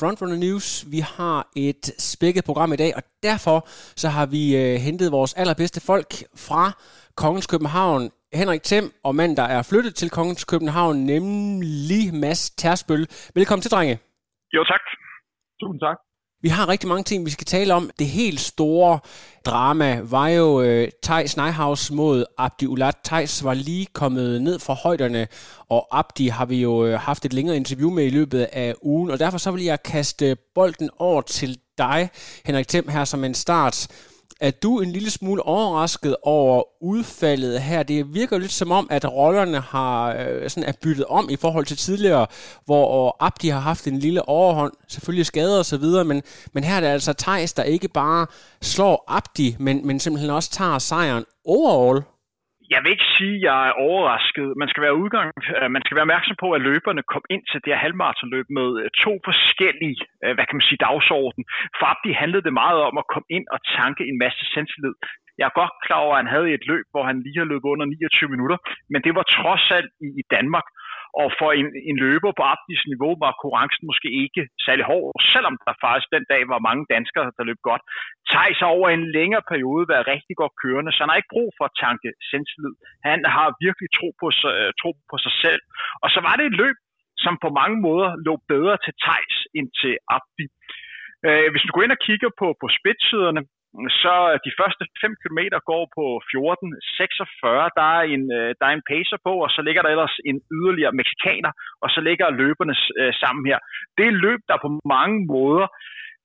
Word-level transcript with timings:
Frontrunner 0.00 0.38
News. 0.46 0.66
Vi 0.94 1.00
har 1.16 1.38
et 1.56 1.84
spækket 2.12 2.44
program 2.44 2.72
i 2.72 2.76
dag, 2.76 2.92
og 2.96 3.02
derfor 3.22 3.58
så 4.02 4.08
har 4.16 4.26
vi 4.26 4.42
øh, 4.56 4.74
hentet 4.86 5.12
vores 5.12 5.34
allerbedste 5.34 5.80
folk 5.90 6.10
fra 6.46 6.64
Kongens 7.22 7.46
København. 7.46 8.02
Henrik 8.40 8.62
Thiem 8.62 8.86
og 9.04 9.14
mand, 9.14 9.36
der 9.36 9.46
er 9.56 9.62
flyttet 9.70 9.94
til 9.94 10.10
Kongens 10.10 10.44
København, 10.44 10.96
nemlig 11.14 12.14
Mads 12.14 12.50
Tersbøl. 12.50 13.06
Velkommen 13.34 13.62
til, 13.62 13.70
drenge. 13.70 13.98
Jo, 14.54 14.64
tak. 14.64 14.80
Tusind 15.60 15.80
tak. 15.80 16.05
Vi 16.46 16.50
har 16.50 16.68
rigtig 16.68 16.88
mange 16.88 17.04
ting, 17.04 17.26
vi 17.26 17.30
skal 17.30 17.46
tale 17.46 17.74
om. 17.74 17.90
Det 17.98 18.06
helt 18.06 18.40
store 18.40 18.98
drama 19.44 20.00
var 20.02 20.28
jo 20.28 20.62
øh, 20.62 20.88
Thijs 21.02 21.36
Neihaus 21.36 21.90
mod 21.90 22.24
Abdi 22.38 22.66
Ulat. 22.66 22.96
Thijs 23.04 23.44
var 23.44 23.54
lige 23.54 23.86
kommet 23.92 24.42
ned 24.42 24.58
fra 24.58 24.74
højderne, 24.74 25.28
og 25.68 25.98
Abdi 25.98 26.28
har 26.28 26.44
vi 26.44 26.62
jo 26.62 26.86
øh, 26.86 27.00
haft 27.00 27.24
et 27.24 27.32
længere 27.32 27.56
interview 27.56 27.90
med 27.90 28.04
i 28.04 28.10
løbet 28.10 28.48
af 28.52 28.74
ugen, 28.82 29.10
og 29.10 29.18
derfor 29.18 29.38
så 29.38 29.50
vil 29.50 29.64
jeg 29.64 29.82
kaste 29.82 30.36
bolden 30.54 30.90
over 30.98 31.20
til 31.20 31.58
dig, 31.78 32.10
Henrik 32.44 32.68
Thiem, 32.68 32.88
her 32.88 33.04
som 33.04 33.24
en 33.24 33.34
start. 33.34 33.88
Er 34.40 34.50
du 34.50 34.80
en 34.80 34.92
lille 34.92 35.10
smule 35.10 35.42
overrasket 35.42 36.16
over 36.22 36.62
udfaldet 36.82 37.62
her? 37.62 37.82
Det 37.82 38.14
virker 38.14 38.38
lidt 38.38 38.52
som 38.52 38.70
om, 38.70 38.86
at 38.90 39.12
rollerne 39.12 39.60
har 39.60 40.14
øh, 40.14 40.50
sådan 40.50 40.68
er 40.68 40.72
byttet 40.82 41.04
om 41.04 41.30
i 41.30 41.36
forhold 41.36 41.66
til 41.66 41.76
tidligere, 41.76 42.26
hvor 42.64 43.16
Abdi 43.20 43.48
har 43.48 43.60
haft 43.60 43.86
en 43.86 43.98
lille 43.98 44.28
overhånd, 44.28 44.72
selvfølgelig 44.88 45.26
skader 45.26 45.58
og 45.58 45.66
så 45.66 45.76
videre, 45.76 46.04
men, 46.04 46.22
men 46.52 46.64
her 46.64 46.76
er 46.76 46.80
det 46.80 46.86
altså 46.86 47.12
Tejs, 47.12 47.52
der 47.52 47.62
ikke 47.62 47.88
bare 47.88 48.26
slår 48.62 49.04
Abdi, 49.08 49.56
men, 49.58 49.86
men 49.86 50.00
simpelthen 50.00 50.30
også 50.30 50.50
tager 50.50 50.78
sejren 50.78 51.24
overall. 51.44 52.02
Jeg 52.72 52.80
vil 52.82 52.94
ikke 52.94 53.10
sige, 53.18 53.36
at 53.38 53.44
jeg 53.48 53.58
er 53.68 53.74
overrasket. 53.88 54.48
Man 54.62 54.68
skal 54.68 54.82
være 54.86 55.00
udgang, 55.02 55.28
øh, 55.56 55.70
man 55.76 55.82
skal 55.84 55.94
være 55.96 56.06
opmærksom 56.08 56.36
på, 56.44 56.48
at 56.56 56.64
løberne 56.68 57.02
kom 57.12 57.24
ind 57.34 57.42
til 57.50 57.58
det 57.64 57.70
her 57.72 57.84
halvmaratonløb 57.84 58.46
med 58.58 58.68
øh, 58.82 58.86
to 59.04 59.12
forskellige, 59.28 59.98
øh, 60.24 60.32
hvad 60.34 60.46
kan 60.46 60.56
man 60.56 60.68
sige, 60.68 60.84
dagsorden. 60.86 61.42
For 61.78 61.86
Abdi 61.92 62.10
handlede 62.22 62.46
det 62.46 62.54
meget 62.64 62.80
om 62.88 62.94
at 63.02 63.08
komme 63.12 63.28
ind 63.36 63.46
og 63.54 63.60
tanke 63.78 64.02
en 64.10 64.18
masse 64.24 64.42
selvtillid. 64.54 64.94
Jeg 65.38 65.46
er 65.48 65.60
godt 65.60 65.74
klar 65.86 66.00
over, 66.06 66.14
at 66.14 66.22
han 66.22 66.34
havde 66.34 66.48
et 66.58 66.66
løb, 66.72 66.86
hvor 66.92 67.04
han 67.10 67.16
lige 67.26 67.38
har 67.42 67.50
løbet 67.52 67.68
under 67.74 67.86
29 67.86 68.34
minutter, 68.34 68.58
men 68.92 69.00
det 69.06 69.12
var 69.18 69.24
trods 69.38 69.64
alt 69.78 69.90
i, 70.06 70.08
i 70.20 70.24
Danmark. 70.36 70.66
Og 71.20 71.28
for 71.38 71.50
en, 71.60 71.68
en 71.90 71.96
løber 72.04 72.32
på 72.38 72.44
Abdis 72.52 72.82
niveau 72.92 73.12
var 73.24 73.38
konkurrencen 73.42 73.84
måske 73.90 74.08
ikke 74.24 74.42
særlig 74.66 74.84
hård, 74.92 75.08
selvom 75.32 75.54
der 75.66 75.74
faktisk 75.84 76.08
den 76.16 76.24
dag 76.32 76.42
var 76.52 76.66
mange 76.68 76.84
danskere, 76.94 77.32
der 77.36 77.48
løb 77.50 77.60
godt. 77.70 77.82
Thijs 78.30 78.58
har 78.62 78.70
over 78.78 78.88
en 78.88 79.04
længere 79.18 79.44
periode 79.52 79.84
været 79.92 80.10
rigtig 80.14 80.36
godt 80.42 80.54
kørende, 80.62 80.92
så 80.92 81.00
han 81.02 81.10
har 81.10 81.20
ikke 81.20 81.34
brug 81.36 81.50
for 81.58 81.64
at 81.68 81.76
tanke 81.86 82.08
sindslid. 82.30 82.72
Han 83.10 83.20
har 83.34 83.46
virkelig 83.66 83.88
tro 83.98 84.08
på, 84.20 84.26
øh, 84.52 84.70
tro 84.80 84.90
på 85.10 85.16
sig 85.24 85.34
selv. 85.44 85.62
Og 86.02 86.08
så 86.14 86.20
var 86.26 86.34
det 86.36 86.46
et 86.46 86.60
løb, 86.62 86.76
som 87.24 87.34
på 87.44 87.48
mange 87.60 87.78
måder 87.86 88.08
lå 88.26 88.34
bedre 88.52 88.76
til 88.84 88.94
Thijs 89.04 89.36
end 89.56 89.68
til 89.80 89.94
Abdi. 90.16 90.46
Øh, 91.26 91.48
hvis 91.52 91.64
du 91.66 91.70
går 91.72 91.84
ind 91.84 91.96
og 91.98 92.04
kigger 92.08 92.30
på, 92.40 92.46
på 92.62 92.66
spidsiderne, 92.78 93.42
så 94.02 94.14
øh, 94.30 94.36
de 94.46 94.52
første 94.60 94.82
5 95.00 95.14
km 95.22 95.40
går 95.70 95.84
på 95.96 96.04
14.46. 96.30 97.76
Der 97.78 97.86
er 97.96 98.02
en, 98.14 98.24
øh, 98.38 98.50
der 98.58 98.66
er 98.68 98.74
en 98.76 98.88
pacer 98.90 99.18
på, 99.26 99.32
og 99.44 99.50
så 99.54 99.60
ligger 99.66 99.82
der 99.82 99.90
ellers 99.94 100.16
en 100.30 100.38
yderligere 100.56 100.96
mexikaner, 101.00 101.52
og 101.82 101.88
så 101.94 102.00
ligger 102.08 102.36
løberne 102.42 102.76
øh, 103.00 103.12
sammen 103.22 103.42
her. 103.50 103.58
Det 103.98 104.06
er 104.06 104.22
løb, 104.26 104.40
der 104.48 104.64
på 104.64 104.70
mange 104.94 105.18
måder 105.34 105.66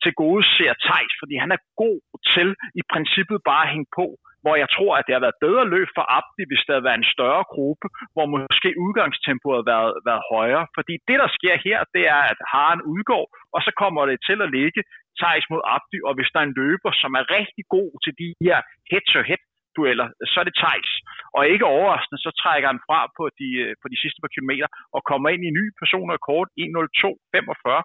til 0.03 0.13
gode 0.23 0.43
ser 0.55 0.73
Thijs, 0.85 1.13
fordi 1.21 1.35
han 1.43 1.51
er 1.55 1.61
god 1.83 1.99
til 2.33 2.49
i 2.79 2.81
princippet 2.93 3.37
bare 3.49 3.65
at 3.65 3.73
hænge 3.73 3.91
på 3.99 4.07
hvor 4.43 4.55
jeg 4.61 4.69
tror, 4.75 4.91
at 4.95 5.05
det 5.07 5.13
har 5.15 5.25
været 5.25 5.43
bedre 5.45 5.65
løb 5.75 5.87
for 5.97 6.05
Abdi, 6.17 6.43
hvis 6.49 6.63
der 6.65 6.73
havde 6.73 6.87
været 6.87 7.01
en 7.01 7.13
større 7.15 7.43
gruppe, 7.53 7.87
hvor 8.13 8.25
måske 8.35 8.69
udgangstempoet 8.85 9.57
har 9.59 9.67
været, 9.73 9.93
været 10.09 10.23
højere. 10.33 10.65
Fordi 10.77 10.93
det, 11.07 11.17
der 11.23 11.29
sker 11.37 11.55
her, 11.67 11.79
det 11.95 12.03
er, 12.15 12.21
at 12.31 12.39
Haren 12.51 12.81
udgår, 12.93 13.25
og 13.55 13.59
så 13.65 13.71
kommer 13.81 14.01
det 14.09 14.17
til 14.27 14.37
at 14.45 14.51
ligge 14.57 14.81
Thijs 15.21 15.45
mod 15.51 15.61
Abdi, 15.75 15.97
og 16.07 16.13
hvis 16.15 16.31
der 16.31 16.39
er 16.39 16.47
en 16.47 16.57
løber, 16.61 16.91
som 17.01 17.11
er 17.19 17.31
rigtig 17.37 17.63
god 17.75 17.91
til 18.03 18.13
de 18.21 18.29
her 18.45 18.57
head-to-head 18.91 19.43
dueller, 19.77 20.07
så 20.31 20.35
er 20.41 20.45
det 20.47 20.59
Thijs. 20.61 20.91
Og 21.35 21.41
ikke 21.53 21.71
overraskende, 21.75 22.19
så 22.25 22.31
trækker 22.41 22.67
han 22.71 22.81
fra 22.87 22.99
på 23.17 23.23
de, 23.39 23.49
øh, 23.63 23.71
på 23.81 23.87
de 23.91 24.01
sidste 24.03 24.19
par 24.23 24.33
kilometer 24.35 24.67
og 24.95 25.01
kommer 25.11 25.27
ind 25.33 25.41
i 25.43 25.51
en 25.51 25.57
ny 25.59 25.65
personrekord 25.81 26.47
1.02.45, 26.65 27.79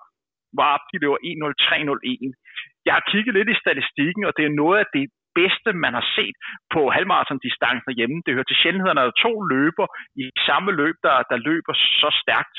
hvor 0.55 0.67
Abdi 0.75 0.97
løber 1.03 1.19
1.03.01. 1.31 2.31
Jeg 2.87 2.95
har 2.97 3.05
kigget 3.13 3.33
lidt 3.39 3.51
i 3.55 3.61
statistikken, 3.65 4.23
og 4.29 4.33
det 4.37 4.45
er 4.45 4.61
noget 4.63 4.79
af 4.83 4.89
det 4.97 5.07
bedste, 5.41 5.71
man 5.85 5.95
har 5.99 6.07
set 6.17 6.37
på 6.75 6.81
halvmarathon-distancen 6.95 7.93
hjemme. 7.99 8.17
Det 8.25 8.35
hører 8.37 8.51
til 8.51 8.61
sjældenheden, 8.63 8.99
at 8.99 9.03
der 9.03 9.13
er 9.13 9.23
to 9.27 9.33
løber 9.55 9.87
i 10.23 10.25
samme 10.49 10.71
løb, 10.81 10.97
der, 11.07 11.17
der 11.31 11.39
løber 11.49 11.75
så 12.01 12.11
stærkt. 12.23 12.57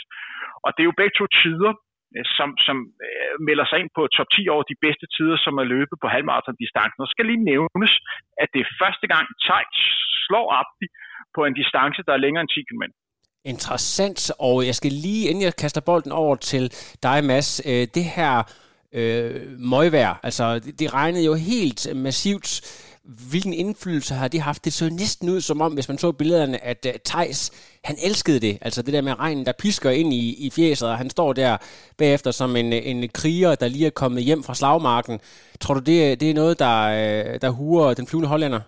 Og 0.65 0.69
det 0.73 0.81
er 0.81 0.89
jo 0.91 0.99
begge 1.01 1.15
to 1.19 1.25
tider, 1.41 1.71
Øh, 2.15 2.25
som, 2.37 2.49
som 2.67 2.77
øh, 3.07 3.33
melder 3.47 3.65
sig 3.67 3.77
ind 3.81 3.91
på 3.97 4.01
top 4.17 4.29
10 4.35 4.53
over 4.53 4.63
de 4.71 4.77
bedste 4.85 5.05
tider, 5.15 5.37
som 5.45 5.53
er 5.61 5.67
løbet 5.75 5.97
på 6.01 6.07
halvmarathon-distancen. 6.13 6.99
Og 7.03 7.09
skal 7.13 7.25
lige 7.31 7.47
nævnes, 7.51 7.93
at 8.41 8.47
det 8.53 8.61
er 8.61 8.69
første 8.83 9.05
gang 9.13 9.25
Tejt 9.47 9.75
slår 10.25 10.47
Abdi 10.59 10.87
på 11.35 11.41
en 11.47 11.55
distance, 11.61 11.99
der 12.07 12.13
er 12.13 12.23
længere 12.25 12.43
end 12.45 12.53
10 12.55 12.67
km. 12.69 12.83
Interessant, 13.53 14.19
og 14.47 14.55
jeg 14.69 14.75
skal 14.79 14.91
lige, 15.05 15.23
inden 15.29 15.43
jeg 15.43 15.53
kaster 15.63 15.81
bolden 15.89 16.11
over 16.23 16.35
til 16.51 16.63
dig, 17.07 17.17
Mads, 17.29 17.49
øh, 17.71 17.83
det 17.97 18.05
her 18.17 18.33
øh, 18.99 19.35
møgvejr, 19.71 20.13
Altså, 20.23 20.45
det, 20.63 20.79
det 20.79 20.93
regnede 20.93 21.25
jo 21.25 21.35
helt 21.53 21.81
massivt. 21.95 22.49
Hvilken 23.31 23.53
indflydelse 23.63 24.13
har 24.19 24.27
det 24.33 24.41
haft? 24.49 24.65
Det 24.65 24.73
så 24.73 24.85
næsten 25.03 25.25
ud 25.35 25.41
som 25.49 25.61
om, 25.65 25.71
hvis 25.73 25.89
man 25.89 25.97
så 26.03 26.09
billederne, 26.19 26.57
at 26.71 26.81
øh, 26.89 26.93
uh, 26.93 26.99
Tejs, 27.11 27.39
han 27.89 27.95
elskede 28.07 28.39
det. 28.47 28.53
Altså 28.65 28.79
det 28.85 28.93
der 28.95 29.07
med 29.07 29.19
regnen, 29.23 29.45
der 29.47 29.61
pisker 29.63 29.91
ind 30.01 30.11
i, 30.21 30.23
i 30.45 30.47
fjeset, 30.57 30.87
og 30.91 30.97
han 31.01 31.09
står 31.15 31.29
der 31.41 31.51
bagefter 32.01 32.31
som 32.39 32.49
en, 32.61 32.69
øh, 32.77 32.81
en 32.91 32.99
kriger, 33.19 33.51
der 33.61 33.67
lige 33.75 33.87
er 33.91 33.99
kommet 34.01 34.21
hjem 34.29 34.41
fra 34.47 34.57
slagmarken. 34.59 35.15
Tror 35.61 35.75
du, 35.77 35.83
det, 35.89 35.99
det 36.21 36.27
er 36.29 36.39
noget, 36.41 36.55
der, 36.65 36.77
øh, 36.97 37.31
der 37.43 37.49
hurer 37.59 37.97
den 37.99 38.07
flyvende 38.07 38.31
hollænder? 38.33 38.61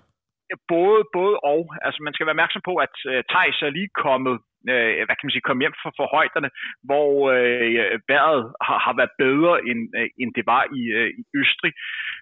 Både, 0.73 1.01
både 1.17 1.35
og. 1.53 1.61
Altså 1.85 1.99
man 2.05 2.13
skal 2.13 2.25
være 2.25 2.37
opmærksom 2.37 2.61
på, 2.69 2.73
at 2.85 2.95
uh, 3.11 3.19
Tejs 3.31 3.57
er 3.67 3.77
lige 3.77 3.91
kommet 4.05 4.35
øh, 4.71 5.01
hvad 5.05 5.15
kan 5.15 5.25
man 5.25 5.35
sige, 5.35 5.47
kom 5.49 5.63
hjem 5.63 5.75
fra, 5.81 5.89
fra 5.97 6.07
højderne, 6.15 6.49
hvor 6.89 7.11
øh, 7.37 7.99
vejret 8.11 8.41
har, 8.67 8.79
har 8.85 8.93
været 8.99 9.13
bedre, 9.23 9.53
end, 9.69 9.81
øh, 9.99 10.09
end 10.21 10.31
det 10.37 10.45
var 10.53 10.63
i, 10.79 10.81
øh, 10.99 11.09
i 11.19 11.21
Østrig. 11.41 11.73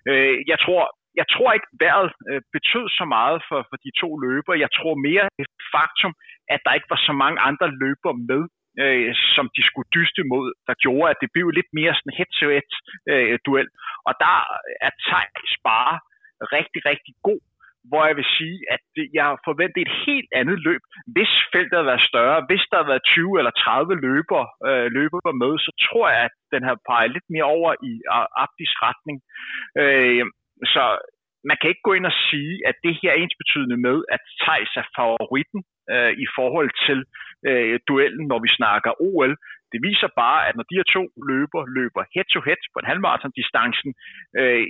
Øh, 0.09 0.35
jeg 0.51 0.57
tror, 0.65 0.83
jeg 1.19 1.27
tror 1.33 1.49
ikke, 1.53 1.69
vejret 1.83 2.09
øh, 2.29 2.41
betød 2.55 2.85
så 2.99 3.05
meget 3.17 3.39
for, 3.49 3.59
for 3.69 3.77
de 3.85 3.91
to 4.01 4.09
løber. 4.25 4.63
Jeg 4.65 4.71
tror 4.77 4.93
mere 5.07 5.25
det 5.39 5.47
faktum, 5.75 6.13
at 6.53 6.59
der 6.65 6.73
ikke 6.77 6.93
var 6.93 7.01
så 7.09 7.13
mange 7.23 7.39
andre 7.49 7.67
løber 7.83 8.13
med, 8.29 8.43
øh, 8.83 9.11
som 9.35 9.45
de 9.55 9.63
skulle 9.69 9.89
dyste 9.97 10.21
mod, 10.33 10.47
der 10.67 10.81
gjorde, 10.83 11.11
at 11.13 11.21
det 11.21 11.29
blev 11.35 11.47
lidt 11.49 11.71
mere 11.79 11.93
sådan 11.95 12.17
head-to-head 12.17 12.69
øh, 13.11 13.39
duel. 13.45 13.69
Og 14.07 14.13
der 14.23 14.35
er 14.85 14.91
Thijs 15.07 15.53
bare 15.71 15.95
rigtig, 16.57 16.81
rigtig 16.91 17.15
god 17.29 17.41
hvor 17.89 18.03
jeg 18.09 18.15
vil 18.19 18.29
sige, 18.37 18.59
at 18.75 18.83
jeg 19.19 19.27
forventede 19.49 19.85
et 19.87 19.95
helt 20.07 20.29
andet 20.39 20.59
løb. 20.67 20.81
Hvis 21.15 21.31
feltet 21.53 21.77
havde 21.77 21.91
været 21.91 22.09
større, 22.11 22.45
hvis 22.49 22.63
der 22.69 22.77
havde 22.77 22.93
været 22.93 23.09
20 23.15 23.39
eller 23.39 23.51
30 23.51 23.95
løber, 24.07 24.41
øh, 24.69 24.87
løber 24.97 25.31
med, 25.43 25.53
så 25.65 25.71
tror 25.85 26.07
jeg, 26.13 26.21
at 26.29 26.35
den 26.53 26.63
her 26.67 26.75
peget 26.89 27.11
lidt 27.15 27.27
mere 27.33 27.47
over 27.57 27.71
i 27.91 27.93
Abdis 28.43 28.73
retning. 28.85 29.17
Øh, 29.81 30.25
så 30.73 30.83
man 31.49 31.57
kan 31.59 31.69
ikke 31.69 31.87
gå 31.87 31.93
ind 31.97 32.05
og 32.11 32.15
sige, 32.29 32.53
at 32.69 32.75
det 32.85 32.93
her 33.01 33.11
er 33.11 33.19
ens 33.23 33.37
betydende 33.41 33.77
med, 33.87 33.97
at 34.15 34.21
Thijs 34.41 34.71
er 34.81 34.87
favoritten 34.97 35.61
øh, 35.93 36.13
i 36.25 36.27
forhold 36.37 36.69
til 36.87 36.99
øh, 37.49 37.79
duellen, 37.87 38.25
når 38.31 38.39
vi 38.45 38.49
snakker 38.59 38.91
OL. 39.09 39.33
Det 39.73 39.79
viser 39.89 40.09
bare, 40.23 40.39
at 40.47 40.55
når 40.55 40.65
de 40.69 40.77
her 40.79 40.87
to 40.95 41.03
løber 41.29 41.61
løber 41.77 42.01
head-to-head 42.13 42.61
på 42.71 42.77
en 42.79 42.89
halvmarathon-distancen, 42.91 43.91
øh, 44.39 44.65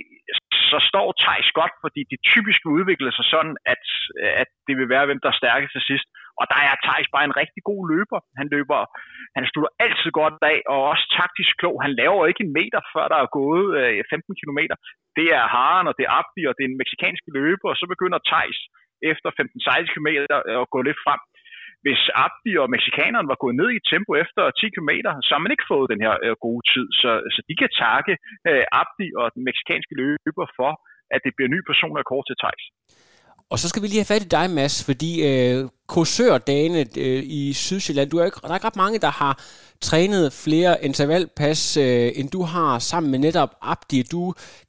så 0.70 0.78
står 0.90 1.06
Thijs 1.22 1.50
godt, 1.60 1.74
fordi 1.84 2.00
det 2.10 2.26
typisk 2.32 2.60
udvikler 2.76 3.12
sig 3.14 3.26
sådan, 3.34 3.56
at, 3.72 3.84
at 4.42 4.50
det 4.66 4.74
vil 4.78 4.88
være, 4.94 5.06
hvem 5.06 5.20
der 5.22 5.30
er 5.30 5.40
stærkest 5.42 5.72
til 5.72 5.84
sidst. 5.90 6.08
Og 6.40 6.44
der 6.52 6.60
er 6.68 6.74
Thijs 6.84 7.08
bare 7.14 7.28
en 7.30 7.38
rigtig 7.42 7.62
god 7.70 7.82
løber. 7.92 8.18
Han 8.40 8.48
løber, 8.54 8.78
han 9.36 9.44
slutter 9.50 9.72
altid 9.84 10.10
godt 10.20 10.36
af, 10.52 10.58
og 10.72 10.78
også 10.92 11.04
taktisk 11.20 11.52
klog. 11.60 11.76
Han 11.86 11.92
laver 12.02 12.22
ikke 12.30 12.44
en 12.44 12.56
meter, 12.58 12.80
før 12.94 13.04
der 13.12 13.18
er 13.24 13.34
gået 13.40 13.66
øh, 13.80 14.04
15 14.10 14.38
km. 14.40 14.60
Det 15.18 15.28
er 15.38 15.44
Haren, 15.54 15.88
og 15.90 15.94
det 15.98 16.04
er 16.06 16.14
Abdi, 16.20 16.42
og 16.48 16.54
det 16.56 16.62
er 16.62 16.70
en 16.70 16.80
meksikansk 16.82 17.22
løber, 17.36 17.68
og 17.72 17.76
så 17.80 17.86
begynder 17.94 18.26
Thijs 18.30 18.58
efter 19.12 19.28
15-16 19.30 19.94
km 19.94 20.08
at 20.62 20.70
gå 20.74 20.78
lidt 20.88 21.00
frem 21.06 21.20
hvis 21.84 22.02
Abdi 22.24 22.52
og 22.62 22.68
mexikaneren 22.74 23.30
var 23.32 23.38
gået 23.42 23.56
ned 23.60 23.68
i 23.76 23.84
tempo 23.92 24.12
efter 24.24 24.42
10 24.50 24.74
km, 24.74 24.92
så 25.26 25.30
har 25.34 25.42
man 25.44 25.54
ikke 25.54 25.70
fået 25.72 25.90
den 25.92 26.00
her 26.04 26.14
øh, 26.26 26.34
gode 26.46 26.62
tid. 26.72 26.86
Så, 27.00 27.10
så 27.34 27.40
de 27.48 27.54
kan 27.60 27.70
takke 27.84 28.12
øh, 28.50 28.64
Abdi 28.80 29.08
og 29.20 29.26
den 29.34 29.42
meksikanske 29.48 29.94
løber 30.02 30.46
for, 30.58 30.72
at 31.14 31.20
det 31.24 31.32
bliver 31.36 31.50
ny 31.54 31.60
personrekord 31.70 32.24
til 32.26 32.36
Thijs. 32.42 32.64
Og 33.52 33.58
så 33.58 33.68
skal 33.68 33.82
vi 33.82 33.86
lige 33.88 34.04
have 34.04 34.12
fat 34.14 34.24
i 34.26 34.34
dig, 34.36 34.46
Mads, 34.50 34.76
fordi 34.88 35.12
øh, 35.30 35.68
kursørdagene 35.92 36.80
øh, 37.04 37.22
i 37.40 37.52
Sydsjælland, 37.52 38.10
du 38.10 38.18
er 38.18 38.24
ikke, 38.24 38.40
der 38.42 38.48
er 38.50 38.54
ikke 38.54 38.66
ret 38.66 38.82
mange, 38.84 38.98
der 39.06 39.12
har 39.22 39.34
trænet 39.88 40.26
flere 40.44 40.72
intervallpas, 40.88 41.76
øh, 41.76 42.08
end 42.18 42.28
du 42.36 42.42
har 42.42 42.78
sammen 42.90 43.10
med 43.10 43.18
netop 43.18 43.50
Abdi. 43.72 44.02
Du 44.14 44.22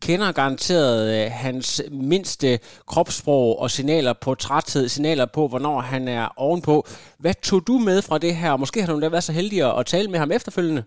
kender 0.06 0.32
garanteret 0.40 1.00
øh, 1.16 1.26
hans 1.46 1.68
mindste 2.12 2.50
kropssprog 2.92 3.48
og 3.62 3.70
signaler 3.70 4.14
på 4.26 4.32
træthed, 4.46 4.88
signaler 4.88 5.26
på, 5.36 5.42
hvornår 5.52 5.78
han 5.80 6.08
er 6.08 6.26
ovenpå. 6.46 6.76
Hvad 7.24 7.36
tog 7.48 7.62
du 7.70 7.76
med 7.90 8.00
fra 8.08 8.18
det 8.26 8.34
her? 8.42 8.52
Måske 8.64 8.82
har 8.82 8.94
du 8.94 9.02
da 9.02 9.10
været 9.10 9.28
så 9.30 9.34
heldig 9.40 9.60
at 9.80 9.86
tale 9.86 10.08
med 10.12 10.20
ham 10.20 10.32
efterfølgende? 10.38 10.84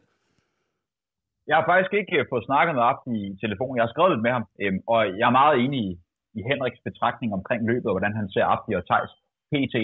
Jeg 1.48 1.56
har 1.58 1.64
faktisk 1.72 1.92
ikke 2.00 2.14
øh, 2.18 2.24
fået 2.30 2.44
snakket 2.48 2.72
med 2.76 2.84
Abdi 2.90 3.16
i 3.30 3.36
telefon. 3.44 3.76
Jeg 3.76 3.84
har 3.84 3.92
skrevet 3.92 4.12
lidt 4.12 4.24
med 4.26 4.32
ham, 4.36 4.44
øh, 4.62 4.72
og 4.92 5.00
jeg 5.18 5.26
er 5.30 5.38
meget 5.40 5.54
enig 5.64 5.80
i, 5.90 5.92
i 6.38 6.40
Henriks 6.49 6.81
betragtning 6.88 7.31
omkring 7.38 7.61
løbet, 7.70 7.88
og 7.88 7.94
hvordan 7.96 8.17
han 8.20 8.29
ser 8.34 8.44
Abdi 8.55 8.73
og 8.81 8.87
Thijs 8.90 9.12
PT. 9.50 9.76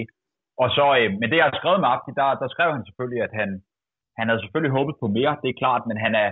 Og 0.63 0.69
så 0.77 0.87
øh, 1.01 1.11
med 1.21 1.29
det, 1.31 1.39
jeg 1.41 1.49
har 1.49 1.59
skrevet 1.61 1.81
med 1.81 1.93
Abdi, 1.95 2.11
der, 2.21 2.29
der 2.43 2.49
skrev 2.55 2.71
han 2.77 2.85
selvfølgelig, 2.89 3.23
at 3.27 3.33
han, 3.41 3.51
han 4.19 4.27
havde 4.29 4.43
selvfølgelig 4.43 4.77
håbet 4.79 4.95
på 5.01 5.07
mere, 5.19 5.41
det 5.43 5.49
er 5.51 5.61
klart, 5.63 5.83
men 5.91 5.97
han 6.05 6.13
er, 6.25 6.29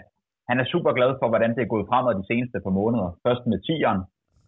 han 0.51 0.57
er 0.63 0.71
super 0.73 0.93
glad 0.99 1.11
for, 1.19 1.27
hvordan 1.33 1.53
det 1.57 1.63
er 1.63 1.73
gået 1.75 1.89
fremad 1.91 2.15
de 2.21 2.29
seneste 2.31 2.59
par 2.65 2.75
måneder. 2.81 3.09
Først 3.27 3.43
med 3.51 3.59
10'eren, 3.69 4.01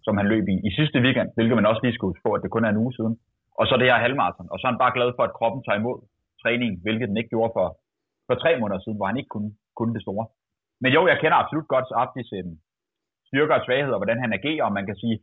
som 0.07 0.15
han 0.21 0.27
løb 0.33 0.45
i, 0.55 0.57
i 0.69 0.71
sidste 0.79 0.99
weekend, 1.05 1.29
hvilket 1.37 1.57
man 1.59 1.71
også 1.71 1.83
lige 1.83 1.95
skulle 1.95 2.13
huske 2.13 2.27
på, 2.27 2.33
at 2.37 2.43
det 2.43 2.51
kun 2.55 2.65
er 2.65 2.73
en 2.73 2.83
uge 2.85 2.95
siden. 2.99 3.15
Og 3.59 3.65
så 3.67 3.73
det 3.77 3.91
her 3.91 4.05
halvmarathon. 4.05 4.49
Og 4.53 4.57
så 4.59 4.65
er 4.67 4.73
han 4.73 4.83
bare 4.85 4.97
glad 4.99 5.11
for, 5.17 5.23
at 5.27 5.37
kroppen 5.39 5.61
tager 5.63 5.81
imod 5.81 5.99
træning, 6.43 6.71
hvilket 6.85 7.09
den 7.09 7.17
ikke 7.21 7.33
gjorde 7.35 7.53
for, 7.57 7.67
for 8.27 8.35
tre 8.35 8.51
måneder 8.61 8.81
siden, 8.81 8.99
hvor 8.99 9.09
han 9.11 9.21
ikke 9.21 9.33
kunne, 9.35 9.51
kunne 9.79 9.95
det 9.95 10.03
store. 10.03 10.27
Men 10.83 10.91
jo, 10.97 11.01
jeg 11.11 11.19
kender 11.21 11.37
absolut 11.43 11.69
godt 11.75 11.89
Abdis 12.03 12.31
øh, 12.39 12.45
styrker 13.29 13.55
og 13.59 13.65
svagheder, 13.67 13.97
og 13.97 14.01
hvordan 14.03 14.23
han 14.25 14.33
agerer, 14.39 14.65
og 14.65 14.73
man 14.79 14.87
kan 14.87 14.97
sige, 15.03 15.17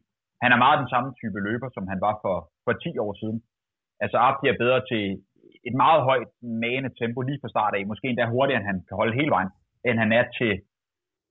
han 0.46 0.54
er 0.56 0.64
meget 0.66 0.82
den 0.84 0.92
samme 0.94 1.10
type 1.20 1.40
løber, 1.48 1.70
som 1.76 1.86
han 1.92 2.00
var 2.08 2.16
for, 2.24 2.36
for 2.66 2.74
10 2.74 2.98
år 3.06 3.14
siden. 3.22 3.38
Altså 4.04 4.18
Abdi 4.28 4.46
er 4.48 4.62
bedre 4.64 4.82
til 4.92 5.04
et 5.68 5.76
meget 5.84 6.02
højt 6.10 6.32
magende 6.66 6.92
tempo 7.00 7.20
lige 7.22 7.42
fra 7.42 7.54
start 7.56 7.74
af, 7.78 7.84
måske 7.92 8.08
endda 8.08 8.26
hurtigere, 8.34 8.60
end 8.60 8.70
han 8.72 8.80
kan 8.88 9.00
holde 9.02 9.18
hele 9.20 9.32
vejen, 9.36 9.52
end 9.88 9.98
han 10.04 10.12
er 10.20 10.26
til, 10.38 10.54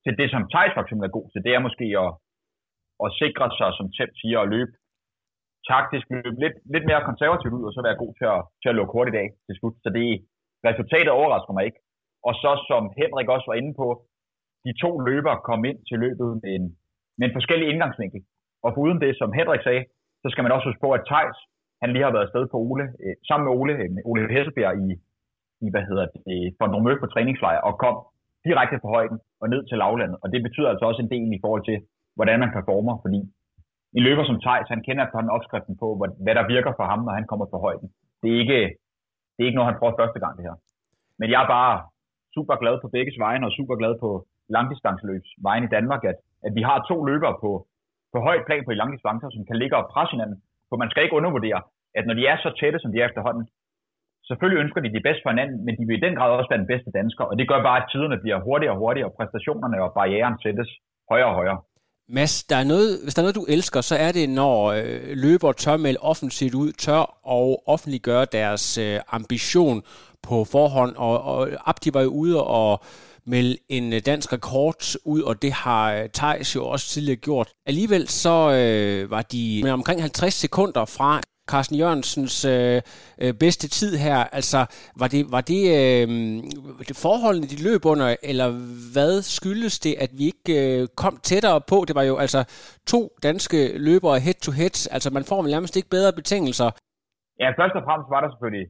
til 0.03 0.13
det, 0.19 0.27
som 0.33 0.47
Thijs 0.51 0.73
for 0.73 0.81
eksempel 0.83 1.05
er 1.07 1.17
god 1.17 1.27
til. 1.29 1.43
Det 1.45 1.51
er 1.53 1.65
måske 1.67 1.87
at, 2.03 2.11
at 3.05 3.09
sikre 3.21 3.47
sig, 3.59 3.69
som 3.77 3.87
Temp 3.97 4.13
siger, 4.21 4.39
at 4.41 4.51
løbe 4.55 4.73
taktisk, 5.71 6.05
løbe 6.15 6.39
lidt, 6.43 6.57
lidt 6.73 6.85
mere 6.89 7.07
konservativt 7.09 7.53
ud, 7.57 7.63
og 7.67 7.73
så 7.73 7.81
være 7.87 8.01
god 8.03 8.13
til 8.19 8.27
at, 8.35 8.41
til 8.61 8.69
at 8.71 8.77
lukke 8.77 8.95
hurtigt 8.95 9.21
af 9.23 9.27
til 9.45 9.53
slut. 9.59 9.75
Så 9.83 9.89
det 9.97 10.07
resultatet 10.69 11.11
overrasker 11.19 11.53
mig 11.53 11.65
ikke. 11.67 11.79
Og 12.27 12.33
så, 12.43 12.51
som 12.69 12.81
Henrik 12.99 13.27
også 13.35 13.47
var 13.51 13.57
inde 13.61 13.73
på, 13.81 13.87
de 14.65 14.73
to 14.83 14.91
løbere 15.09 15.45
kom 15.49 15.61
ind 15.69 15.79
til 15.89 15.97
løbet 16.05 16.29
med 16.43 16.51
en, 16.57 16.65
med 17.17 17.25
en 17.27 17.35
forskellig 17.37 17.67
indgangsvinkel. 17.69 18.21
Og 18.65 18.71
uden 18.83 18.99
det, 19.05 19.11
som 19.21 19.29
Henrik 19.39 19.63
sagde, 19.63 19.83
så 20.23 20.27
skal 20.29 20.43
man 20.43 20.53
også 20.55 20.67
huske 20.69 20.85
på, 20.85 20.91
at 20.97 21.05
Thijs, 21.09 21.37
han 21.81 21.89
lige 21.91 22.05
har 22.05 22.13
været 22.15 22.27
afsted 22.27 22.43
på 22.51 22.57
Ole, 22.67 22.85
øh, 23.03 23.15
sammen 23.27 23.45
med 23.45 23.53
Ole, 23.59 23.73
øh, 23.83 23.89
Ole 24.09 24.33
Hesselbjerg 24.33 24.75
i, 24.85 24.89
i 25.65 25.67
hvad 25.73 25.83
hedder 25.89 26.05
det, 26.13 26.21
øh, 26.31 26.47
Fondromø 26.59 26.91
på 26.99 27.07
træningslejr, 27.13 27.61
og 27.67 27.73
kom 27.83 27.95
direkte 28.47 28.79
fra 28.81 28.93
højden 28.95 29.17
og 29.41 29.47
ned 29.53 29.61
til 29.65 29.77
lavlandet. 29.83 30.17
Og 30.23 30.27
det 30.33 30.41
betyder 30.47 30.69
altså 30.69 30.85
også 30.89 31.01
en 31.01 31.11
del 31.13 31.29
i 31.37 31.41
forhold 31.43 31.63
til, 31.69 31.77
hvordan 32.17 32.39
man 32.43 32.55
performer, 32.57 32.95
fordi 33.03 33.19
en 33.97 34.03
løber 34.07 34.23
som 34.25 34.41
Thijs, 34.45 34.67
han 34.73 34.83
kender 34.87 35.03
efterhånden 35.03 35.35
opskriften 35.37 35.75
på, 35.81 35.87
hvad 36.23 36.35
der 36.39 36.51
virker 36.55 36.71
for 36.79 36.85
ham, 36.91 37.01
når 37.03 37.13
han 37.19 37.27
kommer 37.31 37.45
fra 37.51 37.63
højden. 37.65 37.87
Det 38.21 38.29
er 38.33 38.39
ikke, 38.43 38.59
det 39.33 39.41
er 39.41 39.47
ikke 39.49 39.59
noget, 39.59 39.71
han 39.71 39.79
prøver 39.79 39.99
første 40.01 40.19
gang, 40.23 40.33
det 40.37 40.47
her. 40.47 40.55
Men 41.19 41.27
jeg 41.31 41.39
er 41.43 41.49
bare 41.57 41.75
super 42.35 42.55
glad 42.61 42.75
på 42.81 42.87
begge 42.95 43.11
vejen, 43.25 43.43
og 43.43 43.51
super 43.51 43.75
glad 43.81 43.93
på 44.03 44.09
langdistanceløbs 44.55 45.29
vejen 45.47 45.63
i 45.63 45.73
Danmark, 45.75 46.03
at, 46.11 46.17
at 46.45 46.51
vi 46.57 46.61
har 46.69 46.85
to 46.89 46.97
løbere 47.09 47.35
på, 47.43 47.51
på 48.15 48.19
højt 48.27 48.45
plan 48.47 48.63
på 48.65 48.71
de 48.71 48.81
langdistancer, 48.81 49.29
som 49.35 49.43
kan 49.49 49.59
ligge 49.61 49.75
og 49.79 49.89
presse 49.93 50.13
hinanden. 50.15 50.37
For 50.69 50.75
man 50.81 50.89
skal 50.91 51.03
ikke 51.03 51.19
undervurdere, 51.19 51.59
at 51.97 52.03
når 52.07 52.15
de 52.19 52.23
er 52.31 52.37
så 52.37 52.49
tætte, 52.59 52.79
som 52.79 52.91
de 52.91 52.99
er 52.99 53.07
efterhånden, 53.09 53.45
selvfølgelig 54.27 54.61
ønsker 54.63 54.79
de 54.81 54.95
det 54.97 55.03
bedste 55.07 55.23
for 55.23 55.31
hinanden, 55.33 55.57
men 55.65 55.73
de 55.77 55.83
vil 55.87 55.97
i 55.97 56.05
den 56.05 56.15
grad 56.17 56.29
også 56.31 56.51
være 56.51 56.63
den 56.63 56.71
bedste 56.73 56.91
dansker, 56.99 57.23
og 57.29 57.35
det 57.39 57.49
gør 57.51 57.59
bare, 57.69 57.79
at 57.81 57.89
tiderne 57.91 58.17
bliver 58.23 58.37
hurtigere 58.47 58.75
og 58.75 58.79
hurtigere, 58.83 59.09
og 59.09 59.15
præstationerne 59.17 59.77
og 59.85 59.89
barrieren 59.97 60.35
sættes 60.43 60.69
højere 61.11 61.31
og 61.31 61.37
højere. 61.41 61.59
Mads, 62.17 62.43
der 62.43 62.55
er 62.55 62.67
noget, 62.73 62.89
hvis 63.03 63.13
der 63.13 63.21
er 63.21 63.27
noget, 63.27 63.41
du 63.41 63.47
elsker, 63.55 63.81
så 63.81 63.95
er 63.95 64.11
det, 64.11 64.29
når 64.29 64.55
øh, 64.77 65.01
løber 65.23 65.51
tør 65.51 65.77
melde 65.77 65.99
offensivt 66.11 66.55
ud, 66.63 66.71
tør 66.71 67.03
og 67.37 67.47
offentliggøre 67.73 68.25
deres 68.39 68.65
øh, 68.77 68.99
ambition 69.17 69.77
på 70.27 70.43
forhånd. 70.43 70.95
Og, 70.95 71.21
og 71.21 71.49
Abdi 71.65 71.89
var 71.93 72.01
jo 72.01 72.09
ude 72.09 72.43
og 72.43 72.83
melde 73.25 73.57
en 73.69 73.93
øh, 73.93 74.01
dansk 74.05 74.33
rekord 74.33 74.95
ud, 75.05 75.21
og 75.21 75.41
det 75.41 75.51
har 75.53 75.93
øh, 75.93 76.09
Thijs 76.09 76.55
jo 76.55 76.67
også 76.67 76.87
tidligere 76.87 77.15
gjort. 77.15 77.49
Alligevel 77.65 78.07
så 78.07 78.51
øh, 78.51 79.11
var 79.11 79.21
de 79.21 79.61
med 79.63 79.71
omkring 79.71 80.01
50 80.01 80.33
sekunder 80.33 80.85
fra 80.85 81.21
Carsten 81.51 81.77
Jørgensens 81.77 82.45
øh, 82.45 82.81
øh, 83.21 83.33
bedste 83.33 83.67
tid 83.67 83.97
her? 83.97 84.17
Altså, 84.17 84.65
var 84.99 85.07
det, 85.07 85.31
var 85.31 85.41
det, 85.41 85.61
øh, 85.79 86.07
det 86.87 86.97
forholdene, 87.05 87.47
de 87.47 87.63
løb 87.63 87.85
under, 87.85 88.15
eller 88.23 88.49
hvad 88.93 89.21
skyldes 89.21 89.79
det, 89.79 89.95
at 89.99 90.09
vi 90.17 90.25
ikke 90.25 90.81
øh, 90.81 90.87
kom 90.97 91.17
tættere 91.23 91.61
på? 91.61 91.85
Det 91.87 91.95
var 91.95 92.03
jo 92.03 92.17
altså 92.17 92.41
to 92.87 93.09
danske 93.23 93.77
løbere 93.77 94.19
head-to-head, 94.19 94.75
altså 94.91 95.09
man 95.09 95.23
får 95.23 95.47
nærmest 95.47 95.75
ikke 95.75 95.89
bedre 95.89 96.13
betingelser. 96.13 96.69
Ja, 97.39 97.49
først 97.59 97.75
og 97.79 97.83
fremmest 97.87 98.09
var 98.13 98.21
der 98.21 98.29
selvfølgelig 98.29 98.67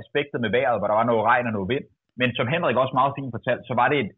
aspektet 0.00 0.38
med 0.40 0.50
vejret, 0.56 0.78
hvor 0.78 0.88
der 0.88 0.98
var 1.00 1.10
noget 1.10 1.26
regn 1.30 1.48
og 1.48 1.54
noget 1.56 1.72
vind. 1.74 1.86
Men 2.20 2.28
som 2.38 2.46
Henrik 2.52 2.76
også 2.82 2.94
meget 3.00 3.16
fint 3.18 3.32
fortalte, 3.36 3.64
så 3.70 3.74
var 3.80 3.88
det 3.92 3.98
et, 4.04 4.10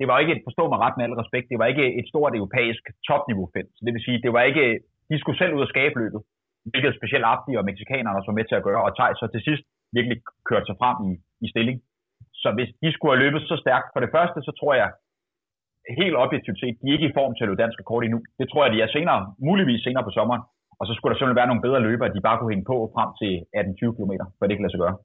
det 0.00 0.06
var 0.10 0.18
ikke 0.22 0.34
et, 0.36 0.42
forstå 0.48 0.64
mig 0.68 0.78
ret 0.84 0.96
med 0.96 1.04
al 1.06 1.20
respekt, 1.22 1.50
det 1.52 1.58
var 1.60 1.68
ikke 1.72 1.86
et 1.98 2.06
stort 2.12 2.32
europæisk 2.40 2.82
topniveau 3.08 3.46
felt. 3.54 3.70
Så 3.76 3.82
det 3.86 3.92
vil 3.94 4.06
sige, 4.06 4.22
det 4.24 4.32
var 4.36 4.42
ikke, 4.50 4.64
de 5.10 5.16
skulle 5.18 5.38
selv 5.38 5.54
ud 5.56 5.66
og 5.66 5.72
skabe 5.74 5.96
løbet 6.02 6.22
hvilket 6.70 6.98
specielt 6.98 7.28
Abdi 7.32 7.52
og 7.60 7.68
mexikanerne 7.70 8.16
også 8.18 8.30
var 8.30 8.38
med 8.38 8.46
til 8.48 8.58
at 8.58 8.66
gøre, 8.68 8.84
og 8.86 8.90
Thijs 8.96 9.18
så 9.20 9.26
til 9.30 9.42
sidst 9.48 9.64
virkelig 9.96 10.16
kørte 10.48 10.66
sig 10.68 10.76
frem 10.80 10.96
i, 11.08 11.12
i 11.44 11.46
stilling. 11.52 11.76
Så 12.42 12.48
hvis 12.56 12.70
de 12.82 12.88
skulle 12.92 13.12
have 13.12 13.24
løbet 13.24 13.40
så 13.42 13.56
stærkt, 13.64 13.88
for 13.92 14.00
det 14.04 14.14
første, 14.16 14.38
så 14.46 14.52
tror 14.60 14.74
jeg 14.80 14.88
helt 16.00 16.16
objektivt 16.24 16.58
set, 16.60 16.76
de 16.80 16.86
er 16.88 16.96
ikke 16.96 17.10
i 17.10 17.16
form 17.18 17.32
til 17.34 17.44
at 17.44 17.48
løbe 17.48 17.62
dansk 17.62 17.78
rekord 17.82 18.04
endnu. 18.04 18.20
Det 18.40 18.46
tror 18.48 18.62
jeg, 18.64 18.72
de 18.74 18.80
er 18.82 18.90
senere, 18.96 19.20
muligvis 19.48 19.80
senere 19.86 20.04
på 20.06 20.14
sommeren. 20.18 20.42
Og 20.80 20.84
så 20.86 20.92
skulle 20.94 21.10
der 21.10 21.18
simpelthen 21.18 21.40
være 21.40 21.50
nogle 21.50 21.66
bedre 21.66 21.80
løbere, 21.88 22.14
de 22.16 22.26
bare 22.28 22.38
kunne 22.38 22.52
hænge 22.54 22.70
på 22.72 22.76
frem 22.94 23.10
til 23.20 23.32
18-20 23.60 23.96
km, 23.96 24.12
for 24.38 24.44
det 24.46 24.54
kan 24.54 24.64
lade 24.64 24.74
sig 24.74 24.82
gøre. 24.84 24.96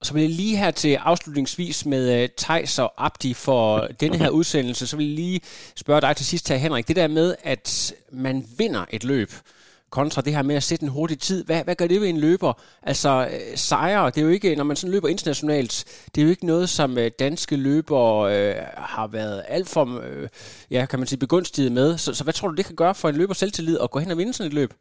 Og 0.00 0.06
så 0.06 0.12
vil 0.12 0.22
jeg 0.22 0.30
lige 0.30 0.56
her 0.56 0.70
til 0.70 0.94
afslutningsvis 0.94 1.86
med 1.86 2.14
øh, 2.14 2.22
uh, 2.22 2.28
Tejs 2.36 2.78
og 2.78 3.06
Abdi 3.06 3.34
for 3.34 3.88
denne 4.00 4.18
her 4.18 4.30
udsendelse, 4.30 4.86
så 4.86 4.96
vil 4.96 5.06
jeg 5.06 5.14
lige 5.14 5.40
spørge 5.76 6.00
dig 6.00 6.16
til 6.16 6.26
sidst 6.26 6.48
her, 6.48 6.56
Henrik. 6.56 6.88
Det 6.88 6.96
der 6.96 7.08
med, 7.08 7.34
at 7.42 7.94
man 8.12 8.46
vinder 8.58 8.84
et 8.90 9.04
løb, 9.04 9.32
kontra 9.90 10.22
det 10.22 10.34
her 10.34 10.42
med 10.42 10.54
at 10.54 10.62
sætte 10.62 10.82
en 10.82 10.88
hurtig 10.88 11.18
tid. 11.18 11.44
Hvad, 11.44 11.64
hvad 11.64 11.74
gør 11.74 11.86
det 11.86 12.00
ved 12.00 12.08
en 12.08 12.18
løber? 12.18 12.52
Altså 12.82 13.28
øh, 13.32 13.56
sejre, 13.56 14.06
det 14.06 14.18
er 14.18 14.22
jo 14.22 14.28
ikke, 14.28 14.56
når 14.56 14.64
man 14.64 14.76
sådan 14.76 14.92
løber 14.92 15.08
internationalt, 15.08 15.84
det 16.14 16.20
er 16.20 16.24
jo 16.24 16.30
ikke 16.30 16.46
noget, 16.46 16.68
som 16.68 16.98
øh, 16.98 17.10
danske 17.18 17.56
løbere 17.56 18.36
øh, 18.36 18.54
har 18.76 19.06
været 19.06 19.44
alt 19.48 19.68
for, 19.68 20.00
øh, 20.02 20.28
ja, 20.70 20.86
kan 20.86 20.98
man 20.98 21.08
sige, 21.08 21.18
begunstiget 21.18 21.72
med. 21.72 21.98
Så, 21.98 22.14
så 22.14 22.24
hvad 22.24 22.34
tror 22.34 22.48
du, 22.48 22.54
det 22.54 22.64
kan 22.64 22.76
gøre 22.76 22.94
for 22.94 23.08
en 23.08 23.16
løber 23.16 23.34
selvtillid 23.34 23.78
at 23.78 23.90
gå 23.90 23.98
hen 23.98 24.10
og 24.10 24.18
vinde 24.18 24.32
sådan 24.32 24.48
et 24.48 24.54
løb? 24.54 24.72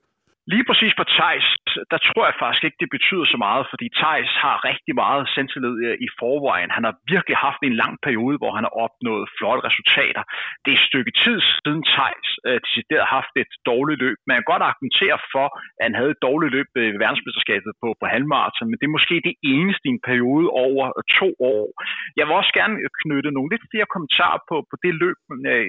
Lige 0.53 0.65
præcis 0.69 0.93
på 0.99 1.05
Thijs, 1.15 1.47
der 1.91 1.99
tror 2.07 2.23
jeg 2.27 2.35
faktisk 2.43 2.63
ikke, 2.67 2.81
det 2.83 2.95
betyder 2.97 3.25
så 3.33 3.37
meget, 3.47 3.63
fordi 3.71 3.87
Thijs 3.99 4.33
har 4.43 4.55
rigtig 4.69 4.93
meget 5.03 5.23
selvtillid 5.35 5.75
øh, 5.87 5.95
i 6.05 6.07
forvejen. 6.19 6.69
Han 6.77 6.83
har 6.87 6.95
virkelig 7.13 7.37
haft 7.47 7.61
en 7.63 7.75
lang 7.81 7.93
periode, 8.05 8.35
hvor 8.41 8.51
han 8.57 8.63
har 8.67 8.73
opnået 8.85 9.31
flotte 9.37 9.61
resultater. 9.69 10.23
Det 10.63 10.69
er 10.71 10.77
et 10.79 10.87
stykke 10.89 11.13
tid 11.23 11.37
siden 11.63 11.81
Thijs 11.93 12.29
øh, 12.47 12.57
decideret 12.65 13.13
haft 13.17 13.33
et 13.43 13.51
dårligt 13.71 13.99
løb. 14.05 14.17
Man 14.27 14.35
kan 14.37 14.51
godt 14.51 14.67
argumentere 14.69 15.17
for, 15.33 15.47
at 15.77 15.83
han 15.87 15.95
havde 15.99 16.11
et 16.15 16.23
dårligt 16.27 16.51
løb 16.55 16.69
øh, 16.81 16.87
ved 16.93 16.99
verdensmesterskabet 17.03 17.71
på, 17.81 17.87
på 17.99 18.05
halvmarathon, 18.13 18.69
men 18.69 18.77
det 18.79 18.87
er 18.87 18.97
måske 18.97 19.15
det 19.29 19.35
eneste 19.53 19.85
i 19.87 19.93
en 19.95 20.05
periode 20.09 20.47
over 20.67 20.83
øh, 20.97 21.03
to 21.19 21.29
år. 21.53 21.65
Jeg 22.17 22.23
vil 22.25 22.39
også 22.39 22.53
gerne 22.59 22.75
knytte 23.01 23.29
nogle 23.35 23.49
lidt 23.53 23.65
flere 23.71 23.87
kommentarer 23.93 24.39
på, 24.49 24.55
på 24.69 24.75
det 24.83 24.93
løb, 25.03 25.19
Øh, 25.53 25.67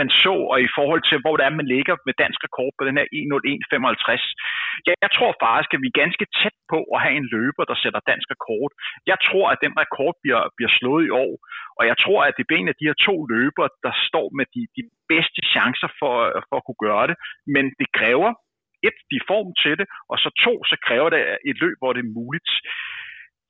man 0.00 0.08
så, 0.24 0.34
og 0.52 0.58
i 0.66 0.74
forhold 0.78 1.02
til, 1.10 1.18
hvor 1.22 1.34
det 1.36 1.44
er, 1.44 1.60
man 1.60 1.72
ligger 1.76 1.94
med 2.06 2.14
dansk 2.22 2.40
rekord 2.46 2.72
på 2.78 2.82
den 2.88 2.94
her 2.98 3.06
1.01.55. 3.20 4.86
Jeg, 4.86 4.94
jeg 5.04 5.10
tror 5.16 5.32
faktisk, 5.44 5.70
at 5.74 5.82
vi 5.84 5.90
er 5.90 6.00
ganske 6.02 6.26
tæt 6.38 6.56
på 6.72 6.78
at 6.94 7.02
have 7.04 7.16
en 7.20 7.28
løber, 7.36 7.64
der 7.70 7.76
sætter 7.82 8.00
dansk 8.10 8.26
rekord. 8.34 8.70
Jeg 9.12 9.18
tror, 9.28 9.46
at 9.52 9.62
den 9.64 9.74
rekord 9.82 10.14
bliver, 10.22 10.42
bliver 10.56 10.72
slået 10.78 11.02
i 11.06 11.14
år, 11.24 11.32
og 11.78 11.82
jeg 11.90 11.96
tror, 12.04 12.20
at 12.28 12.34
det 12.36 12.44
er 12.44 12.60
en 12.60 12.72
af 12.72 12.78
de 12.80 12.88
her 12.88 12.98
to 13.08 13.16
løber, 13.34 13.66
der 13.86 13.92
står 14.08 14.26
med 14.38 14.46
de, 14.54 14.62
de 14.76 14.82
bedste 15.12 15.40
chancer 15.52 15.90
for, 16.00 16.14
for 16.48 16.56
at 16.58 16.66
kunne 16.66 16.82
gøre 16.88 17.06
det. 17.10 17.16
Men 17.54 17.64
det 17.80 17.88
kræver 17.98 18.30
et, 18.88 18.98
de 19.12 19.20
form 19.30 19.48
til 19.62 19.74
det, 19.80 19.86
og 20.10 20.16
så 20.22 20.28
to, 20.44 20.52
så 20.70 20.76
kræver 20.86 21.08
det 21.14 21.20
et 21.50 21.58
løb, 21.64 21.76
hvor 21.80 21.92
det 21.92 22.02
er 22.02 22.16
muligt. 22.20 22.50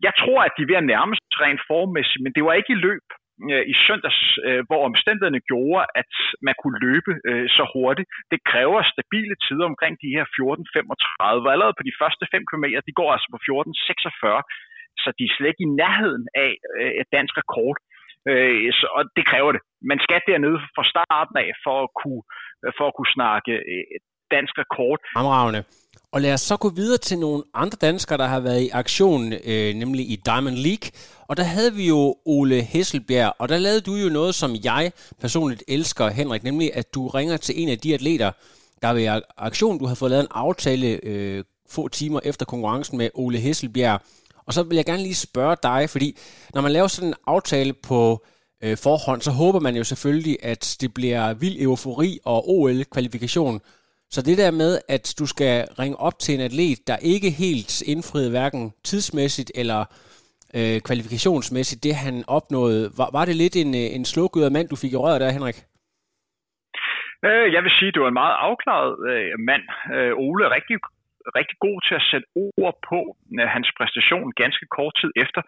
Jeg 0.06 0.14
tror, 0.20 0.40
at 0.46 0.52
de 0.56 0.62
er 0.62 0.70
ved 0.70 0.82
at 0.82 0.90
nærme 0.92 1.14
sig 1.16 1.40
rent 1.46 1.62
formmæssigt, 1.70 2.22
men 2.24 2.32
det 2.36 2.42
var 2.44 2.54
ikke 2.60 2.74
i 2.76 2.82
løb, 2.88 3.06
øh, 3.52 3.64
i 3.72 3.74
søndags, 3.86 4.20
øh, 4.46 4.62
hvor 4.68 4.80
omstændighederne 4.90 5.46
gjorde, 5.50 5.86
at 6.00 6.12
man 6.46 6.54
kunne 6.60 6.78
løbe 6.86 7.12
øh, 7.28 7.46
så 7.56 7.64
hurtigt. 7.74 8.08
Det 8.32 8.40
kræver 8.50 8.90
stabile 8.92 9.34
tider 9.44 9.66
omkring 9.72 9.94
de 10.04 10.14
her 10.16 10.24
14.35. 10.36 11.52
Allerede 11.54 11.78
på 11.78 11.84
de 11.88 11.98
første 12.00 12.24
5 12.34 12.44
km, 12.50 12.66
de 12.88 12.98
går 13.00 13.10
altså 13.14 13.28
på 13.34 13.38
14.46, 13.48 15.02
så 15.02 15.08
de 15.18 15.24
er 15.26 15.34
slet 15.34 15.50
ikke 15.52 15.66
i 15.68 15.74
nærheden 15.82 16.26
af 16.46 16.52
øh, 16.78 16.92
et 17.00 17.08
dansk 17.16 17.34
rekord. 17.42 17.76
Øh, 18.30 18.72
så, 18.78 18.86
og 18.98 19.02
det 19.16 19.24
kræver 19.30 19.52
det. 19.52 19.62
Man 19.90 20.00
skal 20.04 20.20
dernede 20.30 20.58
fra 20.76 20.84
starten 20.92 21.36
af 21.44 21.50
for 21.64 21.76
at 21.86 21.90
kunne, 22.00 22.22
øh, 22.64 22.72
for 22.78 22.86
at 22.88 22.96
kunne 22.96 23.14
snakke 23.18 23.52
øh, 23.72 23.86
dansk 24.36 24.54
rekord. 24.58 25.00
Amravne. 25.16 25.64
Og 26.12 26.20
lad 26.20 26.32
os 26.32 26.40
så 26.40 26.56
gå 26.56 26.68
videre 26.68 26.98
til 26.98 27.18
nogle 27.18 27.42
andre 27.54 27.78
danskere, 27.80 28.18
der 28.18 28.26
har 28.26 28.40
været 28.40 28.60
i 28.60 28.68
aktion, 28.68 29.32
øh, 29.32 29.74
nemlig 29.74 30.10
i 30.10 30.16
Diamond 30.16 30.56
League. 30.56 30.90
Og 31.28 31.36
der 31.36 31.42
havde 31.42 31.74
vi 31.74 31.88
jo 31.88 32.16
Ole 32.24 32.62
Hesselbjerg, 32.62 33.32
og 33.38 33.48
der 33.48 33.58
lavede 33.58 33.80
du 33.80 33.94
jo 33.94 34.08
noget, 34.08 34.34
som 34.34 34.56
jeg 34.64 34.92
personligt 35.20 35.62
elsker, 35.68 36.08
Henrik, 36.08 36.42
nemlig 36.44 36.74
at 36.74 36.94
du 36.94 37.08
ringer 37.08 37.36
til 37.36 37.62
en 37.62 37.68
af 37.68 37.78
de 37.78 37.94
atleter, 37.94 38.30
der 38.82 38.88
er 38.88 38.94
ved 38.94 39.22
aktion. 39.36 39.78
Du 39.78 39.86
har 39.86 39.94
fået 39.94 40.10
lavet 40.10 40.22
en 40.22 40.28
aftale 40.30 41.00
øh, 41.02 41.44
få 41.70 41.88
timer 41.88 42.20
efter 42.24 42.46
konkurrencen 42.46 42.98
med 42.98 43.10
Ole 43.14 43.38
Hesselbjerg. 43.38 44.00
Og 44.46 44.54
så 44.54 44.62
vil 44.62 44.76
jeg 44.76 44.84
gerne 44.84 45.02
lige 45.02 45.14
spørge 45.14 45.56
dig, 45.62 45.90
fordi 45.90 46.16
når 46.54 46.60
man 46.60 46.72
laver 46.72 46.86
sådan 46.86 47.08
en 47.08 47.14
aftale 47.26 47.72
på 47.72 48.24
øh, 48.62 48.76
forhånd, 48.76 49.20
så 49.20 49.30
håber 49.30 49.60
man 49.60 49.76
jo 49.76 49.84
selvfølgelig, 49.84 50.36
at 50.42 50.76
det 50.80 50.94
bliver 50.94 51.34
vild 51.34 51.60
eufori 51.60 52.18
og 52.24 52.48
OL-kvalifikation. 52.48 53.60
Så 54.14 54.20
det 54.28 54.36
der 54.42 54.50
med, 54.62 54.72
at 54.96 55.04
du 55.20 55.26
skal 55.32 55.54
ringe 55.80 55.96
op 56.06 56.16
til 56.24 56.32
en 56.34 56.46
atlet, 56.48 56.78
der 56.90 57.06
ikke 57.14 57.30
helt 57.44 57.74
indfriede 57.92 58.30
hverken 58.34 58.62
tidsmæssigt 58.90 59.50
eller 59.60 59.80
øh, 60.58 60.76
kvalifikationsmæssigt, 60.88 61.84
det 61.86 61.94
han 62.04 62.16
opnåede, 62.36 62.82
var, 62.98 63.08
var 63.16 63.24
det 63.28 63.36
lidt 63.42 63.56
en, 63.62 63.70
øh, 63.82 63.88
en 63.96 64.04
slukket 64.12 64.52
mand, 64.56 64.68
du 64.68 64.76
fik 64.82 64.92
i 64.92 65.02
røret 65.04 65.20
der, 65.20 65.36
Henrik? 65.36 65.58
Øh, 67.26 67.46
jeg 67.54 67.62
vil 67.64 67.76
sige, 67.78 67.90
at 67.90 67.94
det 67.94 68.02
var 68.02 68.10
en 68.12 68.22
meget 68.22 68.36
afklaret 68.48 68.92
øh, 69.10 69.32
mand. 69.50 69.64
Øh, 69.94 70.12
Ole 70.26 70.44
er 70.46 70.52
rigtig 70.58 70.76
rigtig 71.38 71.56
god 71.66 71.78
til 71.86 71.94
at 72.00 72.06
sætte 72.10 72.26
ord 72.36 72.76
på 72.90 72.98
øh, 73.38 73.48
hans 73.54 73.68
præstation 73.78 74.28
ganske 74.42 74.66
kort 74.76 74.94
tid 75.00 75.10
efter. 75.24 75.40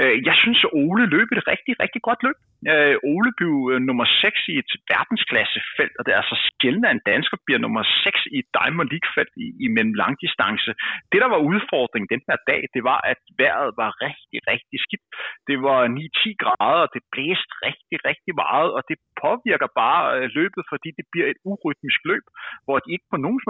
Øh, 0.00 0.14
jeg 0.28 0.36
synes, 0.42 0.58
at 0.66 0.74
Ole 0.82 1.04
løb 1.14 1.28
et 1.32 1.44
rigtig, 1.52 1.74
rigtig 1.82 2.02
godt 2.08 2.20
løb. 2.26 2.38
Øh, 2.68 2.96
Ole 3.12 3.32
blev 3.38 3.54
øh, 3.72 3.80
nummer 3.88 4.06
6 4.20 4.48
i 4.52 4.54
et 4.62 4.70
verdensklassefelt, 4.92 5.94
og 5.98 6.02
det 6.04 6.12
er 6.12 6.20
altså 6.22 6.38
sjældent, 6.60 6.86
at 6.86 6.94
en 6.94 7.08
dansker 7.12 7.38
bliver 7.46 7.60
nummer 7.64 7.82
6 8.04 8.26
i 8.34 8.36
et 8.42 8.48
Diamond 8.58 8.88
League-felt 8.92 9.34
i, 9.44 9.46
i 9.64 9.66
mellem 9.76 9.94
langdistance. 10.02 10.70
Det, 11.10 11.18
der 11.24 11.30
var 11.34 11.46
udfordringen 11.50 12.12
den 12.14 12.22
her 12.28 12.38
dag, 12.50 12.60
det 12.74 12.82
var, 12.90 13.00
at 13.12 13.20
vejret 13.42 13.70
var 13.82 13.90
rigtig, 14.06 14.38
rigtig 14.52 14.78
skidt. 14.84 15.04
Det 15.48 15.58
var 15.66 15.80
9-10 15.98 16.42
grader, 16.42 16.82
og 16.86 16.90
det 16.96 17.02
blæste 17.12 17.52
rigtig, 17.66 17.96
rigtig 18.08 18.32
meget, 18.44 18.70
og 18.76 18.82
det 18.90 18.98
påvirker 19.24 19.68
bare 19.82 20.02
øh, 20.16 20.24
løbet, 20.38 20.62
fordi 20.72 20.88
det 20.98 21.06
bliver 21.12 21.28
et 21.30 21.40
urytmisk 21.50 22.00
løb, 22.10 22.24
hvor 22.64 22.76
de 22.82 22.88
ikke 22.94 23.08
på 23.12 23.18
nogen 23.24 23.40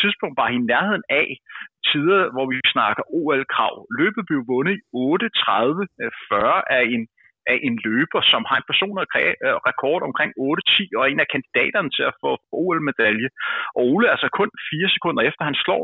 tidspunkt 0.00 0.36
var 0.42 0.48
i 0.56 0.58
nærheden 0.72 1.04
af 1.22 1.28
tider, 1.88 2.22
hvor 2.34 2.46
vi 2.50 2.56
snakker 2.74 3.02
OL-krav. 3.18 3.74
Løbet 4.00 4.22
blev 4.28 4.40
vundet 4.52 4.74
i 4.78 4.82
8.30-40 4.94 5.24
øh, 6.02 6.76
af 6.78 6.82
en 6.94 7.02
af 7.52 7.58
en 7.68 7.76
løber, 7.86 8.20
som 8.32 8.42
har 8.48 8.56
en 8.58 8.68
personlig 8.70 9.02
rekord 9.70 10.00
omkring 10.08 10.30
8-10 10.30 10.96
og 10.96 11.00
er 11.02 11.10
en 11.10 11.24
af 11.24 11.32
kandidaterne 11.34 11.90
til 11.96 12.04
at 12.10 12.18
få 12.22 12.30
OL-medalje. 12.62 13.28
Og 13.76 13.82
Ole 13.92 14.06
er 14.06 14.14
altså 14.16 14.28
kun 14.40 14.50
fire 14.70 14.88
sekunder 14.94 15.22
efter, 15.28 15.42
han 15.50 15.60
slår 15.64 15.82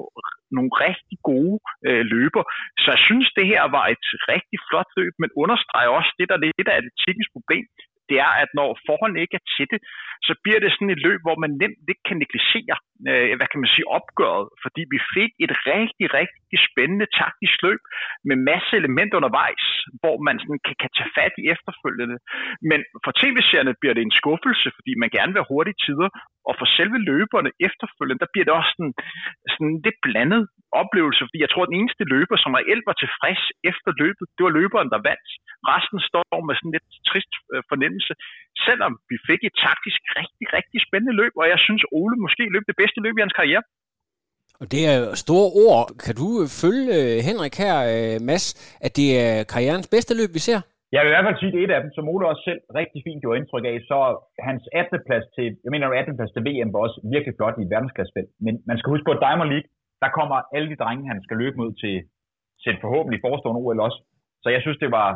nogle 0.56 0.70
rigtig 0.86 1.18
gode 1.30 1.56
øh, 1.88 2.02
løber. 2.14 2.42
Så 2.82 2.88
jeg 2.94 3.00
synes, 3.08 3.28
det 3.38 3.46
her 3.52 3.62
var 3.76 3.84
et 3.94 4.04
rigtig 4.34 4.58
flot 4.68 4.90
løb, 4.98 5.14
men 5.22 5.30
understreger 5.42 5.90
også 5.98 6.12
det, 6.18 6.26
der 6.30 6.44
lidt 6.44 6.68
af 6.70 6.76
atletikkens 6.80 7.30
problem 7.36 7.64
det 8.10 8.18
er, 8.26 8.32
at 8.42 8.50
når 8.58 8.68
forholdene 8.86 9.22
ikke 9.24 9.36
er 9.40 9.46
tætte, 9.54 9.78
så 10.28 10.32
bliver 10.42 10.60
det 10.60 10.70
sådan 10.72 10.94
et 10.94 11.04
løb, 11.06 11.20
hvor 11.26 11.36
man 11.44 11.52
nemt 11.62 11.86
ikke 11.92 12.04
kan 12.08 12.18
negligere, 12.24 12.78
øh, 13.10 13.32
hvad 13.38 13.48
kan 13.50 13.60
man 13.62 13.72
sige, 13.74 13.90
opgøret, 13.98 14.46
fordi 14.64 14.82
vi 14.94 14.98
fik 15.14 15.32
et 15.44 15.52
rigtig, 15.72 16.06
rigtig 16.20 16.58
spændende 16.68 17.08
taktisk 17.20 17.56
løb 17.66 17.82
med 18.28 18.36
masse 18.50 18.72
elementer 18.80 19.16
undervejs, 19.20 19.64
hvor 20.00 20.16
man 20.26 20.36
sådan 20.42 20.60
kan, 20.66 20.76
kan 20.82 20.92
tage 20.96 21.14
fat 21.18 21.34
i 21.42 21.44
efterfølgende. 21.54 22.16
Men 22.70 22.80
for 23.04 23.12
tv-serierne 23.20 23.74
bliver 23.80 23.94
det 23.94 24.04
en 24.04 24.18
skuffelse, 24.20 24.68
fordi 24.76 24.92
man 25.02 25.10
gerne 25.16 25.32
vil 25.32 25.42
have 25.42 25.52
hurtige 25.54 25.80
tider, 25.86 26.08
og 26.50 26.54
for 26.60 26.68
selve 26.78 26.98
løberne 27.10 27.50
efterfølgende, 27.68 28.22
der 28.22 28.32
bliver 28.32 28.46
det 28.46 28.54
også 28.58 28.72
sådan, 28.76 28.94
sådan 29.52 29.74
lidt 29.86 29.98
blandet 30.06 30.42
oplevelse, 30.82 31.22
fordi 31.26 31.38
jeg 31.44 31.50
tror, 31.50 31.62
at 31.64 31.70
den 31.70 31.80
eneste 31.80 32.04
løber, 32.14 32.36
som 32.44 32.56
reelt 32.60 32.84
var 32.90 32.96
tilfreds 32.98 33.42
efter 33.70 33.90
løbet, 34.02 34.24
det 34.36 34.42
var 34.46 34.56
løberen, 34.58 34.90
der 34.94 35.06
vandt. 35.08 35.28
Resten 35.72 36.00
står 36.10 36.36
med 36.46 36.54
sådan 36.56 36.74
lidt 36.76 36.88
trist 37.10 37.32
øh, 37.52 37.62
fornemmelse, 37.70 38.12
selvom 38.66 38.92
vi 39.10 39.16
fik 39.28 39.40
et 39.48 39.56
taktisk 39.66 40.00
rigtig, 40.18 40.46
rigtig 40.56 40.78
spændende 40.86 41.14
løb, 41.20 41.32
og 41.40 41.46
jeg 41.52 41.60
synes, 41.66 41.82
Ole 42.00 42.16
måske 42.24 42.44
løb 42.54 42.64
det 42.70 42.76
bedste 42.82 42.98
løb 43.04 43.14
i 43.16 43.24
hans 43.24 43.38
karriere. 43.40 43.64
Og 44.60 44.66
det 44.72 44.82
er 44.92 44.98
store 45.24 45.48
ord. 45.66 45.84
Kan 46.04 46.14
du 46.20 46.28
følge 46.62 46.86
øh, 47.00 47.16
Henrik 47.28 47.54
her, 47.64 47.76
øh, 47.92 48.16
Mads, 48.28 48.46
at 48.86 48.92
det 48.98 49.08
er 49.24 49.44
karrierens 49.52 49.88
bedste 49.94 50.12
løb, 50.20 50.30
vi 50.38 50.42
ser? 50.48 50.60
Jeg 50.94 51.00
vil 51.00 51.10
i 51.10 51.14
hvert 51.14 51.26
fald 51.28 51.40
sige, 51.40 51.50
at 51.50 51.54
det 51.54 51.60
er 51.60 51.66
et 51.66 51.76
af 51.76 51.82
dem, 51.84 51.92
som 51.96 52.08
Ole 52.12 52.28
også 52.30 52.44
selv 52.48 52.60
rigtig 52.80 53.00
fint 53.06 53.22
gjorde 53.22 53.38
indtryk 53.38 53.64
af, 53.72 53.76
så 53.90 53.98
hans 54.48 54.62
18. 54.72 55.00
plads 55.08 55.26
til, 55.36 55.46
jeg 55.64 55.70
mener 55.74 55.86
18. 55.88 56.16
plads 56.18 56.32
til 56.32 56.44
VM 56.46 56.72
var 56.72 56.80
også 56.86 56.98
virkelig 57.14 57.34
flot 57.36 57.56
i 57.58 57.62
et 57.64 57.72
verdensklassefelt. 57.74 58.30
Men 58.44 58.54
man 58.68 58.78
skal 58.78 58.92
huske 58.92 59.06
på, 59.06 59.14
at 59.14 59.24
Diamond 59.26 59.50
League, 59.54 59.68
der 60.02 60.16
kommer 60.18 60.36
alle 60.56 60.68
de 60.72 60.80
drenge, 60.82 61.10
han 61.12 61.22
skal 61.26 61.36
løbe 61.42 61.56
mod 61.62 61.72
til, 61.82 61.94
til 62.62 62.72
forhåbentlig 62.84 63.20
forestående 63.26 63.60
OL 63.62 63.80
også. 63.86 64.00
Så 64.42 64.48
jeg 64.54 64.60
synes, 64.62 64.78
det 64.84 64.90
var 64.98 65.08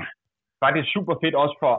faktisk 0.64 0.88
super 0.96 1.14
fedt 1.22 1.36
også 1.44 1.56
for 1.62 1.74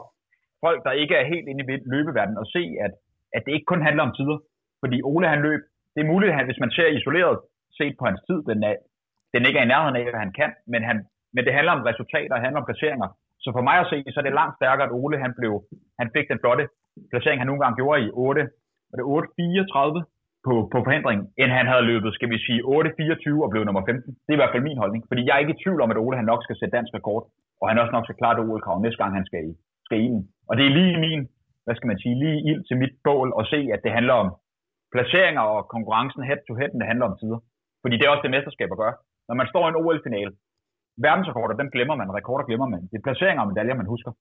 folk, 0.64 0.80
der 0.86 1.00
ikke 1.02 1.14
er 1.20 1.30
helt 1.32 1.48
inde 1.48 1.62
i 1.64 1.78
løbeverdenen, 1.94 2.42
at 2.42 2.50
se, 2.56 2.62
at, 2.86 2.92
at 3.36 3.42
det 3.44 3.52
ikke 3.52 3.70
kun 3.72 3.86
handler 3.86 4.02
om 4.06 4.14
tider. 4.18 4.38
Fordi 4.82 4.96
Ole 5.10 5.28
han 5.28 5.42
løb, 5.48 5.62
det 5.94 6.00
er 6.00 6.12
muligt, 6.12 6.32
at 6.32 6.48
hvis 6.48 6.62
man 6.64 6.70
ser 6.76 6.88
isoleret 6.98 7.36
set 7.78 7.94
på 7.98 8.04
hans 8.08 8.20
tid, 8.28 8.38
den, 8.50 8.58
er, 8.70 8.74
den 9.34 9.46
ikke 9.46 9.58
er 9.58 9.66
i 9.66 9.72
nærheden 9.72 9.96
af, 9.96 10.02
hvad 10.02 10.22
han 10.26 10.32
kan, 10.40 10.52
men, 10.72 10.82
han, 10.88 10.96
men 11.34 11.44
det 11.44 11.52
handler 11.56 11.72
om 11.72 11.82
resultater, 11.90 12.34
det 12.34 12.44
handler 12.46 12.60
om 12.60 12.68
placeringer. 12.70 13.08
Så 13.46 13.50
for 13.56 13.64
mig 13.68 13.76
at 13.80 13.90
se, 13.92 13.98
så 14.12 14.16
er 14.20 14.26
det 14.26 14.40
langt 14.40 14.56
stærkere, 14.58 14.86
at 14.88 14.96
Ole 15.00 15.16
han, 15.24 15.32
blev, 15.38 15.52
han 16.00 16.08
fik 16.14 16.26
den 16.32 16.40
flotte 16.42 16.64
placering, 17.10 17.40
han 17.40 17.48
nogle 17.50 17.62
gange 17.62 17.78
gjorde 17.80 18.00
i 18.06 18.10
8, 18.12 18.42
var 18.90 18.96
det 18.98 19.06
8-34 19.06 20.04
på, 20.46 20.54
på 20.72 20.78
forhindringen, 20.86 21.24
end 21.40 21.50
han 21.58 21.66
havde 21.72 21.88
løbet, 21.92 22.10
skal 22.16 22.30
vi 22.32 22.38
sige, 22.46 22.60
8-24 22.62 23.44
og 23.44 23.50
blev 23.52 23.62
nummer 23.64 23.84
15. 23.86 24.12
Det 24.24 24.30
er 24.30 24.38
i 24.38 24.42
hvert 24.42 24.54
fald 24.54 24.68
min 24.68 24.82
holdning, 24.82 25.02
fordi 25.10 25.22
jeg 25.26 25.34
er 25.34 25.42
ikke 25.42 25.56
i 25.56 25.62
tvivl 25.62 25.80
om, 25.84 25.90
at 25.92 26.00
Ole 26.04 26.20
han 26.20 26.30
nok 26.32 26.42
skal 26.44 26.56
sætte 26.56 26.76
dansk 26.76 26.92
rekord, 26.98 27.22
og 27.60 27.64
han 27.68 27.78
også 27.82 27.92
nok 27.96 28.06
skal 28.06 28.18
klare 28.20 28.36
det 28.36 28.44
OL-krav 28.48 28.76
næste 28.80 29.00
gang, 29.02 29.12
han 29.18 29.26
skal 29.28 29.42
i, 29.50 29.52
skal 29.86 29.98
i 30.04 30.08
den. 30.14 30.22
Og 30.48 30.52
det 30.56 30.64
er 30.66 30.76
lige 30.78 31.04
min, 31.06 31.20
hvad 31.64 31.74
skal 31.76 31.90
man 31.92 31.98
sige, 32.02 32.14
lige 32.24 32.38
ild 32.50 32.62
til 32.68 32.76
mit 32.82 32.94
bål 33.06 33.28
at 33.40 33.44
se, 33.52 33.60
at 33.74 33.80
det 33.84 33.92
handler 33.98 34.14
om 34.22 34.28
placeringer 34.94 35.44
og 35.54 35.60
konkurrencen 35.74 36.22
head 36.28 36.40
to 36.48 36.54
head, 36.60 36.72
det 36.80 36.90
handler 36.92 37.06
om 37.10 37.16
tider. 37.20 37.40
Fordi 37.82 37.94
det 37.96 38.04
er 38.04 38.12
også 38.14 38.26
det 38.26 38.34
mesterskab 38.36 38.70
at 38.72 38.80
gøre. 38.82 38.96
Når 39.28 39.34
man 39.40 39.50
står 39.52 39.64
i 39.64 39.68
en 39.70 39.80
OL-finale, 39.82 40.32
verdensrekorder, 41.06 41.54
dem 41.56 41.70
glemmer 41.74 41.96
man, 42.00 42.14
rekorder 42.18 42.44
glemmer 42.44 42.68
man. 42.74 42.82
Det 42.90 42.96
er 42.98 43.06
placeringer 43.06 43.42
og 43.42 43.48
medaljer, 43.48 43.74
man 43.74 43.92
husker. 43.94 44.12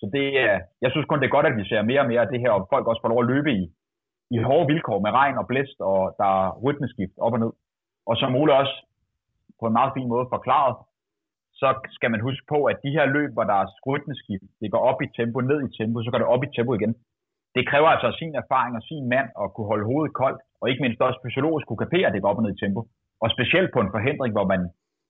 Så 0.00 0.10
det, 0.14 0.26
er, 0.46 0.54
jeg 0.82 0.90
synes 0.90 1.06
kun, 1.06 1.20
det 1.20 1.26
er 1.26 1.36
godt, 1.36 1.46
at 1.46 1.56
vi 1.56 1.64
ser 1.68 1.82
mere 1.82 2.00
og 2.00 2.10
mere 2.12 2.20
af 2.20 2.30
det 2.32 2.40
her, 2.40 2.50
og 2.50 2.66
folk 2.72 2.86
også 2.86 3.02
får 3.02 3.12
lov 3.12 3.22
at 3.22 3.30
løbe 3.34 3.50
i, 3.60 3.62
i 4.36 4.38
hårde 4.48 4.66
vilkår 4.72 4.98
med 5.04 5.10
regn 5.20 5.38
og 5.38 5.46
blæst, 5.46 5.78
og 5.80 6.00
der 6.20 6.30
er 6.42 6.56
rytmeskift 6.64 7.16
op 7.26 7.32
og 7.36 7.40
ned. 7.44 7.52
Og 8.08 8.16
som 8.16 8.36
Ole 8.40 8.52
også 8.60 8.76
på 9.60 9.66
en 9.66 9.78
meget 9.78 9.92
fin 9.96 10.08
måde 10.08 10.26
forklaret, 10.34 10.76
så 11.60 11.68
skal 11.96 12.10
man 12.10 12.20
huske 12.28 12.44
på, 12.52 12.58
at 12.70 12.78
de 12.84 12.94
her 12.96 13.06
løb, 13.16 13.30
hvor 13.32 13.46
der 13.50 13.56
er 13.62 13.66
rytmeskift, 13.86 14.48
det 14.60 14.72
går 14.72 14.82
op 14.90 15.02
i 15.02 15.08
tempo, 15.18 15.40
ned 15.40 15.60
i 15.66 15.74
tempo, 15.78 16.02
så 16.02 16.10
går 16.10 16.18
det 16.18 16.32
op 16.34 16.44
i 16.44 16.52
tempo 16.56 16.72
igen. 16.74 16.94
Det 17.56 17.68
kræver 17.70 17.88
altså 17.94 18.08
sin 18.18 18.34
erfaring 18.42 18.72
og 18.76 18.82
sin 18.82 19.08
mand 19.14 19.28
at 19.42 19.52
kunne 19.54 19.70
holde 19.72 19.88
hovedet 19.90 20.14
koldt, 20.22 20.40
og 20.60 20.64
ikke 20.70 20.82
mindst 20.84 21.00
også 21.00 21.20
fysiologisk 21.24 21.66
kunne 21.66 21.84
kapere, 21.84 22.06
at 22.06 22.14
det 22.14 22.22
går 22.22 22.30
op 22.30 22.40
og 22.40 22.42
ned 22.42 22.54
i 22.54 22.60
tempo. 22.64 22.80
Og 23.22 23.28
specielt 23.30 23.70
på 23.72 23.80
en 23.80 23.94
forhindring, 23.94 24.32
hvor 24.34 24.46
man 24.52 24.62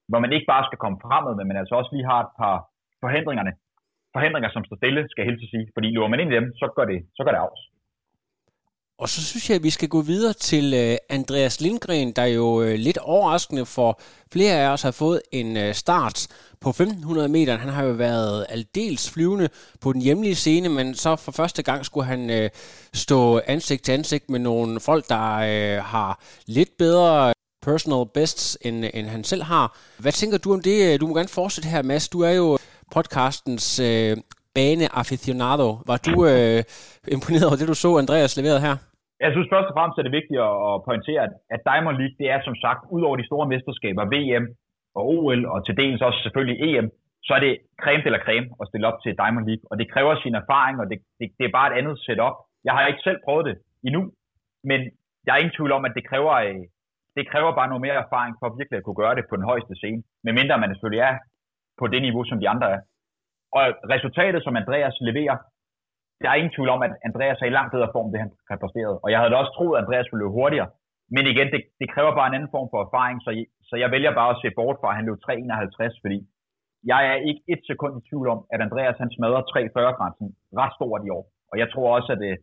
hvor 0.09 0.21
man 0.25 0.33
ikke 0.37 0.51
bare 0.53 0.67
skal 0.69 0.83
komme 0.83 0.99
fremad, 1.05 1.33
men 1.37 1.49
man 1.49 1.61
altså 1.61 1.75
også 1.81 1.91
lige 1.93 2.11
har 2.13 2.21
et 2.27 2.33
par 2.41 2.57
forhindringerne, 3.03 3.53
forhindringer, 4.15 4.51
som 4.53 4.65
står 4.65 4.77
stille, 4.81 5.03
skal 5.09 5.21
jeg 5.21 5.29
helst 5.31 5.51
sige. 5.55 5.67
Fordi 5.75 5.89
løber 5.95 6.13
man 6.13 6.21
ind 6.21 6.31
i 6.33 6.39
dem, 6.41 6.47
så 6.61 6.67
gør 6.77 6.87
det, 6.93 6.99
så 7.17 7.21
gør 7.25 7.33
det 7.35 7.45
afs. 7.47 7.63
Og 9.03 9.09
så 9.09 9.21
synes 9.31 9.51
jeg, 9.51 9.57
at 9.57 9.63
vi 9.63 9.71
skal 9.71 9.89
gå 9.89 10.03
videre 10.03 10.33
til 10.33 10.67
øh, 10.83 10.97
Andreas 11.11 11.61
Lindgren, 11.61 12.13
der 12.13 12.25
jo 12.25 12.47
uh, 12.61 12.75
lidt 12.87 12.99
overraskende 12.99 13.67
for 13.67 14.01
flere 14.33 14.55
af 14.63 14.69
os 14.73 14.83
har 14.83 14.91
fået 14.91 15.21
en 15.33 15.57
øh, 15.57 15.75
start 15.75 16.17
på 16.61 16.69
1500 16.69 17.29
meter. 17.29 17.57
Han 17.57 17.73
har 17.77 17.85
jo 17.85 17.93
været 17.93 18.47
aldeles 18.49 19.13
flyvende 19.15 19.49
på 19.83 19.93
den 19.93 20.03
hjemlige 20.03 20.35
scene, 20.35 20.69
men 20.69 20.95
så 20.95 21.17
for 21.17 21.33
første 21.33 21.63
gang 21.63 21.85
skulle 21.85 22.07
han 22.07 22.51
stå 22.95 23.41
ansigt 23.47 23.85
til 23.85 23.93
ansigt 23.93 24.31
med 24.31 24.39
nogle 24.39 24.81
folk, 24.81 25.09
der 25.09 25.25
har 25.81 26.21
lidt 26.47 26.71
bedre 26.79 27.33
personal 27.69 28.03
bests, 28.17 28.59
end, 28.67 28.77
end 28.95 29.07
han 29.07 29.25
selv 29.25 29.43
har. 29.43 29.67
Hvad 30.05 30.13
tænker 30.13 30.39
du 30.39 30.49
om 30.57 30.63
det? 30.69 31.01
Du 31.01 31.07
må 31.07 31.13
gerne 31.15 31.37
fortsætte 31.41 31.69
her, 31.75 31.83
Mads. 31.83 32.09
Du 32.09 32.19
er 32.29 32.35
jo 32.43 32.49
podcastens 32.95 33.67
øh, 33.89 34.17
bane 34.57 34.87
aficionado. 35.03 35.69
Var 35.91 35.99
du 36.09 36.15
øh, 36.33 36.61
imponeret 37.17 37.47
over 37.49 37.59
det, 37.59 37.73
du 37.73 37.79
så 37.85 37.91
Andreas 38.03 38.37
leveret 38.41 38.61
her? 38.67 38.75
Jeg 39.25 39.31
synes 39.35 39.49
først 39.55 39.71
og 39.71 39.75
fremmest 39.77 39.99
er 39.99 40.07
det 40.07 40.19
vigtigt 40.19 40.41
at 40.71 40.77
pointere, 40.89 41.23
at 41.55 41.61
Diamond 41.71 41.97
League, 42.01 42.17
det 42.21 42.29
er 42.35 42.41
som 42.49 42.57
sagt, 42.65 42.81
ud 42.97 43.03
over 43.07 43.17
de 43.21 43.29
store 43.31 43.47
mesterskaber, 43.53 44.11
VM 44.15 44.45
og 44.97 45.03
OL, 45.15 45.41
og 45.53 45.59
til 45.67 45.75
dels 45.81 46.01
også 46.09 46.21
selvfølgelig 46.27 46.59
EM, 46.69 46.87
så 47.27 47.33
er 47.37 47.43
det 47.47 47.55
creme 47.83 48.05
eller 48.09 48.23
creme 48.27 48.49
at 48.61 48.69
stille 48.69 48.89
op 48.91 48.99
til 49.05 49.19
Diamond 49.23 49.47
League, 49.49 49.65
og 49.71 49.75
det 49.81 49.91
kræver 49.93 50.15
sin 50.17 50.35
erfaring, 50.43 50.77
og 50.83 50.87
det, 50.91 50.99
det, 51.19 51.27
det 51.39 51.45
er 51.47 51.57
bare 51.59 51.69
et 51.71 51.79
andet 51.81 51.97
setup. 52.05 52.37
Jeg 52.67 52.73
har 52.75 52.87
ikke 52.87 53.07
selv 53.09 53.19
prøvet 53.27 53.45
det 53.49 53.57
endnu, 53.87 54.03
men 54.71 54.81
jeg 55.25 55.33
er 55.33 55.41
ingen 55.43 55.57
tvivl 55.57 55.73
om, 55.79 55.85
at 55.89 55.97
det 55.97 56.09
kræver 56.11 56.33
øh, 56.49 56.63
det 57.19 57.25
kræver 57.33 57.53
bare 57.59 57.71
noget 57.71 57.85
mere 57.87 58.03
erfaring 58.05 58.35
for 58.39 58.47
virkelig 58.61 58.79
at 58.79 58.87
kunne 58.87 59.03
gøre 59.03 59.17
det 59.19 59.25
på 59.29 59.37
den 59.39 59.49
højeste 59.51 59.75
scene, 59.81 60.03
medmindre 60.27 60.63
man 60.63 60.71
selvfølgelig 60.73 61.05
er 61.11 61.15
på 61.81 61.85
det 61.93 62.01
niveau, 62.07 62.23
som 62.31 62.41
de 62.43 62.51
andre 62.55 62.69
er. 62.75 62.81
Og 63.59 63.65
resultatet, 63.95 64.41
som 64.43 64.57
Andreas 64.63 64.97
leverer, 65.09 65.37
der 66.23 66.29
er 66.31 66.39
ingen 66.41 66.55
tvivl 66.55 66.71
om, 66.75 66.81
at 66.87 66.93
Andreas 67.09 67.39
er 67.41 67.49
i 67.49 67.57
langt 67.59 67.73
bedre 67.75 67.91
form, 67.95 68.09
det 68.13 68.21
han 68.25 68.31
har 68.51 68.59
præsteret. 68.63 68.95
Og 69.05 69.09
jeg 69.11 69.19
havde 69.19 69.33
da 69.33 69.37
også 69.43 69.55
troet, 69.55 69.75
at 69.77 69.83
Andreas 69.83 70.09
ville 70.11 70.23
løbe 70.23 70.37
hurtigere. 70.41 70.71
Men 71.17 71.25
igen, 71.33 71.49
det, 71.55 71.61
det 71.81 71.93
kræver 71.95 72.13
bare 72.19 72.29
en 72.29 72.37
anden 72.39 72.55
form 72.57 72.69
for 72.73 72.81
erfaring, 72.87 73.17
så, 73.25 73.31
så 73.69 73.75
jeg 73.83 73.91
vælger 73.95 74.13
bare 74.21 74.31
at 74.35 74.41
se 74.43 74.49
bort 74.59 74.77
fra, 74.81 74.91
at 74.91 74.97
han 74.99 75.07
løb 75.09 75.19
3.51, 75.27 76.03
fordi 76.05 76.19
jeg 76.93 77.03
er 77.13 77.19
ikke 77.29 77.43
et 77.55 77.63
sekund 77.71 77.93
i 77.99 78.07
tvivl 78.09 78.27
om, 78.35 78.41
at 78.53 78.61
Andreas 78.67 78.97
han 79.03 79.11
smadrer 79.17 79.43
3.40-grænsen 79.53 80.29
ret 80.63 80.75
stort 80.79 81.03
i 81.07 81.11
år. 81.19 81.25
Og 81.51 81.57
jeg 81.63 81.69
tror 81.73 81.87
også, 81.97 82.11
at 82.15 82.21
det, 82.25 82.35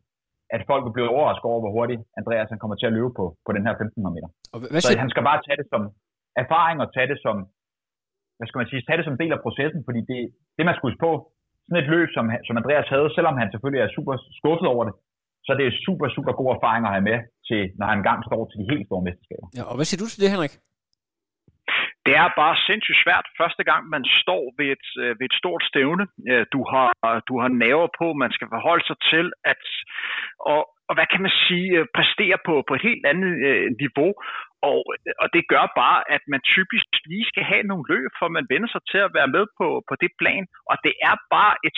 at 0.55 0.61
folk 0.69 0.81
vil 0.85 0.95
blive 0.95 1.13
overrasket 1.15 1.47
over, 1.51 1.61
hvor 1.63 1.73
hurtigt 1.77 2.01
Andreas 2.19 2.51
han 2.53 2.61
kommer 2.61 2.77
til 2.77 2.89
at 2.89 2.95
løbe 2.97 3.11
på, 3.19 3.25
på 3.45 3.51
den 3.55 3.63
her 3.65 3.73
1500 3.73 4.15
meter. 4.15 4.29
Og 4.53 4.57
hvad 4.59 4.81
så 4.81 5.03
han 5.03 5.11
skal 5.13 5.23
bare 5.29 5.39
tage 5.45 5.59
det 5.61 5.67
som 5.73 5.81
erfaring 6.43 6.77
og 6.83 6.87
tage 6.95 7.09
det 7.11 7.19
som, 7.25 7.35
hvad 8.37 8.47
skal 8.47 8.59
man 8.61 8.69
sige, 8.71 8.81
tage 8.87 8.97
det 8.99 9.07
som 9.07 9.17
del 9.21 9.31
af 9.37 9.43
processen, 9.45 9.81
fordi 9.87 10.01
det, 10.11 10.19
det 10.57 10.63
man 10.65 10.73
skal 10.75 10.87
huske 10.87 11.03
på, 11.07 11.11
sådan 11.65 11.81
et 11.83 11.91
løb, 11.95 12.09
som, 12.15 12.25
som 12.47 12.55
Andreas 12.61 12.87
havde, 12.95 13.09
selvom 13.17 13.35
han 13.41 13.47
selvfølgelig 13.53 13.81
er 13.83 13.95
super 13.97 14.13
skuffet 14.39 14.67
over 14.73 14.83
det, 14.87 14.93
så 15.45 15.51
det 15.57 15.65
er 15.67 15.73
super, 15.85 16.07
super 16.15 16.33
god 16.39 16.49
erfaring 16.55 16.83
at 16.87 16.93
have 16.95 17.05
med 17.11 17.19
til, 17.47 17.61
når 17.79 17.85
han 17.91 17.97
engang 18.01 18.19
står 18.29 18.41
til 18.49 18.57
de 18.61 18.65
helt 18.71 18.85
store 18.89 19.03
mesterskaber. 19.07 19.47
Ja, 19.57 19.63
og 19.69 19.75
hvad 19.77 19.85
siger 19.87 19.99
du 20.01 20.07
til 20.09 20.21
det, 20.23 20.29
Henrik? 20.35 20.53
Det 22.05 22.13
er 22.21 22.37
bare 22.41 22.55
sindssygt 22.67 23.03
svært 23.03 23.27
første 23.39 23.63
gang, 23.69 23.81
man 23.95 24.05
står 24.21 24.43
ved 24.57 24.67
et, 24.75 24.87
øh, 25.03 25.11
ved 25.19 25.25
et 25.29 25.39
stort 25.41 25.63
stævne. 25.71 26.05
Øh, 26.31 26.45
du 26.55 26.61
har, 26.71 26.89
du 27.29 27.33
har 27.41 27.49
naver 27.63 27.89
på, 27.99 28.07
man 28.13 28.31
skal 28.35 28.47
forholde 28.55 28.85
sig 28.87 28.97
til, 29.11 29.25
at 29.51 29.61
og, 30.53 30.61
og 30.89 30.93
hvad 30.95 31.07
kan 31.11 31.21
man 31.25 31.35
sige, 31.45 31.69
øh, 31.79 31.85
præstere 31.97 32.37
på, 32.47 32.53
på 32.67 32.73
et 32.75 32.83
helt 32.89 33.05
andet 33.11 33.33
øh, 33.49 33.67
niveau. 33.83 34.11
Og, 34.69 34.79
og 35.23 35.27
det 35.35 35.43
gør 35.53 35.65
bare, 35.81 35.99
at 36.15 36.23
man 36.33 36.41
typisk 36.55 36.89
lige 37.11 37.29
skal 37.31 37.45
have 37.51 37.63
nogle 37.69 37.85
løb, 37.93 38.09
for 38.19 38.27
man 38.37 38.45
vender 38.53 38.69
sig 38.71 38.81
til 38.91 39.01
at 39.07 39.13
være 39.17 39.29
med 39.35 39.45
på, 39.59 39.67
på 39.89 39.93
det 40.01 40.11
plan. 40.21 40.43
Og 40.71 40.75
det 40.85 40.93
er 41.09 41.15
bare 41.35 41.53
et, 41.67 41.77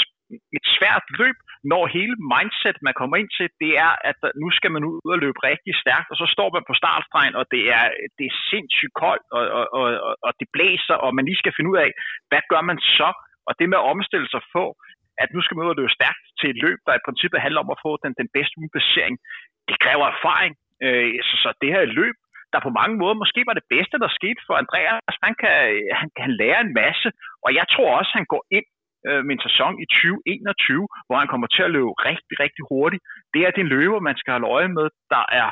et 0.57 0.65
svært 0.75 1.05
løb, 1.19 1.37
når 1.71 1.83
hele 1.97 2.15
mindset, 2.33 2.77
man 2.87 2.97
kommer 2.99 3.15
ind 3.21 3.29
til, 3.37 3.47
det 3.63 3.71
er, 3.85 3.91
at 4.09 4.19
nu 4.41 4.47
skal 4.57 4.71
man 4.75 4.83
ud 4.83 5.13
og 5.15 5.19
løbe 5.25 5.39
rigtig 5.51 5.73
stærkt, 5.83 6.09
og 6.11 6.17
så 6.21 6.25
står 6.35 6.49
man 6.55 6.63
på 6.67 6.73
startstregen, 6.81 7.35
og 7.39 7.45
det 7.53 7.63
er, 7.77 7.85
det 8.17 8.25
er 8.27 8.41
sindssygt 8.51 8.95
koldt, 9.03 9.25
og, 9.37 9.43
og, 9.57 9.65
og, 9.79 10.15
og 10.27 10.31
det 10.39 10.47
blæser, 10.55 10.95
og 11.03 11.09
man 11.17 11.25
lige 11.25 11.41
skal 11.41 11.55
finde 11.55 11.71
ud 11.73 11.79
af, 11.85 11.89
hvad 12.29 12.43
gør 12.51 12.61
man 12.69 12.79
så? 12.97 13.09
Og 13.47 13.53
det 13.59 13.69
med 13.69 13.81
at 13.81 13.89
omstille 13.93 14.29
sig 14.33 14.41
få, 14.55 14.65
at 15.23 15.29
nu 15.35 15.39
skal 15.41 15.55
man 15.55 15.65
ud 15.65 15.73
og 15.75 15.79
løbe 15.79 15.97
stærkt 15.99 16.23
til 16.39 16.47
et 16.49 16.61
løb, 16.65 16.79
der 16.87 16.93
i 16.95 17.05
princippet 17.07 17.43
handler 17.45 17.61
om 17.63 17.73
at 17.73 17.81
få 17.85 17.91
den, 18.03 18.13
den 18.21 18.29
bedste 18.37 18.55
placering, 18.75 19.15
det 19.69 19.77
kræver 19.83 20.05
erfaring. 20.15 20.53
Øh, 20.85 21.19
så, 21.27 21.35
så 21.43 21.49
det 21.61 21.69
her 21.75 21.85
løb, 21.99 22.15
der 22.53 22.59
på 22.67 22.71
mange 22.79 22.95
måder 23.01 23.21
måske 23.23 23.41
var 23.49 23.55
det 23.59 23.67
bedste, 23.75 23.95
der 24.03 24.17
skete 24.19 24.41
for 24.47 24.55
Andreas. 24.63 25.15
Han 25.27 25.35
kan, 25.41 25.57
han 26.01 26.09
kan 26.19 26.29
lære 26.41 26.59
en 26.61 26.73
masse, 26.83 27.09
og 27.45 27.49
jeg 27.59 27.65
tror 27.73 27.89
også, 27.99 28.11
han 28.19 28.27
går 28.33 28.43
ind 28.57 28.67
øh, 29.07 29.21
min 29.29 29.39
sæson 29.45 29.73
i 29.83 29.85
2021, 29.85 30.87
hvor 31.07 31.17
han 31.21 31.31
kommer 31.31 31.47
til 31.55 31.63
at 31.67 31.73
løbe 31.75 31.93
rigtig, 32.09 32.35
rigtig 32.43 32.63
hurtigt. 32.71 33.03
Det 33.33 33.41
er 33.47 33.51
det 33.57 33.65
løber, 33.75 33.99
man 34.09 34.17
skal 34.19 34.33
holde 34.35 34.51
øje 34.57 34.71
med. 34.77 34.87
Der 35.13 35.23
er, 35.41 35.47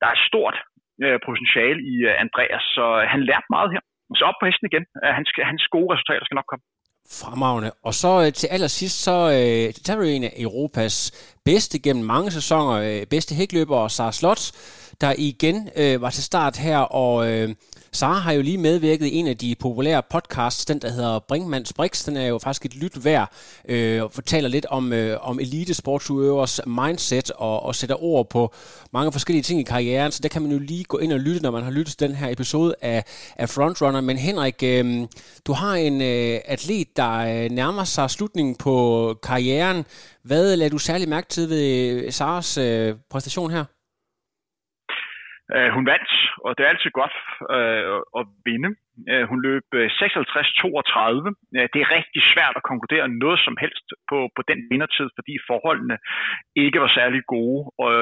der 0.00 0.08
er 0.14 0.18
stort 0.28 0.56
øh, 1.04 1.18
potentiale 1.26 1.80
i 1.92 1.94
øh, 2.08 2.22
Andreas, 2.24 2.64
så 2.76 2.86
øh, 3.00 3.04
han 3.12 3.20
lærte 3.28 3.48
meget 3.56 3.70
her. 3.74 3.82
Så 4.18 4.24
op 4.30 4.38
på 4.40 4.46
hesten 4.48 4.68
igen. 4.70 4.84
Øh, 5.02 5.10
hans, 5.18 5.28
hans 5.50 5.62
gode 5.74 5.88
resultater 5.92 6.24
skal 6.26 6.38
nok 6.40 6.50
komme. 6.52 6.64
Fremragende. 7.20 7.70
Og 7.88 7.94
så 7.94 8.12
øh, 8.22 8.32
til 8.32 8.48
allersidst, 8.54 8.98
så 9.06 9.16
øh, 9.36 9.64
tager 9.86 10.00
vi 10.00 10.06
en 10.16 10.24
af 10.24 10.34
Europas 10.46 10.96
bedste 11.44 11.76
gennem 11.86 12.04
mange 12.14 12.30
sæsoner, 12.30 12.74
øh, 12.86 13.06
bedste 13.14 13.32
hækløber, 13.34 13.88
Sara 13.88 14.12
Slots, 14.12 14.44
der 15.00 15.14
igen 15.18 15.68
øh, 15.76 16.02
var 16.02 16.10
til 16.10 16.22
start 16.22 16.56
her, 16.56 16.78
og 16.78 17.30
øh, 17.30 17.54
Sara 17.94 18.18
har 18.18 18.32
jo 18.32 18.42
lige 18.42 18.58
medvirket 18.58 19.06
i 19.06 19.14
en 19.14 19.26
af 19.26 19.36
de 19.36 19.54
populære 19.60 20.02
podcasts, 20.10 20.64
den 20.64 20.78
der 20.78 20.90
hedder 20.90 21.18
Brinkmanns 21.18 21.72
Brix. 21.72 22.04
Den 22.04 22.16
er 22.16 22.26
jo 22.26 22.38
faktisk 22.38 22.64
et 22.64 22.76
lyt 22.76 23.04
værd 23.04 23.32
øh, 23.68 24.02
og 24.02 24.12
fortæller 24.12 24.50
lidt 24.50 24.66
om, 24.66 24.92
øh, 24.92 25.18
om 25.20 25.40
elitesportsudøvers 25.40 26.60
mindset 26.66 27.30
og, 27.30 27.62
og 27.62 27.74
sætter 27.74 28.02
ord 28.02 28.28
på 28.30 28.54
mange 28.92 29.12
forskellige 29.12 29.42
ting 29.42 29.60
i 29.60 29.62
karrieren. 29.62 30.12
Så 30.12 30.20
der 30.22 30.28
kan 30.28 30.42
man 30.42 30.50
jo 30.50 30.58
lige 30.58 30.84
gå 30.84 30.98
ind 30.98 31.12
og 31.12 31.20
lytte, 31.20 31.42
når 31.42 31.50
man 31.50 31.62
har 31.62 31.70
lyttet 31.70 31.98
til 31.98 32.08
den 32.08 32.16
her 32.16 32.28
episode 32.28 32.74
af, 32.82 33.04
af 33.36 33.48
Frontrunner. 33.48 34.00
Men 34.00 34.18
Henrik, 34.18 34.62
øh, 34.62 35.06
du 35.46 35.52
har 35.52 35.74
en 35.74 36.02
øh, 36.02 36.40
atlet, 36.44 36.96
der 36.96 37.12
øh, 37.18 37.50
nærmer 37.50 37.84
sig 37.84 38.10
slutningen 38.10 38.54
på 38.54 39.16
karrieren. 39.22 39.84
Hvad 40.24 40.56
lader 40.56 40.70
du 40.70 40.78
særlig 40.78 41.08
mærke 41.08 41.28
til 41.28 41.50
ved 41.50 41.62
øh, 41.62 42.12
Saras 42.12 42.58
øh, 42.58 42.94
præstation 43.10 43.50
her? 43.50 43.64
Uh, 45.56 45.70
hun 45.76 45.84
vandt, 45.92 46.12
og 46.44 46.50
det 46.54 46.62
er 46.62 46.72
altid 46.72 46.90
godt 47.00 47.16
uh, 47.56 47.98
at 48.20 48.24
vinde. 48.48 48.70
Uh, 49.10 49.24
hun 49.30 49.38
løb 49.48 49.66
56-32. 49.74 51.68
Det 51.72 51.80
er 51.82 51.94
rigtig 51.98 52.22
svært 52.32 52.54
at 52.56 52.68
konkludere 52.70 53.06
noget 53.24 53.38
som 53.46 53.54
helst 53.62 53.86
på, 54.10 54.18
på 54.36 54.42
den 54.50 54.58
vindertid, 54.70 55.08
fordi 55.18 55.34
forholdene 55.50 55.96
ikke 56.64 56.78
var 56.84 56.90
særlig 56.98 57.20
gode. 57.34 57.60
Og 57.84 57.92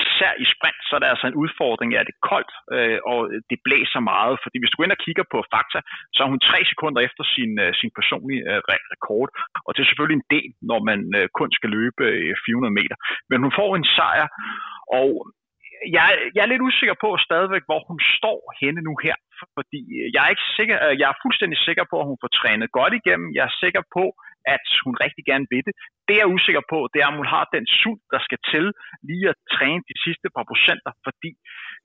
især 0.00 0.32
i 0.42 0.44
sprint, 0.54 0.82
så 0.86 0.92
er 0.96 1.00
der 1.00 1.12
altså 1.14 1.26
en 1.28 1.40
udfordring. 1.42 1.88
Ja, 1.92 2.00
det 2.08 2.14
er 2.16 2.26
koldt, 2.32 2.52
og 3.12 3.20
det 3.50 3.58
blæser 3.66 4.00
meget. 4.12 4.36
Fordi 4.44 4.56
hvis 4.58 4.70
du 4.70 4.76
går 4.76 4.86
ind 4.86 4.98
og 4.98 5.04
kigger 5.06 5.24
på 5.32 5.38
fakta, 5.54 5.80
så 6.14 6.18
er 6.22 6.32
hun 6.32 6.46
tre 6.48 6.58
sekunder 6.70 7.00
efter 7.08 7.24
sin, 7.34 7.52
sin 7.80 7.90
personlige 7.98 8.42
rekord. 8.72 9.30
Og 9.64 9.70
det 9.70 9.80
er 9.80 9.88
selvfølgelig 9.88 10.18
en 10.20 10.30
del, 10.36 10.50
når 10.70 10.80
man 10.90 11.00
kun 11.38 11.50
skal 11.58 11.70
løbe 11.78 12.04
400 12.46 12.78
meter. 12.80 12.96
Men 13.30 13.38
hun 13.44 13.52
får 13.60 13.70
en 13.76 13.86
sejr, 13.96 14.26
og 15.00 15.10
jeg, 15.96 16.06
jeg 16.34 16.42
er 16.42 16.52
lidt 16.52 16.66
usikker 16.68 16.96
på 17.04 17.08
stadigvæk, 17.26 17.64
hvor 17.68 17.80
hun 17.88 17.98
står 18.16 18.40
henne 18.60 18.80
nu 18.88 18.94
her, 19.04 19.16
fordi 19.56 19.80
jeg 20.14 20.20
er, 20.24 20.30
ikke 20.34 20.48
sikker, 20.58 20.76
øh, 20.86 20.94
jeg 21.00 21.08
er 21.10 21.22
fuldstændig 21.24 21.58
sikker 21.68 21.84
på, 21.90 21.96
at 22.00 22.08
hun 22.10 22.18
får 22.22 22.32
trænet 22.40 22.76
godt 22.78 22.94
igennem. 23.00 23.28
Jeg 23.36 23.44
er 23.46 23.60
sikker 23.64 23.82
på, 23.96 24.04
at 24.54 24.66
hun 24.84 24.94
rigtig 25.04 25.24
gerne 25.30 25.46
vil 25.52 25.62
det. 25.66 25.74
Det 26.08 26.14
jeg 26.16 26.26
er 26.26 26.34
usikker 26.36 26.64
på, 26.72 26.78
det 26.92 26.98
er, 27.00 27.10
om 27.12 27.20
hun 27.20 27.30
har 27.34 27.44
den 27.56 27.66
sult, 27.80 28.04
der 28.14 28.20
skal 28.26 28.40
til 28.52 28.64
lige 29.10 29.26
at 29.32 29.38
træne 29.56 29.82
de 29.90 29.96
sidste 30.04 30.28
par 30.36 30.44
procenter, 30.50 30.92
fordi 31.06 31.32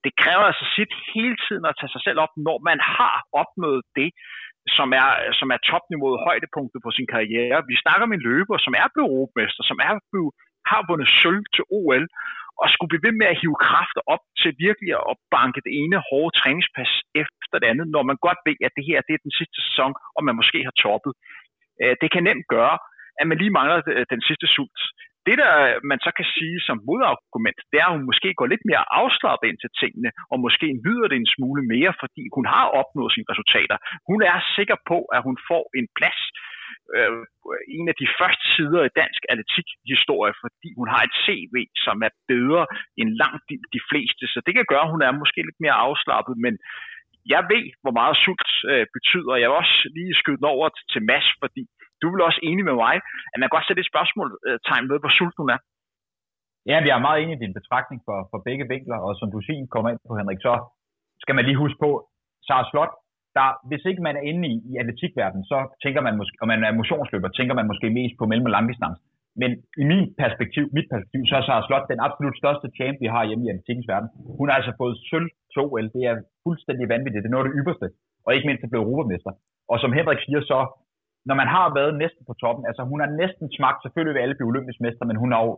det 0.04 0.12
kræver 0.22 0.46
altså 0.52 0.66
sit 0.76 0.92
hele 1.14 1.38
tiden 1.46 1.66
at 1.70 1.78
tage 1.80 1.94
sig 1.96 2.02
selv 2.08 2.20
op, 2.26 2.34
når 2.48 2.58
man 2.70 2.80
har 2.98 3.16
opnået 3.42 3.82
det, 4.00 4.10
som 4.78 4.90
er, 5.02 5.10
som 5.40 5.48
er 5.56 5.60
topniveauet, 5.72 6.24
højdepunktet 6.28 6.80
på 6.86 6.92
sin 6.98 7.08
karriere. 7.14 7.58
Vi 7.72 7.76
snakker 7.84 8.04
om 8.08 8.16
en 8.16 8.26
løber, 8.30 8.58
som 8.66 8.74
er 8.82 8.88
blevet 8.94 9.12
europamester, 9.16 9.64
som 9.72 9.78
er 9.88 9.94
blevet, 10.12 10.32
har 10.72 10.82
vundet 10.90 11.10
sølv 11.22 11.44
til 11.56 11.64
OL, 11.80 12.06
og 12.62 12.68
skulle 12.74 12.92
blive 12.92 13.06
ved 13.08 13.16
med 13.22 13.28
at 13.32 13.40
hive 13.42 13.58
kræfter 13.68 14.04
op 14.14 14.24
til 14.42 14.52
virkelig 14.66 14.94
at 15.12 15.16
banke 15.36 15.60
det 15.66 15.74
ene 15.82 15.98
hårde 16.08 16.36
træningspas 16.40 16.92
efter 17.24 17.56
det 17.62 17.68
andet, 17.72 17.88
når 17.96 18.04
man 18.10 18.18
godt 18.28 18.40
ved, 18.48 18.58
at 18.68 18.76
det 18.78 18.86
her 18.90 19.00
det 19.08 19.14
er 19.14 19.26
den 19.28 19.38
sidste 19.40 19.60
sæson, 19.68 19.94
og 20.16 20.22
man 20.28 20.38
måske 20.40 20.60
har 20.68 20.76
toppet. 20.86 21.14
Øh, 21.82 21.96
det 22.02 22.10
kan 22.14 22.24
nemt 22.30 22.48
gøre, 22.56 22.78
at 23.20 23.26
man 23.30 23.38
lige 23.42 23.56
mangler 23.58 23.78
øh, 23.96 24.06
den 24.14 24.22
sidste 24.28 24.48
sult. 24.56 24.82
Det, 25.28 25.36
der 25.44 25.54
øh, 25.70 25.76
man 25.92 26.00
så 26.06 26.12
kan 26.18 26.28
sige 26.36 26.58
som 26.68 26.78
modargument, 26.88 27.60
det 27.72 27.78
er, 27.80 27.88
at 27.90 27.96
hun 27.98 28.10
måske 28.12 28.30
går 28.40 28.48
lidt 28.54 28.66
mere 28.70 28.84
afslappet 29.00 29.46
ind 29.50 29.60
til 29.62 29.72
tingene, 29.82 30.10
og 30.32 30.38
måske 30.46 30.68
nyder 30.86 31.08
det 31.10 31.18
en 31.20 31.34
smule 31.36 31.62
mere, 31.74 31.94
fordi 32.04 32.24
hun 32.36 32.46
har 32.54 32.66
opnået 32.80 33.14
sine 33.14 33.30
resultater. 33.32 33.78
Hun 34.10 34.20
er 34.32 34.38
sikker 34.58 34.78
på, 34.92 34.98
at 35.16 35.22
hun 35.28 35.38
får 35.50 35.64
en 35.80 35.88
plads 35.98 36.22
øh, 36.96 37.12
en 37.78 37.88
af 37.92 37.96
de 38.02 38.08
første 38.20 38.46
sider 38.56 38.82
i 38.84 38.96
dansk 39.02 39.22
atletikhistorie, 39.32 40.34
fordi 40.44 40.70
hun 40.80 40.88
har 40.94 41.02
et 41.04 41.16
CV, 41.24 41.56
som 41.86 41.96
er 42.08 42.12
bedre 42.32 42.64
end 43.00 43.10
langt 43.22 43.44
de, 43.50 43.56
de 43.76 43.82
fleste. 43.90 44.24
Så 44.34 44.40
det 44.46 44.54
kan 44.56 44.70
gøre, 44.72 44.86
at 44.88 44.94
hun 44.96 45.02
er 45.08 45.20
måske 45.22 45.40
lidt 45.48 45.62
mere 45.66 45.78
afslappet, 45.88 46.36
men 46.46 46.54
jeg 47.34 47.42
ved, 47.54 47.66
hvor 47.84 47.94
meget 48.00 48.16
sult 48.26 48.52
øh, 48.72 48.86
betyder. 48.96 49.42
Jeg 49.42 49.48
vil 49.50 49.62
også 49.64 49.78
lige 49.98 50.20
skyde 50.22 50.40
den 50.42 50.54
over 50.56 50.68
til 50.92 51.02
Mads, 51.10 51.28
fordi 51.44 51.64
du 52.02 52.08
vil 52.12 52.22
også 52.28 52.40
enig 52.50 52.64
med 52.70 52.76
mig, 52.86 52.96
at 53.32 53.38
man 53.38 53.46
kan 53.48 53.56
godt 53.56 53.68
sætte 53.68 53.82
et 53.84 53.92
spørgsmålstegn 53.94 54.86
øh, 54.86 54.90
ved, 54.92 55.00
hvor 55.04 55.14
sult 55.18 55.38
hun 55.42 55.50
er. 55.56 55.60
Ja, 56.70 56.78
vi 56.86 56.90
er 56.90 57.06
meget 57.08 57.20
enige 57.22 57.38
i 57.38 57.44
din 57.46 57.58
betragtning 57.60 58.00
for, 58.08 58.18
for 58.32 58.40
begge 58.48 58.66
vinkler, 58.74 59.00
og 59.08 59.12
som 59.20 59.28
du 59.34 59.40
siger, 59.46 59.74
kommer 59.74 59.90
ind 59.92 60.02
på, 60.08 60.14
Henrik, 60.20 60.42
så 60.48 60.54
skal 61.24 61.36
man 61.36 61.46
lige 61.46 61.64
huske 61.64 61.80
på, 61.86 61.90
Sara 62.48 62.66
Slot 62.70 62.94
der, 63.38 63.48
hvis 63.70 63.84
ikke 63.90 64.02
man 64.08 64.16
er 64.20 64.24
inde 64.32 64.44
i, 64.54 64.56
i 64.72 64.74
atletikverdenen, 64.82 65.46
så 65.52 65.58
tænker 65.84 66.02
man 66.08 66.16
måske, 66.20 66.36
og 66.42 66.48
man 66.52 66.64
er 66.64 66.72
motionsløber, 66.80 67.30
tænker 67.30 67.56
man 67.60 67.70
måske 67.72 67.88
mest 68.00 68.16
på 68.20 68.26
mellem- 68.30 68.50
og 68.50 68.56
langdistance. 68.58 69.02
Men 69.42 69.52
i 69.82 69.84
min 69.92 70.04
perspektiv, 70.24 70.66
mit 70.78 70.88
perspektiv, 70.94 71.22
så 71.30 71.36
er 71.40 71.44
Sarah 71.46 71.66
Slot 71.68 71.86
den 71.92 72.00
absolut 72.08 72.38
største 72.42 72.68
champ, 72.78 72.96
vi 73.04 73.08
har 73.14 73.24
hjemme 73.28 73.46
i 73.46 73.52
atletikkens 73.54 73.88
verden. 73.92 74.10
Hun 74.40 74.48
har 74.48 74.56
altså 74.60 74.74
fået 74.82 74.96
sølv 75.10 75.30
2 75.56 75.76
l 75.84 75.88
Det 75.96 76.04
er 76.10 76.16
fuldstændig 76.46 76.86
vanvittigt. 76.94 77.24
Det 77.24 77.30
er 77.30 77.36
noget 77.36 77.46
af 77.46 77.50
det 77.50 77.60
ypperste. 77.62 77.88
Og 78.26 78.30
ikke 78.36 78.48
mindst 78.48 78.64
at 78.64 78.72
blive 78.72 78.88
europamester. 78.90 79.32
Og 79.72 79.78
som 79.84 79.92
Henrik 79.98 80.22
siger 80.26 80.42
så, 80.52 80.60
når 81.30 81.36
man 81.42 81.48
har 81.56 81.68
været 81.80 81.94
næsten 82.04 82.24
på 82.30 82.34
toppen, 82.42 82.64
altså 82.70 82.82
hun 82.92 83.00
har 83.04 83.10
næsten 83.22 83.48
smagt, 83.58 83.80
selvfølgelig 83.82 84.16
ved 84.16 84.24
alle 84.24 84.38
blive 84.38 84.52
olympisk 84.54 84.80
mester, 84.86 85.06
men 85.10 85.18
hun 85.24 85.32
har 85.34 85.42
jo 85.48 85.52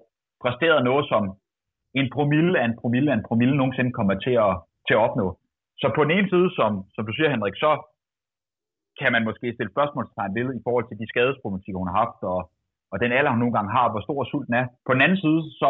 præsteret 0.44 0.80
noget, 0.90 1.04
som 1.12 1.24
en 2.00 2.08
promille 2.16 2.54
af 2.62 2.66
en 2.70 2.78
promille 2.82 3.12
af 3.12 3.16
en 3.18 3.28
promille 3.30 3.56
nogensinde 3.58 3.92
kommer 3.98 4.16
til 4.26 4.36
at, 4.46 4.54
til 4.88 4.94
at 4.98 5.04
opnå. 5.08 5.28
Så 5.82 5.88
på 5.96 6.02
den 6.04 6.12
ene 6.18 6.30
side, 6.34 6.50
som, 6.60 6.72
som 6.96 7.04
du 7.08 7.14
siger, 7.14 7.30
Henrik, 7.34 7.56
så 7.66 7.72
kan 9.00 9.12
man 9.16 9.24
måske 9.30 9.54
stille 9.54 9.74
spørgsmålstegn 9.76 10.36
ved 10.38 10.48
i 10.60 10.64
forhold 10.66 10.86
til 10.88 11.00
de 11.02 11.12
skadesproblematikker, 11.12 11.82
hun 11.84 11.92
har 11.92 12.00
haft, 12.04 12.20
og, 12.34 12.40
og 12.92 12.98
den 13.04 13.12
alder, 13.18 13.32
hun 13.32 13.42
nogle 13.44 13.58
gange 13.58 13.72
har, 13.78 13.86
hvor 13.92 14.02
stor 14.08 14.20
sulten 14.32 14.54
er. 14.62 14.66
På 14.88 14.92
den 14.94 15.02
anden 15.06 15.22
side, 15.26 15.42
så 15.62 15.70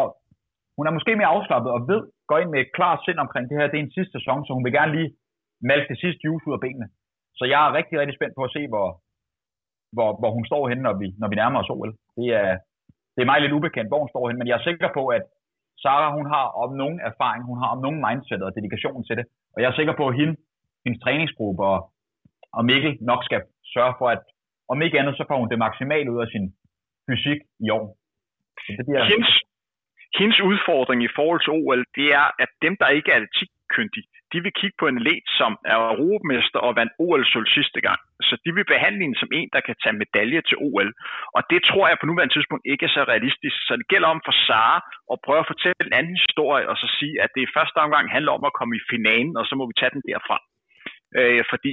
hun 0.77 0.87
er 0.87 0.93
måske 0.97 1.15
mere 1.19 1.33
afslappet 1.35 1.71
og 1.75 1.81
ved, 1.91 2.01
går 2.29 2.37
ind 2.39 2.49
med 2.51 2.59
et 2.61 2.75
klart 2.77 2.99
sind 3.05 3.19
omkring 3.25 3.45
det 3.49 3.57
her. 3.57 3.67
Det 3.67 3.79
er 3.79 3.85
en 3.85 3.97
sidste 3.97 4.15
sæson, 4.17 4.39
så 4.45 4.51
hun 4.53 4.65
vil 4.65 4.77
gerne 4.79 4.95
lige 4.97 5.09
malke 5.69 5.89
det 5.93 6.01
sidste 6.03 6.21
juice 6.25 6.47
ud 6.47 6.57
af 6.57 6.63
benene. 6.65 6.87
Så 7.37 7.43
jeg 7.53 7.59
er 7.63 7.77
rigtig, 7.79 7.95
rigtig 7.99 8.17
spændt 8.17 8.35
på 8.37 8.43
at 8.47 8.53
se, 8.55 8.61
hvor, 8.73 8.87
hvor, 9.95 10.09
hvor 10.19 10.31
hun 10.37 10.45
står 10.49 10.63
henne, 10.69 10.83
når 10.87 10.95
vi, 11.01 11.07
når 11.21 11.27
vi 11.31 11.35
nærmer 11.41 11.59
os 11.61 11.73
OL. 11.75 11.91
Det 12.17 12.27
er, 12.41 12.51
det 13.13 13.21
er 13.21 13.31
mig 13.31 13.39
lidt 13.41 13.57
ubekendt, 13.57 13.89
hvor 13.89 14.01
hun 14.03 14.13
står 14.13 14.27
henne, 14.27 14.39
men 14.39 14.47
jeg 14.47 14.57
er 14.57 14.67
sikker 14.69 14.89
på, 14.97 15.03
at 15.17 15.23
Sara, 15.83 16.07
hun 16.17 16.27
har 16.33 16.45
om 16.63 16.71
nogen 16.81 16.99
erfaring, 17.09 17.41
hun 17.49 17.57
har 17.61 17.69
om 17.75 17.81
nogen 17.85 17.99
mindset 18.07 18.41
og 18.45 18.55
dedikation 18.57 19.03
til 19.03 19.15
det. 19.19 19.25
Og 19.57 19.61
jeg 19.61 19.69
er 19.69 19.75
sikker 19.79 19.95
på, 19.97 20.07
at 20.07 20.15
hende, 20.19 20.35
hendes 20.85 21.01
træningsgruppe 21.03 21.61
og, 21.71 21.79
og 22.57 22.65
Mikkel 22.65 22.97
nok 23.01 23.21
skal 23.27 23.41
sørge 23.73 23.93
for, 23.99 24.07
at 24.15 24.23
om 24.71 24.81
ikke 24.81 24.99
andet, 24.99 25.17
så 25.17 25.23
får 25.29 25.37
hun 25.39 25.49
det 25.49 25.59
maksimale 25.65 26.11
ud 26.13 26.21
af 26.25 26.29
sin 26.33 26.45
fysik 27.07 27.39
i 27.65 27.69
år. 27.69 27.85
Så 28.63 28.69
det 28.77 28.85
bliver... 28.85 29.03
hendes, 29.13 29.33
hendes 30.19 30.39
udfordring 30.49 30.99
i 31.03 31.11
forhold 31.17 31.41
til 31.43 31.53
OL, 31.59 31.83
det 31.97 32.07
er, 32.21 32.27
at 32.43 32.49
dem, 32.65 32.73
der 32.81 32.87
ikke 32.97 33.11
er 33.11 33.15
atletik 33.15 33.51
kyndig. 33.75 34.03
de 34.33 34.37
vil 34.43 34.53
kigge 34.59 34.77
på 34.79 34.87
en 34.87 34.99
atlet, 34.99 35.25
som 35.39 35.51
er 35.71 35.77
europamester 35.93 36.59
og 36.67 36.75
vandt 36.79 36.93
OL-sølv 37.05 37.47
sidste 37.57 37.79
gang. 37.87 37.99
Så 38.27 38.33
de 38.45 38.49
vil 38.57 38.65
behandle 38.73 39.01
hende 39.03 39.19
som 39.19 39.31
en, 39.39 39.49
der 39.55 39.61
kan 39.67 39.75
tage 39.83 39.99
medalje 40.03 40.41
til 40.49 40.57
OL. 40.67 40.89
Og 41.37 41.41
det 41.51 41.59
tror 41.69 41.85
jeg 41.87 41.97
på 41.99 42.05
nuværende 42.05 42.33
tidspunkt 42.35 42.63
ikke 42.71 42.85
er 42.85 42.93
så 42.97 43.03
realistisk. 43.13 43.57
Så 43.67 43.73
det 43.79 43.87
gælder 43.91 44.09
om 44.15 44.21
for 44.27 44.35
Sara 44.45 44.79
at 45.13 45.17
prøve 45.25 45.41
at 45.43 45.51
fortælle 45.51 45.81
en 45.85 45.97
anden 45.99 46.15
historie, 46.25 46.65
og 46.71 46.75
så 46.81 46.87
sige, 46.99 47.15
at 47.23 47.29
det 47.35 47.41
i 47.43 47.53
første 47.57 47.77
omgang 47.85 48.05
handler 48.15 48.31
om 48.37 48.43
at 48.49 48.57
komme 48.57 48.73
i 48.79 48.87
finalen, 48.93 49.33
og 49.39 49.45
så 49.49 49.53
må 49.59 49.63
vi 49.69 49.75
tage 49.79 49.95
den 49.95 50.03
derfra. 50.09 50.37
Øh, 51.19 51.43
fordi 51.51 51.71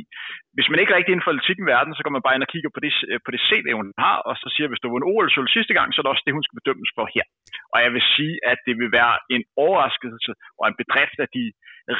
hvis 0.56 0.68
man 0.70 0.80
ikke 0.80 0.94
rigtig 0.94 1.12
inden 1.12 1.26
for 1.26 1.32
atletikken 1.32 1.66
verden, 1.74 1.92
så 1.94 2.02
går 2.02 2.12
man 2.14 2.24
bare 2.24 2.36
ind 2.36 2.46
og 2.46 2.52
kigger 2.54 2.70
på 2.74 2.80
det, 2.84 2.92
øh, 3.10 3.18
på 3.24 3.30
det 3.34 3.40
CV, 3.48 3.66
hun 3.80 3.88
har, 4.04 4.16
og 4.28 4.34
så 4.42 4.46
siger, 4.54 4.68
hvis 4.68 4.82
du 4.82 4.88
vundet 4.92 5.10
OL 5.12 5.28
sølv 5.30 5.48
sidste 5.56 5.74
gang, 5.78 5.88
så 5.88 5.98
er 5.98 6.04
det 6.04 6.14
også 6.14 6.26
det, 6.26 6.36
hun 6.36 6.46
skal 6.46 6.58
bedømmes 6.60 6.90
for 6.96 7.06
her. 7.14 7.24
Og 7.72 7.78
jeg 7.84 7.90
vil 7.94 8.04
sige, 8.16 8.34
at 8.52 8.58
det 8.66 8.74
vil 8.80 8.90
være 9.00 9.14
en 9.34 9.42
overraskelse 9.64 10.32
og 10.58 10.64
en 10.70 10.78
bedrift 10.82 11.18
af 11.24 11.28
de 11.36 11.44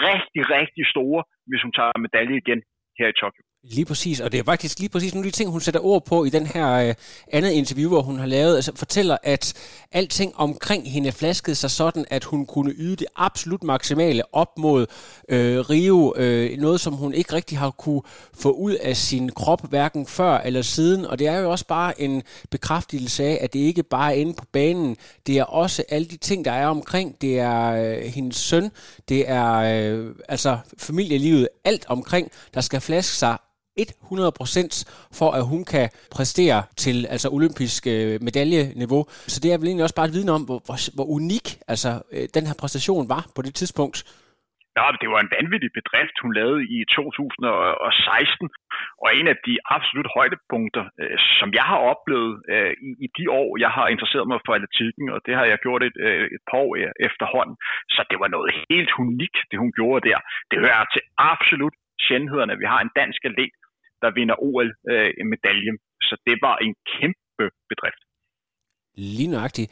rigtig, 0.09 0.43
rigtig 0.57 0.85
store, 0.95 1.21
hvis 1.49 1.63
hun 1.65 1.73
tager 1.79 2.05
medalje 2.07 2.37
igen 2.43 2.61
her 2.99 3.09
i 3.13 3.19
Tokyo. 3.23 3.43
Lige 3.71 3.85
præcis, 3.85 4.21
og 4.21 4.33
det 4.33 4.41
er 4.41 4.45
faktisk 4.45 4.79
lige 4.79 4.89
præcis 4.89 5.15
nogle 5.15 5.27
af 5.27 5.33
de 5.33 5.37
ting, 5.37 5.51
hun 5.51 5.61
sætter 5.61 5.81
ord 5.81 6.05
på 6.05 6.25
i 6.25 6.31
den 6.31 6.47
her 6.47 6.73
øh, 6.73 6.95
andet 7.33 7.51
interview, 7.51 7.89
hvor 7.89 8.03
hun 8.03 8.19
har 8.19 8.27
lavet, 8.27 8.57
altså 8.57 8.73
fortæller, 8.77 9.17
at 9.23 9.55
alting 9.93 10.33
omkring 10.37 10.91
hende 10.91 11.13
flaskede 11.13 11.57
sig 11.57 11.71
sådan, 11.71 12.05
at 12.11 12.25
hun 12.25 12.47
kunne 12.47 12.73
yde 12.73 12.97
det 12.97 13.07
absolut 13.17 13.63
maksimale 13.63 14.35
op 14.35 14.59
mod 14.59 14.87
øh, 15.29 15.61
Rio, 15.71 16.15
øh, 16.17 16.59
noget 16.59 16.81
som 16.81 16.95
hun 16.95 17.15
ikke 17.15 17.33
rigtig 17.33 17.59
har 17.59 17.71
kunne 17.71 18.03
få 18.35 18.51
ud 18.51 18.73
af 18.73 18.97
sin 18.97 19.29
krop, 19.29 19.69
hverken 19.69 20.07
før 20.07 20.39
eller 20.39 20.63
siden, 20.63 21.07
og 21.07 21.19
det 21.19 21.27
er 21.27 21.39
jo 21.39 21.51
også 21.51 21.67
bare 21.67 22.01
en 22.01 22.23
bekræftelse 22.51 23.25
af, 23.25 23.39
at 23.41 23.53
det 23.53 23.59
ikke 23.59 23.83
bare 23.83 24.15
er 24.15 24.17
inde 24.17 24.35
på 24.35 24.45
banen, 24.53 24.97
det 25.27 25.39
er 25.39 25.45
også 25.45 25.85
alle 25.89 26.09
de 26.09 26.17
ting, 26.17 26.45
der 26.45 26.53
er 26.53 26.67
omkring, 26.67 27.21
det 27.21 27.39
er 27.39 27.71
øh, 27.71 28.03
hendes 28.03 28.37
søn, 28.37 28.71
det 29.09 29.31
er 29.31 29.55
øh, 29.55 30.15
altså 30.29 30.59
familielivet, 30.79 31.49
alt 31.65 31.85
omkring, 31.89 32.31
der 32.55 32.61
skal 32.61 32.81
flaske 32.81 33.17
sig 33.17 33.37
100% 33.81 35.09
for, 35.19 35.29
at 35.39 35.45
hun 35.53 35.65
kan 35.65 35.87
præstere 36.17 36.63
til 36.77 36.97
altså 37.15 37.29
olympisk 37.29 37.87
øh, 37.87 38.15
medaljeniveau. 38.27 39.03
Så 39.33 39.41
det 39.43 39.49
er 39.53 39.59
vel 39.59 39.69
egentlig 39.69 39.85
også 39.85 39.99
bare 40.01 40.09
et 40.11 40.17
viden 40.17 40.35
om, 40.37 40.43
hvor, 40.49 40.61
hvor, 40.67 40.79
hvor 40.97 41.07
unik 41.19 41.47
altså, 41.69 41.91
øh, 42.15 42.27
den 42.37 42.45
her 42.49 42.55
præstation 42.61 43.09
var 43.09 43.23
på 43.37 43.43
det 43.43 43.55
tidspunkt. 43.55 43.99
Ja, 44.79 44.87
det 45.03 45.09
var 45.13 45.21
en 45.23 45.35
vanvittig 45.37 45.71
bedrift, 45.79 46.17
hun 46.25 46.33
lavede 46.39 46.63
i 46.77 46.79
2016, 46.85 48.51
og 49.03 49.09
en 49.19 49.27
af 49.33 49.37
de 49.47 49.55
absolut 49.77 50.09
højdepunkter, 50.17 50.85
øh, 51.03 51.19
som 51.39 51.49
jeg 51.59 51.67
har 51.73 51.81
oplevet 51.93 52.35
øh, 52.55 52.73
i, 52.89 52.91
i 53.07 53.09
de 53.19 53.25
år, 53.41 53.51
jeg 53.65 53.71
har 53.77 53.87
interesseret 53.95 54.27
mig 54.33 54.39
for 54.47 54.53
atletikken, 54.59 55.07
og 55.15 55.19
det 55.27 55.35
har 55.39 55.47
jeg 55.51 55.59
gjort 55.65 55.83
et, 55.89 55.97
øh, 56.09 56.27
et 56.37 56.43
par 56.49 56.59
år 56.65 56.73
øh, 56.81 56.93
efterhånden. 57.09 57.57
Så 57.95 58.01
det 58.11 58.19
var 58.23 58.29
noget 58.37 58.51
helt 58.71 58.93
unikt, 59.05 59.39
det 59.51 59.59
hun 59.63 59.73
gjorde 59.79 60.09
der. 60.09 60.19
Det 60.51 60.57
hører 60.65 60.85
til 60.95 61.03
absolut 61.33 61.77
sjældenhederne. 62.07 62.61
Vi 62.63 62.67
har 62.73 62.81
en 62.83 62.95
dansk 63.01 63.21
atlet, 63.29 63.55
der 64.03 64.11
vinder 64.19 64.37
OL-medalje. 64.49 65.73
Øh, 65.73 65.79
så 66.09 66.15
det 66.27 66.37
var 66.47 66.57
en 66.67 66.75
kæmpe 66.93 67.45
bedrift. 67.71 68.03
Lige 68.95 69.31
nøjagtigt. 69.31 69.69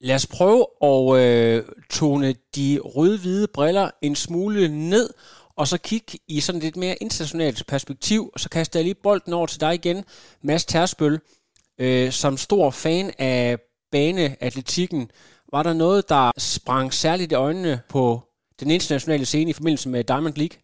Lad 0.00 0.14
os 0.14 0.28
prøve 0.36 0.62
at 0.90 1.00
øh, 1.22 1.62
tone 1.90 2.34
de 2.56 2.78
rød-hvide 2.94 3.48
briller 3.54 3.90
en 4.02 4.14
smule 4.14 4.68
ned, 4.68 5.08
og 5.56 5.66
så 5.66 5.80
kigge 5.82 6.18
i 6.28 6.40
sådan 6.40 6.60
lidt 6.60 6.76
mere 6.76 6.96
internationalt 7.00 7.64
perspektiv, 7.68 8.30
og 8.34 8.40
så 8.40 8.50
kaster 8.50 8.78
jeg 8.78 8.84
lige 8.84 9.02
bolden 9.02 9.32
over 9.32 9.46
til 9.46 9.60
dig 9.60 9.74
igen, 9.74 10.04
Mads 10.42 10.64
Tersbøl. 10.64 11.18
Øh, 11.80 12.10
som 12.10 12.36
stor 12.36 12.70
fan 12.70 13.10
af 13.18 13.58
baneatletikken, 13.92 15.10
var 15.52 15.62
der 15.62 15.72
noget, 15.72 16.08
der 16.08 16.30
sprang 16.38 16.92
særligt 16.92 17.32
i 17.32 17.34
øjnene 17.34 17.80
på 17.88 18.22
den 18.60 18.70
internationale 18.70 19.24
scene 19.24 19.50
i 19.50 19.52
forbindelse 19.52 19.88
med 19.88 20.04
Diamond 20.04 20.36
League? 20.36 20.63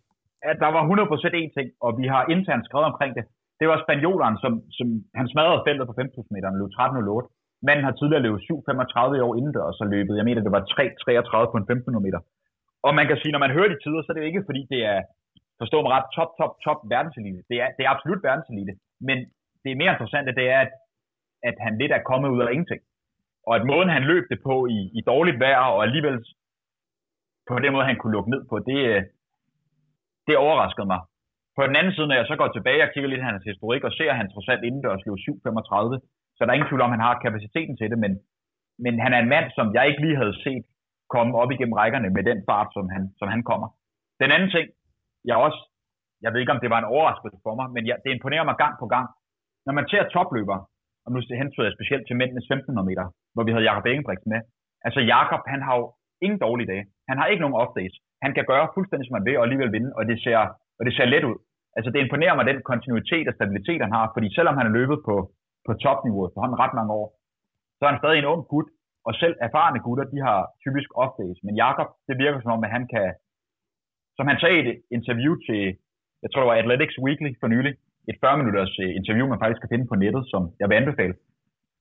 At 0.51 0.57
der 0.63 0.71
var 0.77 0.83
100% 0.89 1.41
en 1.41 1.51
ting, 1.57 1.69
og 1.85 1.91
vi 2.01 2.07
har 2.15 2.23
internt 2.35 2.67
skrevet 2.69 2.91
omkring 2.93 3.13
det. 3.19 3.25
Det 3.61 3.67
var 3.71 3.79
spanjoleren, 3.85 4.37
som, 4.43 4.53
som 4.79 4.87
han 5.19 5.27
smadrede 5.33 5.65
feltet 5.67 5.87
på 5.87 5.95
5.000 6.01 6.35
meter, 6.35 6.49
løb 6.61 6.71
13.08. 6.79 7.29
Manden 7.67 7.87
har 7.87 7.95
tidligere 7.97 8.25
løbet 8.27 8.41
7.35 8.41 9.19
i 9.19 9.25
år 9.27 9.35
indendørs 9.39 9.81
og 9.83 9.87
løbet, 9.95 10.19
jeg 10.19 10.27
mener, 10.29 10.43
det 10.47 10.57
var 10.57 10.63
3.33 10.75 11.51
på 11.53 11.57
en 11.61 11.67
1500 11.69 12.07
meter. 12.07 12.21
Og 12.87 12.93
man 12.99 13.07
kan 13.09 13.19
sige, 13.21 13.33
når 13.33 13.45
man 13.45 13.55
hører 13.57 13.71
de 13.73 13.79
tider, 13.85 14.01
så 14.03 14.09
er 14.09 14.15
det 14.15 14.23
jo 14.23 14.31
ikke 14.31 14.49
fordi, 14.49 14.63
det 14.73 14.81
er, 14.93 15.01
forstå 15.63 15.77
mig 15.83 15.91
ret, 15.97 16.09
top, 16.17 16.31
top, 16.41 16.53
top 16.65 16.81
verdenselite. 16.95 17.41
Det 17.51 17.57
er, 17.63 17.69
det 17.77 17.83
er 17.85 17.91
absolut 17.95 18.23
verdenselite. 18.29 18.73
Men 19.09 19.17
det 19.63 19.71
er 19.71 19.81
mere 19.81 19.93
interessant, 19.95 20.39
det 20.41 20.47
er, 20.57 20.61
at, 20.67 20.73
at 21.49 21.57
han 21.65 21.73
lidt 21.81 21.93
er 21.93 22.09
kommet 22.11 22.29
ud 22.35 22.41
af 22.43 22.53
ingenting. 22.53 22.83
Og 23.47 23.53
at 23.59 23.67
måden, 23.71 23.97
han 23.97 24.05
løb 24.13 24.25
det 24.33 24.41
på 24.49 24.55
i, 24.77 24.81
i 24.99 25.01
dårligt 25.13 25.41
vejr, 25.45 25.65
og 25.75 25.83
alligevel 25.87 26.17
på 27.49 27.59
den 27.65 27.73
måde, 27.73 27.91
han 27.91 27.99
kunne 27.99 28.17
lukke 28.17 28.31
ned 28.31 28.43
på, 28.51 28.55
det, 28.69 28.79
øh, 28.93 29.03
det 30.31 30.45
overraskede 30.47 30.91
mig. 30.93 31.01
På 31.57 31.63
den 31.69 31.77
anden 31.79 31.95
side, 31.95 32.09
når 32.09 32.19
jeg 32.21 32.29
så 32.29 32.37
går 32.41 32.49
tilbage 32.53 32.85
og 32.85 32.91
kigger 32.91 33.11
lidt 33.11 33.29
hans 33.31 33.45
historik 33.51 33.83
og 33.89 33.93
ser, 33.93 34.11
at 34.13 34.21
han 34.21 34.31
trods 34.31 34.49
alt 34.53 34.67
indendørs 34.69 35.05
løb 35.07 35.19
7.35, 35.27 35.99
så 36.35 36.41
der 36.41 36.51
er 36.51 36.59
ingen 36.59 36.71
tvivl 36.71 36.85
om, 36.85 36.93
at 36.93 36.97
han 36.97 37.07
har 37.09 37.25
kapaciteten 37.25 37.75
til 37.77 37.91
det, 37.93 37.99
men, 38.05 38.13
men 38.85 38.95
han 39.05 39.13
er 39.15 39.21
en 39.21 39.33
mand, 39.35 39.47
som 39.57 39.67
jeg 39.77 39.85
ikke 39.89 40.03
lige 40.05 40.21
havde 40.23 40.37
set 40.45 40.65
komme 41.15 41.33
op 41.43 41.51
igennem 41.55 41.79
rækkerne 41.83 42.11
med 42.17 42.23
den 42.31 42.39
fart, 42.49 42.69
som 42.77 42.87
han, 42.95 43.03
som 43.21 43.29
han 43.35 43.43
kommer. 43.51 43.69
Den 44.23 44.31
anden 44.35 44.51
ting, 44.57 44.67
jeg 45.31 45.37
også, 45.47 45.61
jeg 46.23 46.31
ved 46.33 46.41
ikke, 46.41 46.55
om 46.57 46.63
det 46.63 46.71
var 46.75 46.81
en 46.81 46.93
overraskelse 46.95 47.39
for 47.47 47.55
mig, 47.59 47.67
men 47.75 47.83
jeg, 47.89 47.97
det 48.05 48.11
imponerer 48.13 48.45
mig 48.49 48.57
gang 48.63 48.75
på 48.83 48.87
gang. 48.95 49.07
Når 49.67 49.73
man 49.79 49.89
ser 49.91 50.03
topløber, 50.15 50.59
og 51.05 51.09
nu 51.13 51.19
hentyder 51.41 51.67
jeg 51.67 51.77
specielt 51.79 52.05
til 52.07 52.17
mændenes 52.21 52.45
1500 52.45 52.89
meter, 52.91 53.07
hvor 53.35 53.45
vi 53.45 53.53
havde 53.53 53.69
Jakob 53.71 53.87
Ingebrigtsen 53.87 54.33
med. 54.35 54.41
Altså 54.87 55.01
Jakob, 55.15 55.43
han 55.55 55.63
har 55.67 55.75
jo 55.81 55.85
ingen 56.25 56.41
dårlige 56.47 56.71
dage. 56.73 56.85
Han 57.09 57.19
har 57.19 57.27
ikke 57.27 57.43
nogen 57.45 57.61
off 57.61 57.73
days 57.79 57.95
han 58.25 58.33
kan 58.37 58.45
gøre 58.53 58.73
fuldstændig, 58.75 59.07
som 59.07 59.17
han 59.19 59.27
vil, 59.29 59.39
og 59.39 59.45
alligevel 59.45 59.73
vinde, 59.77 59.91
og 59.99 60.03
det 60.11 60.17
ser, 60.25 60.39
og 60.79 60.83
det 60.87 60.93
ser 60.95 61.13
let 61.15 61.25
ud. 61.31 61.39
Altså 61.77 61.91
det 61.93 62.01
imponerer 62.01 62.35
mig, 62.37 62.45
den 62.47 62.63
kontinuitet 62.71 63.29
og 63.29 63.35
stabilitet, 63.35 63.81
han 63.87 63.93
har, 63.99 64.05
fordi 64.15 64.29
selvom 64.37 64.57
han 64.59 64.67
er 64.67 64.77
løbet 64.79 64.99
på, 65.09 65.15
på 65.67 65.73
topniveau 65.85 66.31
for 66.33 66.41
han 66.45 66.61
ret 66.63 66.75
mange 66.79 66.93
år, 67.01 67.07
så 67.77 67.83
er 67.85 67.91
han 67.93 68.01
stadig 68.03 68.19
en 68.19 68.31
ung 68.33 68.43
gut, 68.53 68.69
og 69.07 69.13
selv 69.23 69.35
erfarne 69.47 69.81
gutter, 69.87 70.05
de 70.13 70.19
har 70.29 70.39
typisk 70.65 70.89
off 71.03 71.13
days. 71.21 71.39
Men 71.47 71.55
Jakob, 71.65 71.89
det 72.09 72.15
virker 72.25 72.41
som 72.41 72.55
om, 72.57 72.65
at 72.67 72.71
han 72.77 72.85
kan, 72.95 73.09
som 74.17 74.27
han 74.31 74.39
sagde 74.41 74.57
i 74.59 74.69
et 74.69 74.83
interview 74.99 75.33
til, 75.47 75.63
jeg 76.23 76.29
tror 76.29 76.41
det 76.43 76.51
var 76.51 76.61
Athletics 76.63 76.97
Weekly 77.05 77.31
for 77.41 77.49
nylig, 77.55 77.73
et 78.11 78.17
40-minutters 78.25 78.75
øh, 78.85 78.91
interview, 79.01 79.27
man 79.29 79.43
faktisk 79.43 79.63
kan 79.63 79.73
finde 79.73 79.87
på 79.91 79.97
nettet, 80.05 80.23
som 80.33 80.43
jeg 80.61 80.69
vil 80.69 80.81
anbefale. 80.81 81.15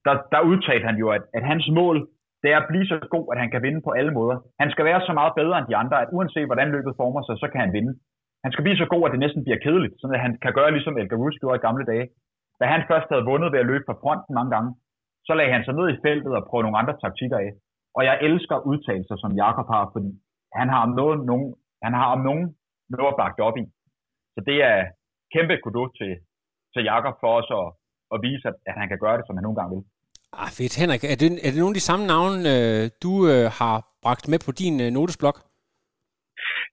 Der, 0.06 0.14
der 0.32 0.40
udtalte 0.50 0.86
han 0.90 0.96
jo, 1.02 1.08
at, 1.16 1.22
at 1.36 1.42
hans 1.50 1.66
mål 1.80 1.96
det 2.42 2.48
er 2.52 2.58
at 2.60 2.68
blive 2.70 2.86
så 2.92 2.96
god, 3.14 3.26
at 3.32 3.40
han 3.42 3.50
kan 3.50 3.62
vinde 3.66 3.80
på 3.86 3.90
alle 3.98 4.12
måder. 4.18 4.36
Han 4.62 4.70
skal 4.70 4.84
være 4.90 5.00
så 5.08 5.12
meget 5.18 5.32
bedre 5.40 5.58
end 5.58 5.68
de 5.70 5.76
andre, 5.82 5.96
at 6.02 6.12
uanset 6.16 6.48
hvordan 6.48 6.70
løbet 6.76 6.98
former 7.00 7.22
sig, 7.22 7.36
så 7.42 7.46
kan 7.52 7.60
han 7.64 7.72
vinde. 7.76 7.92
Han 8.44 8.52
skal 8.52 8.64
blive 8.64 8.80
så 8.82 8.86
god, 8.92 9.02
at 9.06 9.12
det 9.14 9.24
næsten 9.24 9.44
bliver 9.44 9.60
kedeligt, 9.66 9.94
så 10.00 10.04
han 10.26 10.32
kan 10.44 10.52
gøre 10.58 10.70
ligesom 10.76 10.98
Elgar 10.98 11.18
Rus 11.22 11.40
gjorde 11.40 11.58
i 11.58 11.66
gamle 11.66 11.84
dage. 11.92 12.06
Da 12.60 12.64
han 12.74 12.82
først 12.90 13.08
havde 13.12 13.28
vundet 13.30 13.52
ved 13.52 13.62
at 13.62 13.70
løbe 13.70 13.84
fra 13.86 14.00
fronten 14.02 14.32
mange 14.38 14.52
gange, 14.54 14.70
så 15.26 15.32
lagde 15.34 15.52
han 15.54 15.64
sig 15.64 15.74
ned 15.74 15.86
i 15.90 16.00
feltet 16.04 16.32
og 16.38 16.46
prøvede 16.48 16.66
nogle 16.66 16.80
andre 16.80 16.96
taktikker 17.02 17.38
af. 17.44 17.50
Og 17.96 18.02
jeg 18.08 18.18
elsker 18.26 18.66
udtalelser, 18.70 19.16
som 19.22 19.32
Jakob 19.42 19.66
har, 19.74 19.84
fordi 19.94 20.10
han 20.58 20.68
har 20.72 20.80
om 20.86 20.92
noget, 21.00 21.16
nogen, 21.30 21.48
han 21.84 21.94
har 22.00 22.08
om 22.16 22.20
nogen 22.28 22.44
noget 22.90 23.14
bagt 23.20 23.40
op 23.48 23.56
i. 23.62 23.64
Så 24.34 24.40
det 24.48 24.58
er 24.70 24.78
kæmpe 25.34 25.54
kudo 25.64 25.82
til, 25.98 26.12
til 26.72 26.82
Jakob 26.90 27.14
for 27.22 27.30
os 27.40 27.50
at, 27.60 27.66
at 28.14 28.18
vise, 28.26 28.48
at, 28.50 28.56
at 28.68 28.74
han 28.80 28.88
kan 28.88 28.98
gøre 29.04 29.16
det, 29.18 29.26
som 29.26 29.36
han 29.36 29.44
nogle 29.46 29.58
gange 29.60 29.72
vil. 29.74 29.84
Ah, 30.32 30.50
fedt. 30.58 30.78
Henrik, 30.80 31.02
er 31.04 31.16
det, 31.22 31.28
er 31.46 31.50
det 31.50 31.60
nogle 31.62 31.74
af 31.74 31.80
de 31.80 31.88
samme 31.90 32.04
navne, 32.06 32.38
øh, 32.54 32.82
du 33.04 33.12
øh, 33.32 33.46
har 33.60 33.76
bragt 34.04 34.24
med 34.32 34.38
på 34.46 34.52
din 34.60 34.76
øh, 34.84 34.90
notesblok? 34.98 35.36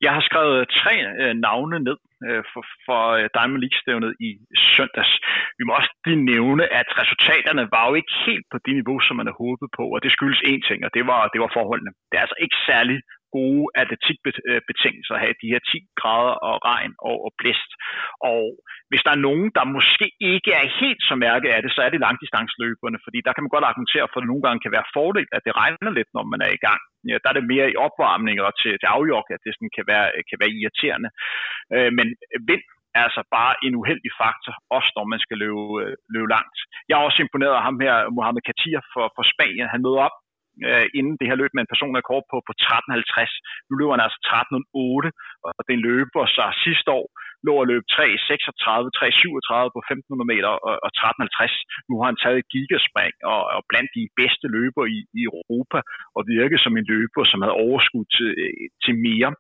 Jeg 0.06 0.12
har 0.18 0.24
skrevet 0.30 0.60
tre 0.82 0.94
øh, 1.22 1.34
navne 1.48 1.78
ned 1.88 1.98
øh, 2.28 2.44
for, 2.52 2.64
for 2.86 3.02
øh, 3.18 3.26
Diamond 3.36 3.62
League-stævnet 3.64 4.12
i 4.28 4.30
søndags. 4.76 5.12
Vi 5.58 5.64
må 5.66 5.72
også 5.80 5.92
lige 6.06 6.26
nævne, 6.34 6.64
at 6.80 6.88
resultaterne 7.02 7.64
var 7.76 7.84
jo 7.90 7.94
ikke 8.00 8.14
helt 8.28 8.46
på 8.52 8.58
det 8.66 8.74
niveau, 8.80 8.98
som 9.06 9.16
man 9.18 9.28
havde 9.28 9.44
håbet 9.46 9.70
på, 9.78 9.84
og 9.94 10.00
det 10.04 10.12
skyldes 10.16 10.42
én 10.52 10.62
ting, 10.68 10.80
og 10.88 10.92
det 10.96 11.04
var, 11.12 11.22
det 11.34 11.40
var 11.44 11.52
forholdene. 11.58 11.92
Det 12.10 12.16
er 12.18 12.26
altså 12.26 12.40
ikke 12.46 12.58
særlig 12.70 12.98
gode 13.38 13.66
atletikbetingelser 13.82 15.14
at 15.16 15.24
have 15.24 15.42
de 15.42 15.52
her 15.54 15.62
10 15.72 15.80
grader 16.02 16.36
og 16.48 16.56
regn 16.72 16.94
og, 17.10 17.16
og 17.26 17.32
blæst. 17.40 17.72
Og 18.32 18.44
hvis 18.90 19.04
der 19.06 19.12
er 19.14 19.26
nogen, 19.28 19.48
der 19.58 19.74
måske 19.78 20.08
ikke 20.34 20.52
er 20.62 20.68
helt 20.82 21.02
så 21.10 21.16
mærket 21.28 21.50
af 21.56 21.60
det, 21.62 21.72
så 21.76 21.82
er 21.86 21.90
det 21.92 22.06
langdistansløberne, 22.06 23.00
fordi 23.06 23.20
der 23.26 23.34
kan 23.34 23.44
man 23.44 23.54
godt 23.56 23.70
argumentere 23.70 24.08
for, 24.08 24.18
at 24.18 24.24
det 24.24 24.32
nogle 24.32 24.46
gange 24.46 24.64
kan 24.64 24.76
være 24.78 24.92
fordel, 24.98 25.28
at 25.36 25.46
det 25.46 25.58
regner 25.62 25.92
lidt, 26.00 26.12
når 26.18 26.26
man 26.34 26.40
er 26.48 26.52
i 26.58 26.64
gang. 26.68 26.82
Ja, 27.10 27.16
der 27.22 27.30
er 27.30 27.38
det 27.38 27.52
mere 27.54 27.68
i 27.72 27.80
opvarmning 27.86 28.36
og 28.46 28.52
til, 28.62 28.74
til 28.82 28.90
afjok, 28.98 29.28
at 29.36 29.42
det 29.46 29.52
sådan 29.54 29.74
kan, 29.78 29.86
være, 29.92 30.08
kan 30.30 30.38
være 30.42 30.56
irriterende. 30.58 31.10
Øh, 31.76 31.92
men 31.98 32.08
vind 32.52 32.66
er 32.98 33.04
altså 33.08 33.22
bare 33.38 33.54
en 33.66 33.74
uheldig 33.82 34.12
faktor, 34.22 34.54
også 34.78 34.90
når 34.98 35.06
man 35.14 35.20
skal 35.26 35.38
løbe, 35.44 35.66
øh, 35.84 35.94
løbe 36.14 36.30
langt. 36.36 36.58
Jeg 36.88 36.96
er 36.96 37.08
også 37.08 37.20
imponeret 37.22 37.56
af 37.60 37.64
ham 37.68 37.78
her, 37.86 37.96
Mohamed 38.18 38.44
Katir 38.48 38.80
fra, 38.94 39.04
fra 39.16 39.24
Spanien. 39.34 39.74
Han 39.74 39.84
møder 39.86 40.02
op 40.08 40.18
øh, 40.70 40.86
inden 40.98 41.16
det 41.20 41.28
her 41.30 41.40
løb 41.42 41.52
med 41.54 41.64
en 41.64 41.74
personrekord 41.74 42.24
på, 42.32 42.38
på 42.48 42.54
13.50. 42.62 43.68
Nu 43.68 43.74
løber 43.76 43.94
han 43.96 44.06
altså 44.06 44.20
13.08, 44.32 45.10
og 45.58 45.64
det 45.70 45.78
løber 45.88 46.22
så 46.38 46.46
sidste 46.66 46.90
år 47.00 47.08
lå 47.48 47.54
at 47.62 47.70
løbe 47.72 47.86
3.36, 47.96 48.90
3.37 49.00 49.74
på 49.76 49.80
1.500 49.90 50.32
meter 50.32 50.52
og, 50.68 50.76
og 50.86 50.92
13.50. 50.98 51.90
Nu 51.90 51.94
har 52.00 52.08
han 52.12 52.22
taget 52.24 52.50
gigaspring 52.54 53.14
og, 53.34 53.42
og 53.56 53.62
blandt 53.70 53.90
de 53.98 54.04
bedste 54.20 54.46
løber 54.58 54.84
i, 54.96 55.00
i 55.20 55.22
Europa 55.32 55.80
og 56.16 56.22
virker 56.36 56.60
som 56.62 56.74
en 56.80 56.90
løber, 56.94 57.24
som 57.32 57.42
havde 57.44 57.62
overskud 57.66 58.06
til, 58.16 58.30
øh, 58.44 58.68
til 58.84 58.94
mere. 59.08 59.32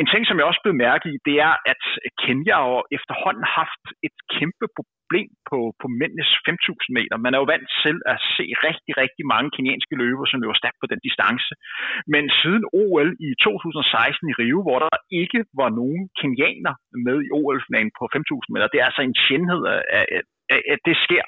En 0.00 0.06
ting, 0.12 0.22
som 0.26 0.36
jeg 0.38 0.46
også 0.50 0.62
blev 0.64 0.74
mærke 0.86 1.06
i, 1.12 1.16
det 1.28 1.36
er, 1.48 1.54
at 1.72 1.82
Kenya 2.22 2.56
har 2.64 2.82
efterhånden 2.98 3.46
haft 3.60 3.84
et 4.06 4.16
kæmpe 4.36 4.66
problem 4.78 5.28
på, 5.50 5.58
på 5.80 5.86
mændenes 6.00 6.30
5.000 6.48 6.96
meter. 6.98 7.14
Man 7.24 7.32
er 7.34 7.38
jo 7.42 7.50
vant 7.54 7.68
til 7.84 7.96
at 8.12 8.18
se 8.36 8.44
rigtig, 8.66 8.92
rigtig 9.02 9.24
mange 9.32 9.48
kenyanske 9.54 9.94
løbere, 10.02 10.30
som 10.30 10.40
løber 10.40 10.60
stærkt 10.60 10.80
på 10.80 10.88
den 10.92 11.00
distance. 11.06 11.52
Men 12.12 12.24
siden 12.40 12.64
OL 12.82 13.08
i 13.26 13.30
2016 13.44 14.30
i 14.32 14.36
Rio, 14.40 14.58
hvor 14.66 14.78
der 14.84 14.92
ikke 15.22 15.40
var 15.60 15.70
nogen 15.80 16.02
kenianer 16.20 16.74
med 17.06 17.16
i 17.26 17.30
OL-finalen 17.38 17.92
på 17.98 18.04
5.000 18.16 18.52
meter, 18.52 18.72
det 18.72 18.80
er 18.80 18.88
altså 18.90 19.02
en 19.04 19.16
sjældenhed, 19.24 19.62
at, 19.98 20.60
at 20.74 20.80
det 20.88 20.96
sker. 21.06 21.24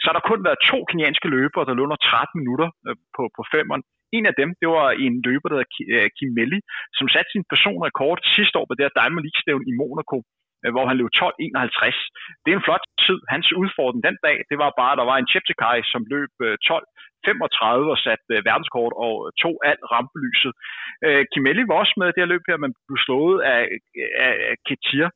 Så 0.00 0.04
har 0.08 0.14
der 0.16 0.28
kun 0.30 0.44
været 0.46 0.64
to 0.70 0.78
kenyanske 0.88 1.28
løbere, 1.36 1.66
der 1.66 1.74
løber 1.74 1.88
under 1.88 2.00
13 2.02 2.40
minutter 2.40 2.68
øh, 2.88 2.96
på, 3.16 3.22
på 3.36 3.42
femeren. 3.54 3.82
En 4.16 4.24
af 4.30 4.34
dem, 4.40 4.50
det 4.60 4.68
var 4.76 4.88
en 5.04 5.14
løber, 5.26 5.48
der 5.48 5.56
hedder 5.56 6.14
Kim 6.16 6.30
øh, 6.32 6.36
Melli, 6.38 6.60
som 6.98 7.06
satte 7.14 7.30
sin 7.32 7.44
personrekord 7.52 8.18
sidste 8.36 8.58
år 8.58 8.66
på 8.66 8.74
det 8.74 8.84
her 8.84 8.98
Diamond 8.98 9.24
League-stævn 9.26 9.64
i 9.70 9.74
Monaco 9.80 10.18
øh, 10.64 10.70
hvor 10.74 10.84
han 10.88 10.96
løb 11.00 11.10
12.51. 11.20 12.42
Det 12.42 12.50
er 12.50 12.58
en 12.58 12.66
flot 12.68 12.84
tid. 13.06 13.18
Hans 13.34 13.48
udfordring 13.62 14.02
den 14.08 14.16
dag, 14.26 14.36
det 14.50 14.56
var 14.62 14.70
bare, 14.80 14.92
at 14.94 15.00
der 15.00 15.06
var 15.10 15.18
en 15.18 15.30
Cheptegei, 15.32 15.78
som 15.92 16.02
løb 16.14 16.32
øh, 16.46 16.56
12.35 16.70 17.94
og 17.94 17.98
satte 18.06 18.24
verdenskort 18.48 18.94
og 19.04 19.14
tog 19.42 19.54
alt 19.70 19.84
rampelyset. 19.94 20.52
Kimelli 21.32 21.62
var 21.70 21.76
også 21.82 21.94
med 22.00 22.06
det 22.06 22.22
her 22.22 22.32
løb 22.34 22.44
her, 22.50 22.58
men 22.64 22.72
blev 22.88 22.98
slået 23.06 23.38
af, 23.54 23.62
af, 24.26 24.34
af 24.50 24.56
Ketir. 24.66 25.08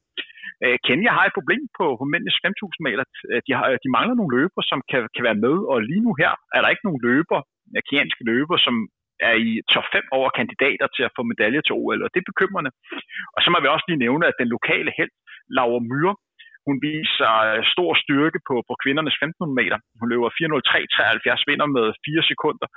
Øh, 0.65 0.77
Kenya 0.87 1.11
har 1.17 1.25
et 1.27 1.37
problem 1.39 1.63
på, 1.79 1.85
på 2.01 2.05
mændenes 2.13 2.39
5.000 2.47 2.87
meter. 2.87 3.05
Øh, 3.31 3.41
de, 3.47 3.53
har, 3.59 3.67
de 3.85 3.95
mangler 3.97 4.15
nogle 4.17 4.35
løber, 4.37 4.63
som 4.71 4.79
kan, 4.91 5.01
kan 5.15 5.27
være 5.29 5.43
med, 5.47 5.57
og 5.73 5.77
lige 5.91 6.05
nu 6.07 6.13
her 6.23 6.33
er 6.55 6.61
der 6.61 6.73
ikke 6.73 6.87
nogen 6.89 7.05
løber, 7.09 7.39
øh, 7.75 7.83
kenyanske 7.89 8.25
løber, 8.31 8.57
som 8.67 8.75
er 9.29 9.35
i 9.49 9.51
top 9.75 9.87
5 9.93 10.03
over 10.19 10.29
kandidater 10.39 10.87
til 10.97 11.05
at 11.07 11.15
få 11.17 11.23
medalje 11.33 11.63
til 11.63 11.77
OL, 11.81 12.01
og 12.05 12.11
det 12.13 12.21
er 12.21 12.31
bekymrende. 12.33 12.71
Og 13.35 13.41
så 13.43 13.49
må 13.51 13.57
vi 13.61 13.69
også 13.75 13.87
lige 13.89 14.05
nævne, 14.07 14.25
at 14.31 14.39
den 14.41 14.49
lokale 14.57 14.91
held, 14.99 15.15
Laura 15.57 15.81
Myre, 15.91 16.15
hun 16.69 16.77
viser 16.91 17.33
øh, 17.49 17.61
stor 17.75 17.91
styrke 18.03 18.41
på, 18.49 18.55
på 18.69 18.73
kvindernes 18.83 19.17
1500 19.17 19.59
meter. 19.61 19.79
Hun 20.01 20.09
løber 20.13 20.29
4.03.73, 20.39 21.49
vinder 21.51 21.69
med 21.77 21.87
4 22.07 22.23
sekunder, 22.31 22.69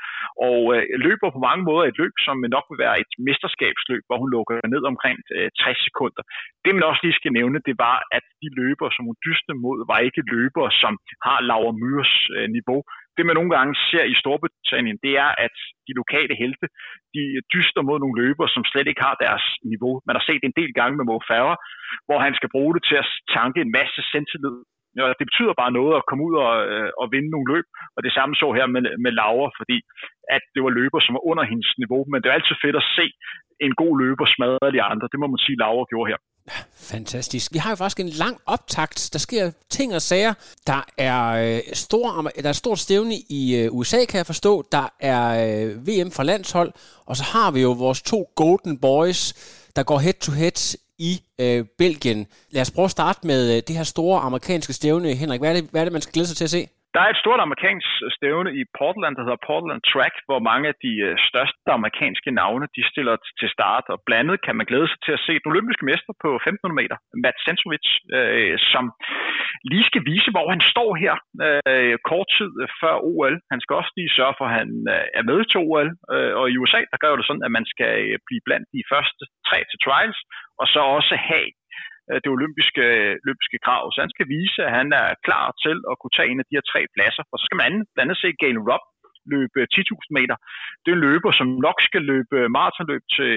og 0.47 0.59
øh, 0.73 0.83
løber 1.05 1.27
på 1.35 1.39
mange 1.47 1.63
måder 1.69 1.83
et 1.85 1.99
løb, 2.01 2.15
som 2.25 2.35
nok 2.55 2.65
vil 2.69 2.81
være 2.85 2.95
et 3.03 3.11
mesterskabsløb, 3.27 4.03
hvor 4.07 4.17
hun 4.21 4.29
lukker 4.35 4.55
ned 4.73 4.83
omkring 4.91 5.17
øh, 5.35 5.49
60 5.59 5.87
sekunder. 5.87 6.23
Det 6.63 6.71
man 6.73 6.89
også 6.89 7.03
lige 7.03 7.19
skal 7.19 7.35
nævne, 7.39 7.57
det 7.67 7.75
var, 7.85 7.97
at 8.17 8.25
de 8.41 8.47
løber, 8.61 8.87
som 8.95 9.03
hun 9.09 9.17
dyste 9.27 9.53
mod, 9.63 9.77
var 9.91 9.99
ikke 10.07 10.21
løber, 10.35 10.65
som 10.81 10.93
har 11.25 11.37
Laura 11.49 11.73
Myres 11.81 12.13
øh, 12.35 12.47
niveau 12.57 12.79
det 13.21 13.29
man 13.29 13.39
nogle 13.39 13.53
gange 13.57 13.73
ser 13.89 14.05
i 14.13 14.15
Storbritannien, 14.21 14.97
det 15.05 15.13
er, 15.25 15.31
at 15.45 15.55
de 15.87 15.93
lokale 16.01 16.33
helte, 16.43 16.65
de 17.15 17.23
dyster 17.53 17.81
mod 17.87 17.97
nogle 17.99 18.19
løber, 18.21 18.45
som 18.55 18.63
slet 18.71 18.87
ikke 18.87 19.05
har 19.07 19.15
deres 19.25 19.45
niveau. 19.71 19.93
Man 20.07 20.15
har 20.17 20.23
set 20.29 20.43
en 20.45 20.57
del 20.59 20.71
gange 20.79 20.95
med 20.97 21.05
Mo 21.07 21.17
Farah, 21.29 21.57
hvor 22.07 22.19
han 22.25 22.33
skal 22.39 22.53
bruge 22.55 22.73
det 22.75 22.83
til 22.89 22.97
at 23.01 23.07
tanke 23.37 23.59
en 23.61 23.71
masse 23.79 23.99
selvtillid. 24.11 24.57
Ja, 24.99 25.05
det 25.19 25.25
betyder 25.29 25.61
bare 25.61 25.77
noget 25.79 25.93
at 25.97 26.05
komme 26.07 26.23
ud 26.27 26.35
og, 26.45 26.53
øh, 26.71 26.89
og 27.01 27.05
vinde 27.13 27.29
nogle 27.31 27.49
løb, 27.53 27.67
og 27.95 27.99
det 28.05 28.11
samme 28.17 28.33
så 28.41 28.47
her 28.57 28.67
med, 28.73 28.81
med 29.03 29.11
Laura, 29.19 29.49
fordi 29.59 29.77
at 30.35 30.43
det 30.53 30.61
var 30.65 30.73
løber, 30.79 30.99
som 31.01 31.15
var 31.17 31.23
under 31.31 31.45
hendes 31.51 31.71
niveau, 31.81 32.01
men 32.07 32.17
det 32.19 32.27
er 32.27 32.37
altid 32.37 32.55
fedt 32.63 32.81
at 32.81 32.89
se 32.97 33.05
en 33.65 33.73
god 33.81 33.93
løber 34.03 34.25
smadre 34.35 34.75
de 34.75 34.81
andre. 34.91 35.07
Det 35.11 35.19
må 35.19 35.27
man 35.33 35.43
sige, 35.45 35.61
Laura 35.63 35.83
gjorde 35.91 36.09
her. 36.11 36.19
Fantastisk. 36.75 37.53
Vi 37.53 37.57
har 37.57 37.69
jo 37.69 37.75
faktisk 37.75 37.99
en 37.99 38.09
lang 38.09 38.37
optakt. 38.45 39.09
Der 39.13 39.19
sker 39.19 39.51
ting 39.69 39.95
og 39.95 40.01
sager. 40.01 40.33
Der 40.67 40.85
er, 40.97 41.27
øh, 41.27 41.61
stor, 41.73 42.31
der 42.41 42.49
er 42.49 42.53
stort 42.53 42.79
stævne 42.79 43.15
i 43.15 43.55
øh, 43.55 43.73
USA, 43.73 44.05
kan 44.05 44.17
jeg 44.17 44.25
forstå. 44.25 44.65
Der 44.71 44.93
er 44.99 45.47
øh, 45.47 45.87
VM 45.87 46.11
for 46.11 46.23
landshold. 46.23 46.73
Og 47.05 47.17
så 47.17 47.23
har 47.23 47.51
vi 47.51 47.61
jo 47.61 47.71
vores 47.71 48.01
to 48.01 48.31
Golden 48.35 48.77
Boys, 48.77 49.33
der 49.75 49.83
går 49.83 49.99
head-to-head 49.99 50.75
i 50.97 51.21
øh, 51.39 51.65
Belgien. 51.77 52.27
Lad 52.49 52.61
os 52.61 52.71
prøve 52.71 52.85
at 52.85 52.91
starte 52.91 53.27
med 53.27 53.57
øh, 53.57 53.63
det 53.67 53.75
her 53.75 53.83
store 53.83 54.19
amerikanske 54.19 54.73
stævne. 54.73 55.13
Henrik, 55.13 55.39
hvad 55.39 55.49
er, 55.49 55.53
det, 55.53 55.69
hvad 55.71 55.81
er 55.81 55.85
det, 55.85 55.93
man 55.93 56.01
skal 56.01 56.13
glæde 56.13 56.27
sig 56.27 56.37
til 56.37 56.43
at 56.43 56.49
se? 56.49 56.67
Der 56.93 57.01
er 57.03 57.09
et 57.11 57.21
stort 57.23 57.41
amerikansk 57.47 57.89
stævne 58.17 58.51
i 58.59 58.63
Portland, 58.79 59.13
der 59.15 59.23
hedder 59.25 59.45
Portland 59.49 59.81
Track, 59.91 60.15
hvor 60.27 60.39
mange 60.49 60.65
af 60.71 60.75
de 60.85 60.93
øh, 61.07 61.15
største 61.29 61.69
amerikanske 61.79 62.31
navne, 62.41 62.65
de 62.77 62.83
stiller 62.91 63.15
til 63.39 63.49
start, 63.55 63.85
og 63.93 63.97
blandet 64.07 64.37
kan 64.45 64.55
man 64.55 64.65
glæde 64.69 64.87
sig 64.89 64.99
til 65.05 65.13
at 65.17 65.23
se 65.27 65.33
den 65.41 65.51
olympiske 65.53 65.85
mester 65.89 66.13
på 66.23 66.29
1500 66.35 66.79
meter, 66.81 66.97
Matt 67.23 67.37
Sensovic, 67.45 67.87
øh, 68.17 68.55
som 68.73 68.83
lige 69.71 69.89
skal 69.89 70.03
vise, 70.11 70.29
hvor 70.35 70.47
han 70.53 70.61
står 70.73 70.89
her 71.03 71.13
øh, 71.69 71.95
kort 72.09 72.27
tid 72.37 72.51
før 72.81 72.95
OL. 73.11 73.35
Han 73.51 73.61
skal 73.61 73.77
også 73.79 73.91
lige 73.97 74.15
sørge 74.17 74.35
for, 74.37 74.45
at 74.47 74.57
han 74.59 74.69
øh, 74.95 75.05
er 75.19 75.23
med 75.29 75.39
til 75.51 75.59
OL, 75.67 75.89
øh, 76.13 76.33
og 76.39 76.45
i 76.51 76.57
USA, 76.61 76.81
der 76.91 77.03
gør 77.03 77.13
det 77.15 77.25
sådan, 77.27 77.47
at 77.47 77.55
man 77.57 77.65
skal 77.73 77.93
øh, 78.07 78.17
blive 78.27 78.45
blandt 78.47 78.67
de 78.75 78.83
første 78.91 79.23
tre 79.47 79.57
til 79.69 79.79
trials, 79.85 80.19
og 80.61 80.65
så 80.73 80.79
også 80.97 81.13
have 81.29 81.49
Øh, 82.11 82.17
det 82.23 82.31
olympiske, 82.37 82.83
øh, 82.97 83.13
olympiske 83.25 83.59
krav. 83.65 83.83
Så 83.93 83.99
han 84.05 84.13
skal 84.15 84.27
vise, 84.37 84.59
at 84.67 84.71
han 84.79 84.87
er 85.01 85.07
klar 85.27 85.47
til 85.63 85.77
at 85.91 85.95
kunne 85.97 86.15
tage 86.15 86.29
en 86.31 86.41
af 86.41 86.47
de 86.47 86.57
her 86.57 86.65
tre 86.71 86.81
pladser. 86.95 87.23
Og 87.31 87.37
så 87.37 87.43
skal 87.47 87.61
man 87.63 87.73
blandt 87.93 88.05
andet 88.07 88.21
se 88.23 88.39
Galen 88.43 88.67
Robb 88.69 88.85
løbe 89.33 89.59
øh, 89.61 89.67
10.000 89.75 90.17
meter. 90.19 90.35
Det 90.81 90.89
er 90.89 90.97
en 90.97 91.05
løber, 91.07 91.31
som 91.39 91.47
nok 91.67 91.77
skal 91.87 92.03
løbe 92.11 92.37
maratonløb 92.57 93.03
til, 93.15 93.33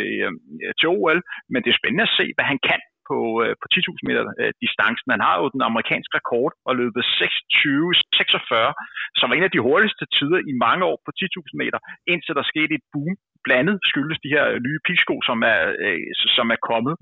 til 0.79 0.87
OL, 0.97 1.21
men 1.51 1.61
det 1.63 1.71
er 1.71 1.81
spændende 1.81 2.09
at 2.09 2.17
se, 2.19 2.27
hvad 2.37 2.47
han 2.53 2.59
kan 2.69 2.81
på, 3.11 3.19
øh, 3.43 3.53
på 3.61 3.67
10.000 3.75 4.09
meter 4.09 4.23
øh, 4.41 4.53
distancen. 4.63 5.09
Han 5.15 5.27
har 5.29 5.37
jo 5.41 5.47
den 5.57 5.63
amerikanske 5.71 6.17
rekord 6.21 6.53
og 6.69 6.73
løbet 6.81 7.03
26-46, 7.19 7.21
som 9.19 9.27
var 9.29 9.37
en 9.37 9.49
af 9.49 9.55
de 9.55 9.65
hurtigste 9.69 10.05
tider 10.17 10.41
i 10.51 10.53
mange 10.65 10.83
år 10.91 10.99
på 11.07 11.11
10.000 11.21 11.63
meter, 11.63 11.79
indtil 12.13 12.37
der 12.39 12.51
skete 12.53 12.73
et 12.79 12.87
boom 12.93 13.15
blandet 13.47 13.77
skyldes 13.91 14.19
de 14.25 14.33
her 14.35 14.45
nye 14.67 14.81
pigsko, 14.87 15.15
som 15.29 15.39
er, 15.53 15.61
øh, 15.85 16.01
som 16.37 16.47
er 16.55 16.61
kommet. 16.71 16.95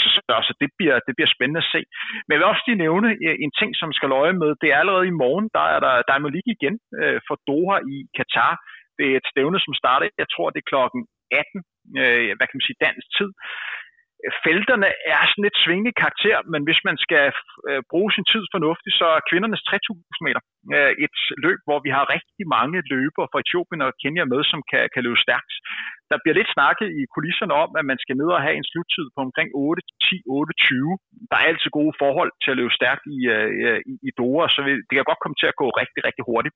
Så, 0.00 0.08
så 0.46 0.52
det, 0.62 0.70
bliver, 0.78 0.96
det 1.06 1.12
bliver 1.16 1.30
spændende 1.34 1.62
at 1.64 1.70
se. 1.74 1.80
Men 2.24 2.32
jeg 2.32 2.40
vil 2.40 2.52
også 2.52 2.64
lige 2.66 2.84
nævne 2.86 3.08
øh, 3.26 3.36
en 3.44 3.52
ting, 3.60 3.70
som 3.80 3.90
skal 3.98 4.08
løje 4.16 4.34
med. 4.42 4.50
Det 4.62 4.68
er 4.70 4.80
allerede 4.82 5.06
i 5.10 5.18
morgen, 5.24 5.46
der 5.56 5.64
er 5.74 5.80
der 5.86 5.94
Diamond 6.08 6.32
League 6.36 6.52
igen 6.56 6.74
øh, 7.00 7.18
for 7.26 7.36
Doha 7.48 7.76
i 7.94 7.96
Katar. 8.16 8.54
Det 8.98 9.06
er 9.08 9.16
et 9.16 9.30
stævne, 9.32 9.58
som 9.66 9.74
starter, 9.80 10.06
jeg 10.22 10.28
tror, 10.34 10.48
det 10.50 10.60
er 10.60 10.70
klokken 10.72 11.00
18, 11.30 11.62
øh, 12.00 12.30
hvad 12.36 12.46
kan 12.46 12.56
man 12.58 12.68
sige, 12.68 12.82
dansk 12.86 13.06
tid 13.18 13.30
felterne 14.44 14.88
er 15.14 15.22
sådan 15.28 15.46
lidt 15.46 15.62
svingende 15.64 15.94
karakter, 16.02 16.36
men 16.52 16.60
hvis 16.66 16.80
man 16.88 16.96
skal 17.04 17.24
øh, 17.68 17.82
bruge 17.90 18.10
sin 18.12 18.26
tid 18.32 18.44
fornuftigt, 18.54 18.98
så 19.00 19.06
er 19.16 19.26
kvindernes 19.30 19.62
3000 19.62 20.26
meter 20.26 20.42
øh, 20.76 20.92
et 21.04 21.16
løb, 21.44 21.60
hvor 21.68 21.78
vi 21.86 21.90
har 21.96 22.12
rigtig 22.16 22.44
mange 22.56 22.78
løbere 22.94 23.30
fra 23.30 23.42
Etiopien 23.44 23.82
og 23.86 23.92
Kenya 24.02 24.24
med, 24.32 24.40
som 24.52 24.60
kan, 24.70 24.82
kan 24.94 25.04
løbe 25.06 25.20
stærkt. 25.26 25.52
Der 26.10 26.18
bliver 26.22 26.38
lidt 26.38 26.54
snakket 26.56 26.88
i 26.98 27.02
kulisserne 27.14 27.54
om, 27.64 27.70
at 27.78 27.84
man 27.90 27.98
skal 28.02 28.16
ned 28.20 28.30
og 28.36 28.44
have 28.46 28.56
en 28.60 28.68
sluttid 28.72 29.06
på 29.14 29.20
omkring 29.26 29.48
8, 29.54 29.82
10, 30.08 30.16
8, 30.26 30.52
20. 30.68 30.98
Der 31.30 31.36
er 31.38 31.48
altid 31.50 31.70
gode 31.78 31.94
forhold 32.02 32.30
til 32.42 32.50
at 32.52 32.58
løbe 32.60 32.74
stærkt 32.80 33.04
i, 33.16 33.18
øh, 33.34 33.78
i, 33.92 33.94
i 34.08 34.10
Dora, 34.18 34.46
så 34.54 34.60
det 34.88 34.94
kan 34.94 35.10
godt 35.10 35.22
komme 35.22 35.38
til 35.38 35.48
at 35.52 35.58
gå 35.62 35.66
rigtig, 35.82 36.00
rigtig 36.08 36.24
hurtigt. 36.30 36.54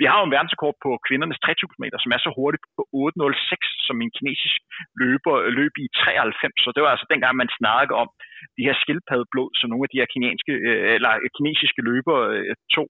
Vi 0.00 0.04
har 0.08 0.16
jo 0.20 0.26
en 0.26 0.34
verdensrekord 0.36 0.76
på 0.84 0.90
kvindernes 1.06 1.40
3000 1.44 1.82
meter, 1.84 1.98
som 2.00 2.12
er 2.14 2.20
så 2.22 2.30
hurtigt 2.38 2.64
på 2.76 2.82
8.06, 3.04 3.86
som 3.86 3.96
en 4.04 4.12
kinesisk 4.16 4.58
løber 5.02 5.34
løb 5.58 5.74
i 5.84 5.86
93. 6.04 6.64
Så 6.64 6.68
det 6.74 6.82
var 6.82 6.90
altså 6.94 7.06
dengang, 7.12 7.34
man 7.42 7.56
snakkede 7.60 8.00
om 8.02 8.08
de 8.56 8.66
her 8.66 8.76
skildpaddeblod, 8.82 9.50
som 9.58 9.68
nogle 9.70 9.86
af 9.86 9.90
de 9.92 10.00
her 10.00 10.08
kinesiske, 10.14 10.54
øh, 10.68 10.88
eller 10.96 11.10
kinesiske 11.36 11.80
løbere 11.90 12.22
øh, 12.36 12.54
tog. 12.74 12.88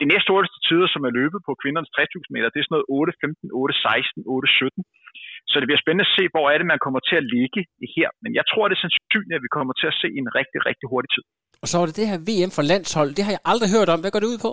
De 0.00 0.06
næste 0.12 0.28
hurtigste 0.32 0.60
tider, 0.68 0.88
som 0.94 1.02
er 1.08 1.16
løbet 1.20 1.40
på 1.46 1.52
kvindernes 1.62 1.92
3000 1.96 2.32
meter, 2.34 2.48
det 2.50 2.58
er 2.60 2.66
sådan 2.66 2.76
noget 2.76 2.88
8.15, 3.00 3.48
8.16, 3.62 4.20
8.17. 4.36 4.82
Så 5.50 5.56
det 5.60 5.66
bliver 5.68 5.82
spændende 5.84 6.08
at 6.08 6.14
se, 6.16 6.24
hvor 6.34 6.46
er 6.52 6.56
det, 6.58 6.66
man 6.72 6.80
kommer 6.84 7.00
til 7.08 7.16
at 7.20 7.28
ligge 7.36 7.60
her. 7.96 8.08
Men 8.22 8.30
jeg 8.38 8.44
tror, 8.50 8.64
det 8.68 8.76
er 8.76 8.84
sandsynligt, 8.84 9.38
at 9.38 9.44
vi 9.46 9.50
kommer 9.56 9.74
til 9.80 9.88
at 9.92 9.96
se 10.02 10.08
en 10.20 10.28
rigtig, 10.38 10.60
rigtig 10.68 10.86
hurtig 10.92 11.10
tid. 11.14 11.24
Og 11.62 11.66
så 11.68 11.74
var 11.78 11.86
det 11.86 11.96
det 12.00 12.10
her 12.12 12.20
VM 12.28 12.52
for 12.56 12.64
landshold. 12.72 13.10
Det 13.16 13.24
har 13.26 13.32
jeg 13.36 13.42
aldrig 13.52 13.68
hørt 13.76 13.88
om. 13.94 14.00
Hvad 14.02 14.12
går 14.12 14.22
det 14.22 14.32
ud 14.34 14.40
på? 14.46 14.50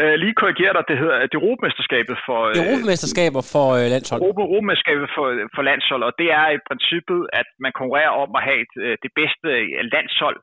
Øh, 0.00 0.14
lige 0.22 0.34
korrigere 0.40 0.72
dig, 0.76 0.84
det 0.90 0.96
hedder 1.02 1.16
det 1.30 1.36
Europamesterskabet 1.40 2.16
for... 2.26 2.40
Øh, 2.48 2.54
Europamesterskaber 2.62 3.42
for 3.54 3.66
øh, 3.78 3.86
landshold. 3.94 4.18
Europa, 4.22 4.42
Europamesterskabet 4.48 5.08
for, 5.16 5.26
for 5.54 5.62
landshold, 5.70 6.02
og 6.08 6.12
det 6.20 6.28
er 6.40 6.46
i 6.56 6.60
princippet, 6.68 7.20
at 7.40 7.48
man 7.64 7.72
konkurrerer 7.78 8.12
om 8.24 8.30
at 8.38 8.42
have 8.48 8.58
et, 8.66 8.74
øh, 8.84 8.94
det 9.04 9.10
bedste 9.20 9.48
øh, 9.58 9.84
landshold 9.94 10.38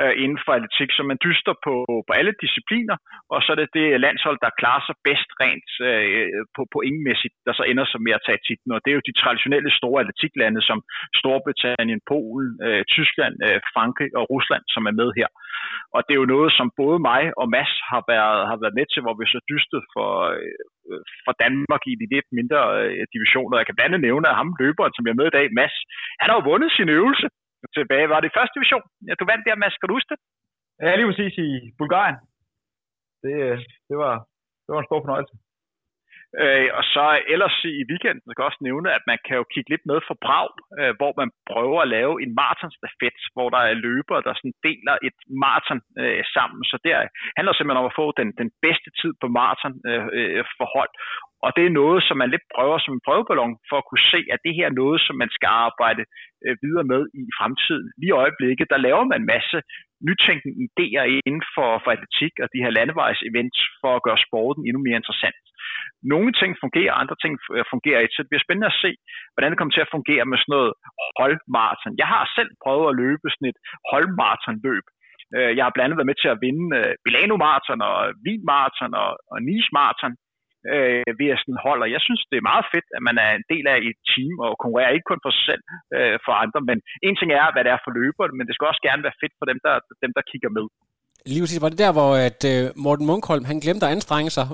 øh, 0.00 0.14
inden 0.22 0.38
for 0.44 0.52
atletik, 0.56 0.90
så 0.92 1.02
man 1.10 1.22
dyster 1.26 1.54
på, 1.66 1.74
på 2.06 2.12
alle 2.18 2.34
discipliner, 2.44 2.96
og 3.32 3.38
så 3.42 3.48
er 3.54 3.58
det 3.60 3.70
det 3.78 4.00
landshold, 4.06 4.38
der 4.44 4.58
klarer 4.60 4.82
sig 4.88 4.96
bedst 5.08 5.30
rent 5.42 5.70
øh, 5.88 6.40
på 6.56 6.62
pointmæssigt, 6.74 7.34
der 7.46 7.52
så 7.58 7.64
ender 7.70 7.86
som 7.88 8.00
med 8.06 8.14
at 8.18 8.24
tage 8.26 8.44
titlen, 8.48 8.70
og 8.74 8.80
det 8.82 8.90
er 8.90 8.98
jo 8.98 9.08
de 9.08 9.20
traditionelle 9.22 9.70
store 9.80 10.00
atletiklande 10.02 10.60
som 10.68 10.78
Storbritannien, 11.20 12.00
Polen, 12.10 12.50
øh, 12.66 12.82
Tyskland, 12.94 13.34
øh, 13.46 13.58
Frankrig 13.74 14.10
og 14.18 14.24
Rusland, 14.34 14.64
som 14.74 14.82
er 14.90 14.94
med 15.00 15.10
her. 15.18 15.28
Og 15.94 16.00
det 16.04 16.12
er 16.12 16.22
jo 16.22 16.32
noget, 16.34 16.50
som 16.58 16.68
både 16.82 16.98
mig 17.10 17.22
og 17.40 17.46
Mads 17.56 17.72
har 17.92 18.02
været, 18.12 18.40
har 18.50 18.58
været 18.62 18.78
med 18.78 18.86
til, 18.92 19.00
hvor 19.02 19.14
vi 19.18 19.24
så 19.34 19.40
dystet 19.52 19.82
for, 19.94 20.10
øh, 20.36 20.54
for 21.24 21.32
Danmark 21.44 21.82
i 21.92 21.94
de 22.00 22.06
lidt 22.14 22.28
mindre 22.38 22.60
øh, 22.82 23.04
divisioner. 23.14 23.58
Jeg 23.58 23.66
kan 23.66 23.76
blandt 23.76 23.88
andet 23.88 24.06
nævne, 24.08 24.26
at 24.28 24.38
ham 24.40 24.50
løberen, 24.62 24.94
som 24.94 25.04
jeg 25.04 25.12
er 25.14 25.20
med 25.20 25.28
i 25.30 25.36
dag, 25.38 25.46
Mads, 25.58 25.76
han 26.20 26.28
har 26.28 26.36
jo 26.38 26.48
vundet 26.50 26.70
sin 26.78 26.90
øvelse 26.98 27.26
tilbage. 27.76 28.08
Var 28.14 28.20
det 28.20 28.36
første 28.36 28.54
division? 28.56 28.84
Ja, 29.08 29.12
du 29.20 29.24
vandt 29.30 29.46
der, 29.46 29.56
Mads. 29.62 29.76
Kan 29.78 29.88
du 29.88 29.94
huske 29.98 30.10
det? 30.12 30.20
Ja, 30.82 30.96
lige 30.96 31.08
præcis 31.10 31.34
i 31.46 31.50
Bulgarien. 31.78 32.18
Det, 33.22 33.34
øh, 33.46 33.58
det, 33.88 33.96
var, 34.02 34.14
det 34.64 34.70
var 34.74 34.80
en 34.80 34.88
stor 34.90 35.00
fornøjelse. 35.04 35.34
Øh, 36.42 36.68
og 36.78 36.84
så 36.94 37.04
ellers 37.34 37.56
i 37.80 37.84
weekenden 37.90 38.28
skal 38.28 38.42
jeg 38.42 38.50
også 38.50 38.66
nævne, 38.68 38.88
at 38.98 39.04
man 39.10 39.18
kan 39.26 39.36
jo 39.40 39.44
kigge 39.52 39.70
lidt 39.70 39.84
med 39.90 39.98
for 40.06 40.16
Prag, 40.26 40.50
øh, 40.80 40.92
hvor 40.98 41.12
man 41.20 41.30
prøver 41.52 41.80
at 41.82 41.92
lave 41.96 42.14
en 42.24 42.32
maratonstafet, 42.40 43.18
hvor 43.34 43.48
der 43.54 43.62
er 43.68 43.82
løbere, 43.88 44.24
der 44.26 44.34
sådan 44.34 44.58
deler 44.68 44.94
et 45.08 45.18
maraton 45.44 45.80
øh, 46.02 46.22
sammen. 46.36 46.60
Så 46.70 46.76
det 46.84 46.92
handler 47.36 47.52
simpelthen 47.52 47.82
om 47.82 47.90
at 47.90 47.98
få 48.00 48.06
den, 48.20 48.28
den 48.42 48.50
bedste 48.64 48.88
tid 49.00 49.12
på 49.20 49.26
maraton 49.38 49.74
øh, 49.90 50.06
øh, 50.18 50.44
forhold. 50.58 50.92
Og 51.44 51.50
det 51.56 51.64
er 51.66 51.78
noget, 51.82 52.00
som 52.06 52.16
man 52.22 52.32
lidt 52.34 52.46
prøver 52.56 52.78
som 52.78 52.94
en 52.94 53.04
prøveballon 53.06 53.54
for 53.68 53.76
at 53.78 53.88
kunne 53.88 54.06
se, 54.12 54.20
at 54.34 54.40
det 54.46 54.54
her 54.58 54.66
er 54.68 54.78
noget, 54.82 54.98
som 55.06 55.14
man 55.22 55.30
skal 55.36 55.50
arbejde 55.66 56.02
øh, 56.44 56.56
videre 56.64 56.86
med 56.92 57.02
i 57.20 57.22
fremtiden. 57.38 57.86
Lige 58.00 58.12
i 58.14 58.20
øjeblikket, 58.22 58.66
der 58.72 58.84
laver 58.86 59.04
man 59.10 59.20
en 59.20 59.30
masse 59.34 59.58
nytænkende 60.08 60.54
idéer 60.66 61.04
inden 61.28 61.44
for, 61.54 61.68
for 61.82 61.90
atletik 61.96 62.34
og 62.42 62.48
de 62.54 62.62
her 62.64 62.72
landevejs-events 62.78 63.60
for 63.80 63.92
at 63.96 64.04
gøre 64.06 64.24
sporten 64.26 64.62
endnu 64.64 64.80
mere 64.86 65.00
interessant. 65.02 65.36
Nogle 66.12 66.30
ting 66.40 66.50
fungerer, 66.62 67.00
andre 67.02 67.16
ting 67.22 67.32
øh, 67.56 67.64
fungerer 67.72 68.00
ikke, 68.00 68.14
så 68.14 68.22
det 68.22 68.30
bliver 68.30 68.46
spændende 68.46 68.72
at 68.72 68.80
se, 68.84 68.90
hvordan 69.32 69.50
det 69.50 69.58
kommer 69.58 69.74
til 69.74 69.86
at 69.86 69.94
fungere 69.96 70.24
med 70.30 70.38
sådan 70.38 70.54
noget 70.56 70.72
holdmarathon. 71.18 72.00
Jeg 72.02 72.08
har 72.14 72.24
selv 72.36 72.50
prøvet 72.64 72.86
at 72.88 72.98
løbe 73.02 73.26
sådan 73.30 73.50
et 73.52 73.58
holdmarathonløb. 73.90 74.86
Øh, 75.36 75.50
jeg 75.56 75.64
har 75.64 75.72
blandt 75.74 75.86
andet 75.86 75.98
været 76.00 76.12
med 76.12 76.20
til 76.20 76.32
at 76.34 76.40
vinde 76.46 76.66
øh, 76.80 76.92
Milano 77.04 77.36
Marathon 77.44 77.80
og 77.90 77.96
Wien 78.24 78.42
Marathon 78.50 78.92
og, 79.02 79.10
og 79.32 79.38
Nice 79.48 79.70
Marathon 79.78 80.14
øh, 80.72 81.04
ved 81.20 81.28
at 81.34 81.40
sådan 81.42 81.64
holder. 81.66 81.86
Jeg 81.94 82.02
synes, 82.06 82.22
det 82.30 82.36
er 82.38 82.50
meget 82.52 82.66
fedt, 82.74 82.88
at 82.96 83.02
man 83.08 83.16
er 83.24 83.30
en 83.34 83.46
del 83.52 83.64
af 83.74 83.78
et 83.88 83.98
team 84.12 84.34
og 84.46 84.50
konkurrerer 84.62 84.96
ikke 84.96 85.10
kun 85.10 85.24
for 85.24 85.32
sig 85.36 85.44
selv, 85.50 85.62
øh, 85.96 86.16
for 86.24 86.32
andre. 86.44 86.60
Men 86.70 86.78
en 87.06 87.16
ting 87.16 87.30
er, 87.40 87.46
hvad 87.52 87.62
det 87.64 87.72
er 87.72 87.84
for 87.84 87.92
løberne, 87.98 88.34
men 88.36 88.46
det 88.46 88.54
skal 88.54 88.70
også 88.70 88.82
gerne 88.88 89.06
være 89.06 89.20
fedt 89.22 89.34
for 89.40 89.46
dem, 89.50 89.58
der, 89.66 89.74
dem, 90.04 90.12
der 90.16 90.28
kigger 90.30 90.50
med. 90.58 90.66
Lige 91.32 91.42
præcis, 91.42 91.62
var 91.64 91.72
det 91.72 91.82
der, 91.84 91.92
hvor 91.98 92.10
at, 92.28 92.40
øh, 92.52 92.64
Morten 92.84 93.06
Munkholm, 93.10 93.44
han 93.50 93.58
glemte 93.64 93.86
at 93.86 93.94
anstrenge 93.96 94.30
sig? 94.36 94.46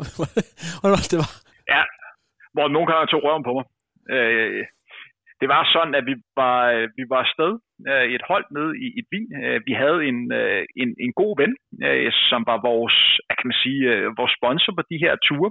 det 1.13 1.19
var? 1.23 1.31
Ja, 1.75 1.83
Morten 2.57 2.75
Munkholm 2.77 3.07
tog 3.09 3.25
røven 3.27 3.45
på 3.49 3.53
mig. 3.59 3.67
Øh, 4.15 4.63
det 5.41 5.49
var 5.55 5.63
sådan, 5.75 5.95
at 5.99 6.05
vi 6.11 6.15
var, 6.41 6.59
øh, 6.75 6.89
vi 6.99 7.05
var 7.13 7.21
afsted 7.25 7.53
øh, 7.91 8.07
et 8.17 8.23
hold 8.31 8.47
nede 8.57 8.73
i, 8.85 8.87
i 9.01 9.03
Wien. 9.11 9.27
Øh, 9.43 9.59
vi 9.69 9.73
havde 9.83 10.01
en, 10.11 10.19
øh, 10.41 10.63
en, 10.83 10.91
en 11.05 11.13
god 11.21 11.33
ven, 11.43 11.53
øh, 11.87 12.11
som 12.31 12.41
var 12.51 12.59
vores, 12.71 12.97
kan 13.39 13.49
man 13.51 13.59
sige, 13.65 13.83
øh, 13.93 14.07
vores 14.21 14.33
sponsor 14.39 14.73
på 14.77 14.83
de 14.91 15.03
her 15.05 15.15
ture. 15.27 15.51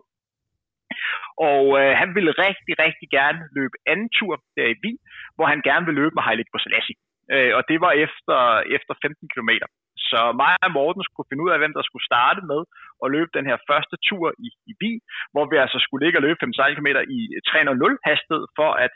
Og 1.51 1.63
øh, 1.79 1.93
han 2.01 2.09
ville 2.15 2.33
rigtig, 2.45 2.73
rigtig 2.85 3.07
gerne 3.19 3.41
løbe 3.57 3.75
anden 3.91 4.09
tur 4.17 4.33
der 4.57 4.67
i 4.73 4.79
Wien, 4.81 4.99
hvor 5.35 5.47
han 5.53 5.61
gerne 5.69 5.85
ville 5.85 6.01
løbe 6.01 6.15
med 6.15 6.23
Heilig 6.27 6.47
på 6.53 6.59
Selassie. 6.65 6.97
Øh, 7.33 7.51
og 7.57 7.63
det 7.69 7.77
var 7.85 7.93
efter, 8.05 8.39
efter 8.77 8.93
15 9.01 9.29
km. 9.33 9.51
Så 10.09 10.19
mig 10.41 10.53
og 10.67 10.71
Morten 10.77 11.03
skulle 11.03 11.29
finde 11.29 11.43
ud 11.45 11.51
af, 11.53 11.59
hvem 11.59 11.73
der 11.77 11.83
skulle 11.85 12.09
starte 12.11 12.41
med 12.51 12.61
at 13.03 13.11
løbe 13.15 13.31
den 13.37 13.45
her 13.49 13.57
første 13.69 13.95
tur 14.07 14.27
i, 14.47 14.49
i 14.71 14.73
bil, 14.81 14.99
hvor 15.33 15.45
vi 15.51 15.55
altså 15.63 15.79
skulle 15.81 16.01
ligge 16.03 16.19
og 16.19 16.25
løbe 16.25 16.39
5 16.39 16.53
km 16.77 16.89
i 17.17 17.19
3.00 17.49 18.09
hastighed, 18.09 18.45
for 18.57 18.69
at 18.85 18.95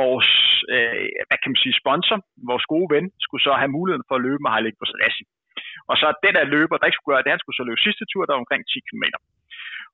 vores 0.00 0.30
øh, 0.74 1.06
hvad 1.28 1.38
kan 1.40 1.50
man 1.52 1.62
sige, 1.64 1.80
sponsor, 1.82 2.18
vores 2.50 2.66
gode 2.74 2.88
ven, 2.94 3.06
skulle 3.24 3.44
så 3.48 3.52
have 3.60 3.76
muligheden 3.76 4.08
for 4.08 4.14
at 4.16 4.24
løbe 4.26 4.42
med 4.42 4.50
Heilig 4.52 4.74
på 4.80 4.86
Selassie. 4.92 5.26
Og 5.90 5.94
så 6.00 6.06
den 6.24 6.34
der 6.38 6.52
løber, 6.54 6.76
der 6.76 6.86
ikke 6.86 6.98
skulle 6.98 7.14
gøre 7.14 7.24
det, 7.24 7.34
han 7.34 7.42
skulle 7.42 7.60
så 7.60 7.66
løbe 7.68 7.84
sidste 7.86 8.04
tur, 8.10 8.22
der 8.24 8.34
var 8.34 8.44
omkring 8.44 8.62
10 8.66 8.80
km. 8.88 9.04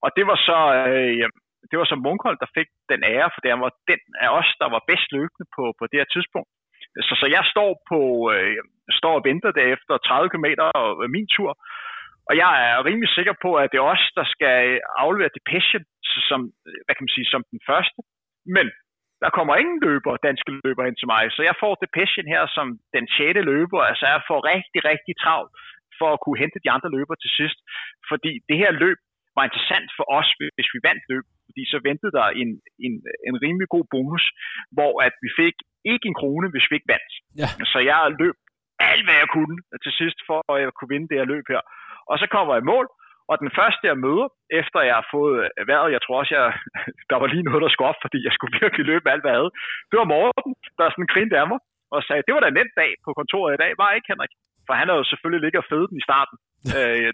Og 0.05 0.09
det 0.17 0.25
var 0.31 0.39
så, 0.49 0.59
øh, 0.81 1.27
det 1.71 1.77
var 1.81 1.87
så 1.89 1.97
Munkhold, 2.07 2.37
der 2.43 2.55
fik 2.59 2.69
den 2.93 3.01
ære, 3.15 3.31
for 3.33 3.41
det 3.41 3.51
var 3.65 3.73
den 3.91 4.01
af 4.25 4.29
os, 4.39 4.51
der 4.63 4.69
var 4.75 4.83
bedst 4.91 5.09
løbende 5.17 5.47
på, 5.57 5.65
på 5.79 5.85
det 5.91 6.01
her 6.01 6.11
tidspunkt. 6.15 6.51
Så, 7.09 7.15
så 7.21 7.27
jeg 7.37 7.45
står, 7.53 7.71
på, 7.91 8.01
øh, 8.35 8.57
står 9.01 9.15
og 9.19 9.25
venter 9.29 9.51
derefter 9.61 9.95
30 9.99 10.31
km 10.33 10.49
og 10.81 10.91
øh, 11.03 11.11
min 11.17 11.29
tur, 11.37 11.51
og 12.29 12.35
jeg 12.43 12.53
er 12.69 12.87
rimelig 12.89 13.11
sikker 13.15 13.35
på, 13.45 13.51
at 13.63 13.69
det 13.73 13.79
er 13.79 13.91
os, 13.95 14.05
der 14.19 14.27
skal 14.35 14.57
øh, 14.71 14.81
aflevere 15.03 15.35
Depeche 15.37 15.79
som, 16.31 16.41
øh, 16.69 16.79
hvad 16.85 16.95
kan 16.95 17.05
man 17.07 17.17
sige, 17.17 17.33
som 17.33 17.43
den 17.53 17.61
første. 17.71 18.01
Men 18.57 18.67
der 19.23 19.31
kommer 19.37 19.55
ingen 19.63 19.81
løber, 19.87 20.25
danske 20.29 20.51
løber 20.65 20.85
ind 20.85 20.97
til 20.99 21.11
mig, 21.15 21.23
så 21.35 21.41
jeg 21.49 21.57
får 21.63 21.75
det 21.83 21.91
her 22.35 22.45
som 22.57 22.67
den 22.97 23.05
sjette 23.15 23.43
løber, 23.53 23.81
altså 23.91 24.05
jeg 24.13 24.21
får 24.31 24.41
rigtig, 24.53 24.81
rigtig 24.91 25.15
travlt 25.25 25.53
for 25.99 26.09
at 26.13 26.23
kunne 26.23 26.43
hente 26.43 26.59
de 26.65 26.71
andre 26.77 26.91
løber 26.97 27.15
til 27.23 27.31
sidst. 27.39 27.59
Fordi 28.11 28.33
det 28.49 28.57
her 28.63 28.73
løb, 28.85 28.99
var 29.37 29.45
interessant 29.49 29.89
for 29.99 30.05
os, 30.19 30.29
hvis 30.57 30.71
vi 30.75 30.79
vandt 30.89 31.05
løb, 31.13 31.25
fordi 31.49 31.63
så 31.73 31.79
ventede 31.89 32.13
der 32.19 32.27
en, 32.43 32.51
en, 32.87 32.95
en 33.29 33.37
rimelig 33.45 33.69
god 33.75 33.85
bonus, 33.95 34.25
hvor 34.77 34.93
at 35.07 35.15
vi 35.25 35.31
fik 35.41 35.57
ikke 35.93 36.07
en 36.11 36.19
krone, 36.21 36.47
hvis 36.53 36.67
vi 36.69 36.75
ikke 36.77 36.93
vandt. 36.95 37.13
Ja. 37.41 37.49
Så 37.73 37.79
jeg 37.91 37.99
løb 38.23 38.37
alt, 38.91 39.05
hvad 39.07 39.17
jeg 39.23 39.29
kunne 39.37 39.57
til 39.85 39.93
sidst, 40.01 40.19
for 40.29 40.39
at 40.53 40.57
jeg 40.63 40.73
kunne 40.75 40.93
vinde 40.95 41.09
det 41.11 41.19
her 41.21 41.33
løb 41.35 41.45
her. 41.55 41.63
Og 42.11 42.17
så 42.21 42.27
kommer 42.35 42.53
jeg 42.55 42.63
i 42.63 42.71
mål, 42.73 42.87
og 43.31 43.35
den 43.43 43.51
første, 43.59 43.83
jeg 43.91 44.03
møder, 44.07 44.27
efter 44.61 44.79
jeg 44.91 44.97
har 45.01 45.07
fået 45.17 45.37
vejret, 45.71 45.95
jeg 45.97 46.03
tror 46.03 46.17
også, 46.21 46.33
jeg, 46.39 46.47
der 47.11 47.17
var 47.21 47.29
lige 47.33 47.49
noget, 47.49 47.63
der 47.65 47.71
skulle 47.73 47.91
op, 47.93 48.01
fordi 48.05 48.19
jeg 48.27 48.33
skulle 48.35 48.55
virkelig 48.63 48.85
løbe 48.93 49.11
alt, 49.13 49.23
hvad 49.23 49.33
jeg 49.33 49.41
havde. 49.41 49.55
Det 49.91 49.97
var 50.01 50.13
Morten, 50.15 50.53
der 50.79 50.85
sådan 50.87 51.13
grinte 51.15 51.37
af 51.43 51.47
mig, 51.53 51.61
og 51.95 51.99
sagde, 52.03 52.23
det 52.27 52.35
var 52.35 52.41
da 52.43 52.49
en 52.51 52.59
nem 52.59 52.71
dag 52.83 52.91
på 53.05 53.11
kontoret 53.19 53.55
i 53.55 53.61
dag, 53.63 53.71
var 53.83 53.97
ikke 53.97 54.11
Henrik? 54.13 54.35
For 54.67 54.75
han 54.79 54.89
havde 54.89 55.03
jo 55.03 55.11
selvfølgelig 55.11 55.43
ligget 55.45 55.63
og 55.63 55.71
fedet 55.73 55.91
den 55.91 56.01
i 56.01 56.07
starten. 56.09 56.37
øh, 56.77 57.13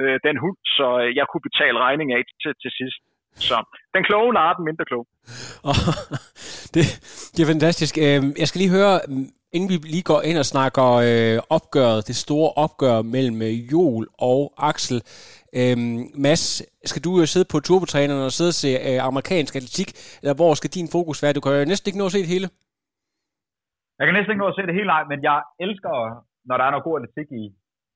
øh, 0.00 0.16
den 0.26 0.36
hund, 0.42 0.58
så 0.78 0.86
øh, 1.02 1.10
jeg 1.18 1.26
kunne 1.26 1.46
betale 1.48 1.78
regning 1.86 2.08
af 2.16 2.22
til, 2.42 2.52
til 2.62 2.72
sidst. 2.78 3.00
Så 3.48 3.56
den 3.94 4.02
kloge 4.08 4.32
narer 4.38 4.54
den 4.58 4.64
mindre 4.68 4.84
klog. 4.90 5.04
Det, 6.74 6.84
det 7.34 7.40
er 7.42 7.52
fantastisk. 7.54 7.92
Øhm, 8.06 8.30
jeg 8.42 8.46
skal 8.48 8.60
lige 8.60 8.76
høre, 8.78 8.94
inden 9.54 9.68
vi 9.72 9.76
lige 9.94 10.08
går 10.10 10.20
ind 10.28 10.38
og 10.42 10.46
snakker 10.54 10.86
øh, 11.08 11.36
opgøret, 11.56 12.06
det 12.08 12.16
store 12.24 12.50
opgør 12.64 12.98
mellem 13.14 13.38
øh, 13.48 13.54
Jol 13.72 14.04
og 14.30 14.40
Axel. 14.70 14.98
Øhm, 15.58 15.98
Mads, 16.24 16.44
skal 16.90 17.02
du 17.06 17.10
jo 17.20 17.26
sidde 17.32 17.48
på 17.52 17.58
turbotræneren 17.66 18.22
og 18.28 18.32
sidde 18.36 18.52
og 18.54 18.60
se 18.62 18.70
øh, 18.88 18.98
amerikansk 19.10 19.52
atletik, 19.58 19.88
eller 20.20 20.34
hvor 20.38 20.52
skal 20.54 20.70
din 20.78 20.88
fokus 20.96 21.22
være? 21.22 21.36
Du 21.36 21.42
kan 21.42 21.52
jo 21.52 21.70
næsten 21.72 21.88
ikke 21.88 22.02
nå 22.02 22.06
at 22.10 22.14
se 22.16 22.24
det 22.24 22.34
hele. 22.36 22.48
Jeg 23.98 24.04
kan 24.06 24.14
næsten 24.16 24.32
ikke 24.32 24.44
nå 24.44 24.50
at 24.52 24.56
se 24.58 24.68
det 24.68 24.78
hele, 24.78 24.90
nej, 24.94 25.02
men 25.10 25.18
jeg 25.28 25.38
elsker, 25.64 25.92
når 26.48 26.56
der 26.56 26.64
er 26.64 26.72
noget 26.74 26.86
god 26.88 26.96
atletik 26.98 27.28
i, 27.40 27.44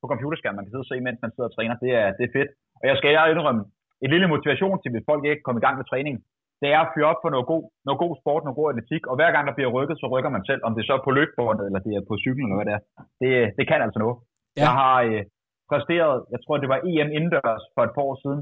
på 0.01 0.07
computerskærmen, 0.13 0.57
man 0.59 0.65
kan 0.65 0.73
sidde 0.73 0.87
og 0.87 0.91
se, 0.93 0.97
mens 1.07 1.19
man 1.25 1.33
sidder 1.33 1.49
og 1.51 1.57
træner. 1.57 1.75
Det 1.85 1.91
er, 2.03 2.09
det 2.19 2.25
er 2.27 2.33
fedt. 2.39 2.51
Og 2.81 2.85
jeg 2.91 2.97
skal 2.99 3.11
jeg 3.17 3.25
indrømme, 3.33 3.63
et 4.05 4.11
lille 4.15 4.29
motivation 4.35 4.77
til, 4.79 4.91
hvis 4.93 5.09
folk 5.11 5.23
ikke 5.25 5.45
kommer 5.45 5.61
i 5.61 5.67
gang 5.67 5.77
med 5.81 5.87
træning, 5.93 6.17
det 6.63 6.69
er 6.77 6.81
at 6.83 6.93
fyre 6.95 7.11
op 7.13 7.21
for 7.23 7.31
noget 7.35 7.47
god, 7.53 7.65
noget 7.87 7.99
god 8.05 8.13
sport, 8.21 8.43
noget 8.43 8.59
god 8.61 8.71
atletik, 8.73 9.03
og 9.11 9.15
hver 9.19 9.31
gang 9.35 9.45
der 9.49 9.57
bliver 9.57 9.75
rykket, 9.77 9.97
så 9.99 10.07
rykker 10.15 10.31
man 10.37 10.45
selv, 10.51 10.63
om 10.67 10.73
det 10.75 10.83
er 10.83 10.91
så 10.91 10.97
på 11.07 11.11
løbebåndet, 11.19 11.65
eller 11.67 11.81
det 11.87 11.93
er 11.95 12.09
på 12.11 12.15
cyklen, 12.25 12.47
eller 12.47 12.59
hvad 12.59 12.69
det 12.71 12.77
er. 12.79 12.83
Det, 13.23 13.31
det 13.59 13.65
kan 13.71 13.81
altså 13.87 13.99
noget. 14.05 14.17
Ja. 14.21 14.61
Jeg 14.65 14.73
har 14.81 14.97
øh, 15.09 15.23
præsteret, 15.71 16.17
jeg 16.33 16.41
tror 16.41 16.57
det 16.57 16.73
var 16.73 16.81
EM 16.91 17.11
indendørs 17.17 17.65
for 17.75 17.83
et 17.85 17.95
par 17.97 18.05
år 18.09 18.17
siden, 18.25 18.41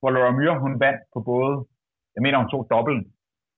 hvor 0.00 0.10
Laura 0.14 0.32
Myr, 0.38 0.52
hun 0.64 0.74
vandt 0.84 1.02
på 1.14 1.18
både, 1.30 1.52
jeg 2.14 2.22
mener 2.24 2.38
hun 2.42 2.50
tog 2.52 2.62
dobbelt. 2.74 3.02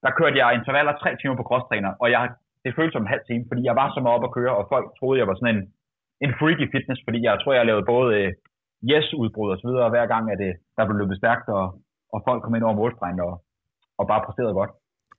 Der 0.05 0.17
kørte 0.19 0.37
jeg 0.43 0.49
intervaller 0.59 0.93
tre 1.03 1.11
timer 1.21 1.37
på 1.39 1.49
crosstræner, 1.49 1.93
og 2.03 2.07
jeg, 2.15 2.23
det 2.65 2.77
føltes 2.79 2.93
som 2.95 3.05
en 3.05 3.13
halv 3.15 3.25
time, 3.31 3.45
fordi 3.51 3.63
jeg 3.69 3.77
var 3.81 3.89
så 3.91 4.01
meget 4.01 4.17
op 4.19 4.29
at 4.29 4.35
køre, 4.39 4.55
og 4.59 4.65
folk 4.73 4.87
troede, 4.99 5.21
jeg 5.21 5.29
var 5.31 5.37
sådan 5.39 5.55
en 5.57 5.63
en 6.27 6.33
freaky 6.39 6.67
fitness, 6.75 7.01
fordi 7.07 7.19
jeg 7.29 7.35
tror, 7.41 7.53
jeg 7.53 7.67
lavet 7.67 7.91
både 7.95 8.09
øh, 8.21 8.33
yes-udbrud 8.93 9.51
og 9.53 9.59
så 9.61 9.67
videre, 9.69 9.93
hver 9.95 10.07
gang, 10.13 10.25
at 10.33 10.39
det, 10.45 10.53
der 10.77 10.87
blev 10.87 10.99
løbet 10.99 11.17
stærkt, 11.23 11.49
og, 11.59 11.67
og 12.15 12.19
folk 12.27 12.41
kom 12.43 12.55
ind 12.55 12.65
over 12.67 12.81
målstregen 12.81 13.21
og, 13.29 13.35
og 14.01 14.05
bare 14.13 14.25
præsterede 14.27 14.55
godt. 14.61 14.73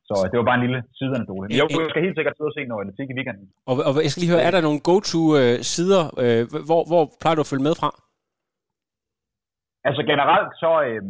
Så 0.09 0.13
øh, 0.21 0.25
det 0.29 0.35
var 0.39 0.47
bare 0.49 0.59
en 0.59 0.65
lille 0.67 0.79
sideanekdote. 0.97 1.57
Jeg 1.59 1.65
skal 1.91 2.05
helt 2.07 2.17
sikkert 2.17 2.35
sidde 2.35 2.51
og 2.51 2.57
se 2.57 2.63
noget 2.71 2.81
atletik 2.83 3.09
i 3.13 3.15
weekenden. 3.19 3.45
Og, 3.69 3.75
og 3.87 3.91
jeg 4.05 4.11
skal 4.11 4.21
lige 4.21 4.33
høre, 4.33 4.47
er 4.47 4.53
der 4.53 4.67
nogle 4.67 4.81
go-to-sider, 4.89 6.03
øh, 6.23 6.43
hvor, 6.69 6.81
hvor 6.91 7.03
plejer 7.21 7.35
du 7.37 7.45
at 7.45 7.51
følge 7.51 7.67
med 7.69 7.75
fra? 7.81 7.89
Altså 9.87 10.01
generelt 10.11 10.51
så, 10.63 10.71
øh, 10.87 11.03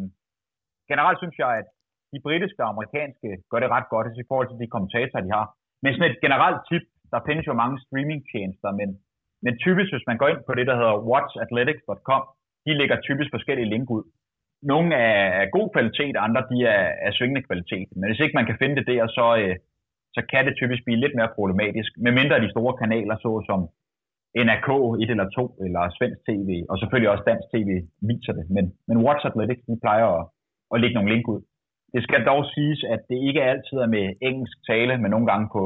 generelt 0.91 1.17
synes 1.21 1.37
jeg, 1.43 1.51
at 1.61 1.67
de 2.13 2.19
britiske 2.25 2.61
og 2.63 2.69
amerikanske 2.73 3.29
gør 3.51 3.59
det 3.63 3.69
ret 3.75 3.87
godt 3.93 4.07
i 4.21 4.27
forhold 4.29 4.47
til 4.49 4.59
de 4.61 4.73
kommentatorer, 4.73 5.25
de 5.25 5.35
har. 5.37 5.47
Men 5.83 5.91
sådan 5.93 6.11
et 6.11 6.21
generelt 6.25 6.59
tip, 6.69 6.85
der 7.13 7.19
findes 7.27 7.45
jo 7.49 7.53
mange 7.61 7.77
streamingtjenester, 7.83 8.69
men 8.79 8.89
men 9.45 9.53
typisk, 9.65 9.89
hvis 9.93 10.09
man 10.09 10.17
går 10.21 10.29
ind 10.33 10.41
på 10.47 10.53
det, 10.57 10.65
der 10.69 10.75
hedder 10.79 10.95
watchathletics.com, 11.11 12.23
de 12.65 12.71
lægger 12.79 12.97
typisk 13.07 13.29
forskellige 13.35 13.71
link 13.73 13.87
ud. 13.97 14.03
Nogle 14.63 14.95
er 14.95 15.49
god 15.57 15.67
kvalitet, 15.75 16.15
andre 16.25 16.43
de 16.51 16.57
er 16.75 16.83
af 17.05 17.11
svingende 17.13 17.43
kvalitet. 17.47 17.87
Men 17.95 18.09
hvis 18.09 18.19
ikke 18.23 18.37
man 18.39 18.47
kan 18.49 18.59
finde 18.61 18.75
det 18.75 18.87
der, 18.87 19.03
så, 19.17 19.25
øh, 19.41 19.55
så 20.15 20.21
kan 20.31 20.45
det 20.45 20.53
typisk 20.55 20.81
blive 20.83 20.99
lidt 21.03 21.15
mere 21.15 21.35
problematisk. 21.37 21.89
Med 22.05 22.11
mindre 22.19 22.43
de 22.43 22.53
store 22.53 22.77
kanaler, 22.81 23.15
såsom 23.25 23.61
NRK 24.47 24.69
1 25.03 25.09
eller 25.13 25.27
2, 25.29 25.57
eller 25.65 25.81
Svensk 25.97 26.19
TV, 26.27 26.49
og 26.69 26.75
selvfølgelig 26.77 27.11
også 27.13 27.25
Dansk 27.29 27.47
TV 27.53 27.69
viser 28.09 28.33
det. 28.37 28.45
Men, 28.55 28.65
men 28.87 28.97
Watch 29.05 29.23
Athletics, 29.29 29.63
de 29.69 29.83
plejer 29.85 30.07
at, 30.17 30.23
at 30.73 30.81
lægge 30.81 30.97
nogle 30.97 31.13
link 31.13 31.27
ud. 31.33 31.41
Det 31.93 32.01
skal 32.03 32.25
dog 32.31 32.41
siges, 32.53 32.81
at 32.93 33.01
det 33.09 33.19
ikke 33.27 33.43
altid 33.51 33.77
er 33.85 33.89
med 33.97 34.05
engelsk 34.29 34.57
tale, 34.69 34.93
men 35.01 35.11
nogle 35.11 35.27
gange 35.31 35.47
på, 35.55 35.63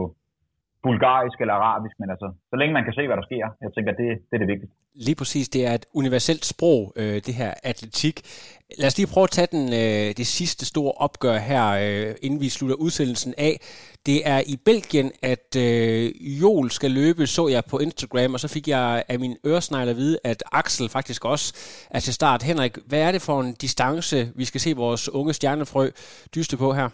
bulgarisk 0.87 1.37
eller 1.43 1.55
arabisk, 1.59 1.95
men 2.01 2.09
altså, 2.13 2.27
så 2.51 2.55
længe 2.59 2.73
man 2.77 2.83
kan 2.87 2.93
se, 2.97 3.03
hvad 3.07 3.17
der 3.19 3.25
sker, 3.29 3.45
jeg 3.63 3.71
tænker, 3.75 3.91
det, 4.01 4.07
det 4.29 4.35
er 4.37 4.41
det 4.43 4.51
vigtigste. 4.53 4.75
Lige 5.07 5.17
præcis, 5.21 5.49
det 5.49 5.61
er 5.69 5.73
et 5.73 5.85
universelt 5.93 6.45
sprog, 6.45 6.93
øh, 6.95 7.15
det 7.27 7.33
her 7.41 7.53
atletik. 7.63 8.15
Lad 8.79 8.87
os 8.87 8.97
lige 8.97 9.13
prøve 9.13 9.23
at 9.29 9.35
tage 9.37 9.47
den, 9.55 9.65
øh, 9.81 10.07
det 10.19 10.27
sidste 10.27 10.65
store 10.65 10.93
opgør 11.05 11.37
her, 11.37 11.65
øh, 11.83 12.15
inden 12.25 12.39
vi 12.41 12.49
slutter 12.49 12.75
udsendelsen 12.75 13.33
af. 13.37 13.53
Det 14.05 14.17
er 14.33 14.39
i 14.53 14.55
Belgien, 14.65 15.11
at 15.33 15.49
øh, 15.65 16.41
Jol 16.41 16.69
skal 16.71 16.91
løbe, 16.91 17.27
så 17.27 17.47
jeg 17.47 17.63
på 17.71 17.77
Instagram, 17.79 18.33
og 18.33 18.39
så 18.39 18.47
fik 18.47 18.67
jeg 18.67 19.03
af 19.07 19.19
min 19.19 19.35
øresnegl 19.45 19.89
at 19.89 19.95
vide, 19.95 20.17
at 20.23 20.43
Axel 20.51 20.89
faktisk 20.89 21.25
også 21.25 21.47
er 21.89 21.99
til 21.99 22.13
start. 22.13 22.43
Henrik, 22.43 22.77
hvad 22.87 23.01
er 23.07 23.11
det 23.11 23.21
for 23.21 23.41
en 23.41 23.53
distance, 23.53 24.17
vi 24.35 24.45
skal 24.45 24.61
se 24.61 24.73
vores 24.75 25.09
unge 25.09 25.33
stjernefrø 25.33 25.89
dyste 26.35 26.57
på 26.57 26.73
her? 26.73 26.89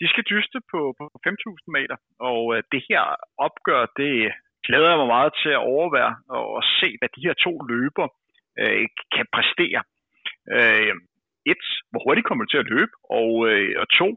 De 0.00 0.06
skal 0.12 0.24
dyste 0.32 0.58
på, 0.72 0.80
på 0.98 1.04
5.000 1.26 1.76
meter, 1.76 1.96
og 2.30 2.42
øh, 2.54 2.62
det 2.72 2.82
her 2.88 3.02
opgør, 3.46 3.82
det 4.00 4.14
glæder 4.66 4.88
jeg 4.90 4.98
mig 4.98 5.10
meget 5.16 5.32
til 5.42 5.50
at 5.54 5.64
overvære 5.74 6.14
og 6.28 6.62
se, 6.80 6.88
hvad 6.98 7.10
de 7.16 7.24
her 7.26 7.34
to 7.46 7.52
løber 7.72 8.06
øh, 8.60 8.86
kan 9.14 9.26
præstere. 9.34 9.82
Øh, 10.56 10.94
et, 11.52 11.64
hvor 11.90 12.00
hurtigt 12.04 12.26
kommer 12.26 12.44
de 12.44 12.50
til 12.52 12.64
at 12.64 12.70
løbe, 12.74 12.94
og, 13.18 13.30
øh, 13.48 13.74
og 13.82 13.86
to, 14.00 14.08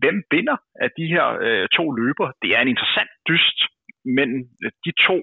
hvem 0.00 0.16
vinder 0.30 0.56
af 0.84 0.90
de 0.98 1.06
her 1.14 1.26
øh, 1.46 1.68
to 1.78 1.84
løber? 2.00 2.26
Det 2.42 2.50
er 2.56 2.60
en 2.60 2.72
interessant 2.74 3.10
dyst, 3.28 3.58
men 4.16 4.28
øh, 4.64 4.70
de 4.84 4.92
to 5.06 5.16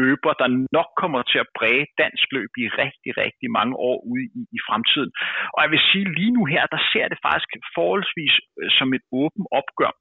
løber, 0.00 0.32
der 0.40 0.48
nok 0.76 0.90
kommer 1.02 1.22
til 1.30 1.38
at 1.44 1.52
præge 1.58 1.86
dansk 2.02 2.26
løb 2.36 2.52
i 2.62 2.66
rigtig, 2.82 3.12
rigtig 3.22 3.48
mange 3.58 3.74
år 3.88 3.98
ude 4.12 4.24
i, 4.40 4.42
i 4.56 4.58
fremtiden. 4.68 5.12
Og 5.54 5.58
jeg 5.64 5.70
vil 5.74 5.86
sige, 5.90 6.14
lige 6.18 6.36
nu 6.38 6.42
her, 6.54 6.64
der 6.74 6.80
ser 6.92 7.06
det 7.12 7.18
faktisk 7.28 7.50
forholdsvis 7.76 8.34
øh, 8.60 8.70
som 8.78 8.88
et 8.96 9.04
åbent 9.20 9.48
opgør. 9.60 9.92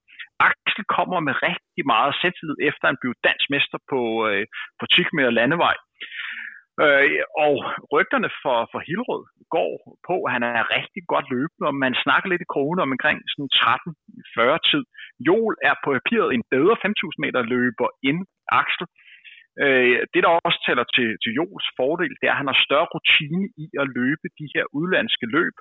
Axel 0.50 0.84
kommer 0.98 1.20
med 1.28 1.36
rigtig 1.50 1.84
meget 1.94 2.14
selvtillid 2.22 2.58
efter 2.70 2.84
han 2.88 3.02
blev 3.02 3.14
dansk 3.28 3.46
mester 3.54 3.80
på, 3.92 4.02
øh, 4.28 4.46
på 4.80 4.86
Tikme 4.94 5.24
og 5.30 5.34
Landevej. 5.40 5.76
Øh, 6.86 7.22
og 7.46 7.54
rygterne 7.94 8.30
for, 8.44 8.58
for 8.72 8.80
Hilrød 8.88 9.24
går 9.56 9.74
på, 10.10 10.16
at 10.26 10.32
han 10.36 10.44
er 10.44 10.74
rigtig 10.78 11.02
godt 11.14 11.28
løbende, 11.36 11.66
og 11.70 11.76
man 11.86 11.94
snakker 12.04 12.28
lidt 12.30 12.46
i 12.46 12.54
kroner 12.54 12.82
om 12.84 12.94
omkring 12.96 13.20
sådan 13.32 13.52
13-40 14.54 14.70
tid. 14.70 14.84
Jol 15.28 15.54
er 15.70 15.76
på 15.84 15.90
papiret 15.98 16.30
en 16.32 16.44
bedre 16.56 16.76
5.000 16.86 17.24
meter 17.24 17.42
løber 17.54 17.88
end 18.10 18.20
Axel, 18.62 18.88
Øh, 19.64 19.97
det, 20.14 20.22
der 20.24 20.32
også 20.47 20.60
tæller 20.68 20.86
til, 20.95 21.10
til 21.24 21.32
Jols 21.38 21.68
fordel, 21.78 22.14
det 22.20 22.26
er, 22.28 22.36
at 22.36 22.41
han 22.41 22.51
har 22.51 22.66
større 22.68 22.91
rutine 22.93 23.43
i 23.64 23.66
at 23.82 23.88
løbe 23.99 24.28
de 24.39 24.47
her 24.53 24.66
udlandske 24.78 25.28
løb. 25.36 25.55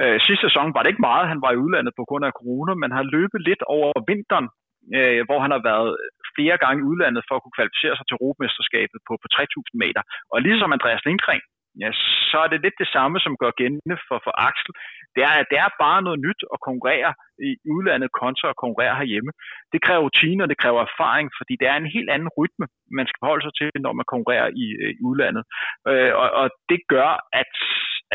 Øh, 0.00 0.16
sidste 0.26 0.44
sæson 0.46 0.74
var 0.74 0.80
det 0.82 0.90
ikke 0.90 1.06
meget, 1.10 1.32
han 1.32 1.42
var 1.44 1.52
i 1.52 1.62
udlandet 1.64 1.92
på 1.98 2.04
grund 2.08 2.24
af 2.28 2.36
corona, 2.40 2.72
men 2.82 2.90
han 2.98 3.14
løbet 3.16 3.40
lidt 3.48 3.62
over 3.76 3.90
vinteren, 4.10 4.48
øh, 4.96 5.20
hvor 5.28 5.38
han 5.44 5.52
har 5.56 5.62
været 5.70 5.90
flere 6.36 6.56
gange 6.64 6.78
i 6.80 6.88
udlandet 6.90 7.22
for 7.28 7.34
at 7.36 7.42
kunne 7.42 7.58
kvalificere 7.58 7.94
sig 7.96 8.06
til 8.06 8.16
Europamesterskabet 8.16 8.98
på, 9.06 9.12
på 9.22 9.26
3.000 9.34 9.82
meter. 9.82 10.02
Og 10.32 10.36
ligesom 10.46 10.74
Andreas 10.76 11.04
Lindgren, 11.06 11.44
ja, 11.82 11.88
så 12.30 12.36
er 12.44 12.48
det 12.50 12.64
lidt 12.64 12.76
det 12.82 12.88
samme, 12.96 13.16
som 13.24 13.32
gør 13.42 13.52
gældende 13.60 13.96
for, 14.08 14.18
for 14.24 14.34
Axel. 14.48 14.72
Det 15.16 15.22
er, 15.30 15.34
det 15.50 15.58
er 15.64 15.78
bare 15.84 16.00
noget 16.06 16.20
nyt 16.26 16.40
at 16.54 16.58
konkurrere 16.68 17.10
i 17.48 17.50
udlandet 17.76 18.10
kontra 18.22 18.46
at 18.50 18.60
konkurrere 18.64 18.94
herhjemme. 19.00 19.30
Det 19.72 19.80
kræver 19.84 20.02
rutine, 20.06 20.42
og 20.44 20.48
det 20.52 20.58
kræver 20.62 20.80
erfaring, 20.88 21.26
fordi 21.38 21.54
det 21.60 21.66
er 21.72 21.76
en 21.78 21.94
helt 21.96 22.10
anden 22.14 22.30
rytme, 22.38 22.66
man 22.98 23.06
skal 23.06 23.20
forholde 23.22 23.44
sig 23.46 23.54
til, 23.60 23.68
når 23.84 23.92
man 23.98 24.06
konkurrerer 24.14 24.48
i, 24.64 24.66
øh, 24.82 24.90
i 24.98 25.02
udlandet. 25.08 25.44
Øh, 25.90 26.12
og, 26.22 26.28
og 26.40 26.46
det 26.70 26.80
gør, 26.94 27.10
at, 27.40 27.52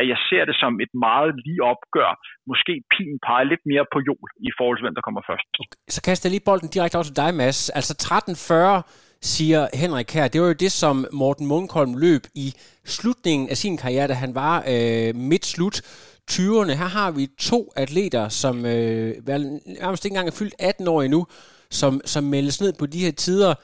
at 0.00 0.04
jeg 0.12 0.18
ser 0.28 0.42
det 0.50 0.56
som 0.62 0.72
et 0.84 0.92
meget 1.06 1.30
lige 1.46 1.62
opgør. 1.72 2.10
Måske 2.50 2.72
pin 2.92 3.12
peger 3.26 3.46
lidt 3.52 3.64
mere 3.70 3.86
på 3.92 3.98
jul 4.08 4.28
i 4.48 4.50
forhold 4.58 4.76
til, 4.76 4.84
hvem 4.86 4.96
der 4.98 5.06
kommer 5.06 5.22
først. 5.30 5.48
Okay. 5.62 5.78
Så 5.94 6.00
kaster 6.06 6.24
jeg 6.26 6.34
lige 6.34 6.48
bolden 6.48 6.68
direkte 6.74 6.96
over 6.98 7.08
til 7.08 7.20
dig, 7.22 7.30
Mads. 7.40 7.60
Altså 7.78 7.92
1340 7.94 9.03
siger 9.24 9.68
Henrik 9.74 10.10
her, 10.10 10.28
det 10.28 10.40
var 10.40 10.46
jo 10.46 10.52
det, 10.52 10.72
som 10.72 11.06
Morten 11.12 11.46
Munkholm 11.46 11.94
løb 11.94 12.26
i 12.34 12.54
slutningen 12.84 13.48
af 13.48 13.56
sin 13.56 13.76
karriere, 13.76 14.06
da 14.06 14.12
han 14.12 14.34
var 14.34 14.64
øh, 14.68 15.16
midt 15.16 15.46
slut 15.46 15.82
20'erne. 16.30 16.72
Her 16.72 16.74
har 16.74 17.10
vi 17.10 17.28
to 17.38 17.72
atleter, 17.76 18.28
som 18.28 18.66
øh, 18.66 19.26
nærmest 19.26 20.04
ikke 20.04 20.12
engang 20.12 20.28
er 20.28 20.32
fyldt 20.32 20.54
18 20.58 20.88
år 20.88 21.02
endnu, 21.02 21.26
som, 21.70 22.00
som 22.04 22.24
meldes 22.24 22.60
ned 22.60 22.72
på 22.72 22.86
de 22.86 22.98
her 22.98 23.12
tider. 23.12 23.54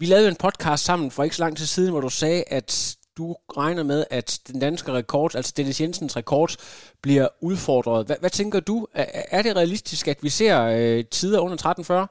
Vi 0.00 0.06
lavede 0.06 0.28
en 0.28 0.36
podcast 0.36 0.84
sammen 0.84 1.10
for 1.10 1.24
ikke 1.24 1.36
så 1.36 1.42
lang 1.42 1.56
tid 1.56 1.66
siden, 1.66 1.90
hvor 1.90 2.00
du 2.00 2.08
sagde, 2.08 2.44
at 2.46 2.96
du 3.16 3.36
regner 3.56 3.82
med, 3.82 4.04
at 4.10 4.40
den 4.48 4.60
danske 4.60 4.92
rekord, 4.92 5.34
altså 5.34 5.52
Dennis 5.56 5.80
Jensens 5.80 6.16
rekord, 6.16 6.56
bliver 7.02 7.28
udfordret. 7.40 8.06
Hvad, 8.06 8.16
hvad 8.20 8.30
tænker 8.30 8.60
du? 8.60 8.86
Er, 8.94 9.22
er 9.30 9.42
det 9.42 9.56
realistisk, 9.56 10.08
at 10.08 10.18
vi 10.22 10.28
ser 10.28 10.62
øh, 10.62 11.04
tider 11.04 11.40
under 11.40 11.54
1340? 11.54 12.06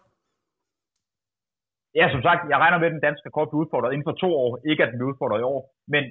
Ja, 1.99 2.05
som 2.13 2.21
sagt, 2.27 2.41
jeg 2.51 2.59
regner 2.63 2.77
med, 2.79 2.89
at 2.89 2.95
den 2.97 3.07
danske 3.07 3.27
rekord 3.27 3.47
bliver 3.47 3.63
udfordret 3.63 3.91
inden 3.93 4.07
for 4.09 4.15
to 4.23 4.29
år. 4.43 4.51
Ikke, 4.69 4.83
at 4.83 4.89
den 4.89 4.97
bliver 4.97 5.11
udfordret 5.13 5.39
i 5.41 5.49
år. 5.53 5.61
Men 5.93 6.03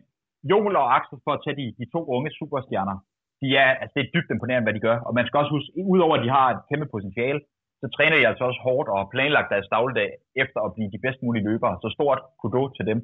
Joel 0.50 0.74
og 0.82 0.86
Axel, 0.96 1.18
for 1.24 1.32
at 1.34 1.42
tage 1.44 1.58
de, 1.60 1.66
de 1.80 1.86
to 1.94 2.00
unge 2.14 2.30
superstjerner, 2.38 2.96
de 3.42 3.48
er, 3.62 3.70
altså 3.80 3.94
det 3.96 4.02
er 4.04 4.12
dybt 4.14 4.30
imponerende, 4.30 4.66
hvad 4.66 4.76
de 4.76 4.86
gør. 4.88 4.96
Og 5.06 5.12
man 5.18 5.26
skal 5.26 5.38
også 5.40 5.52
huske, 5.56 5.70
udover 5.92 6.14
at 6.16 6.24
de 6.24 6.30
har 6.38 6.46
et 6.50 6.60
kæmpe 6.70 6.86
potentiale, 6.94 7.40
så 7.80 7.86
træner 7.96 8.16
de 8.18 8.28
altså 8.30 8.44
også 8.48 8.60
hårdt 8.66 8.88
og 8.92 8.96
har 9.00 9.12
planlagt 9.14 9.52
deres 9.54 9.68
dagligdag 9.74 10.10
efter 10.42 10.60
at 10.66 10.74
blive 10.74 10.92
de 10.94 11.02
bedst 11.04 11.20
mulige 11.24 11.46
løbere. 11.50 11.74
Så 11.82 11.88
stort 11.96 12.20
kudo 12.40 12.62
til 12.76 12.84
dem. 12.90 12.98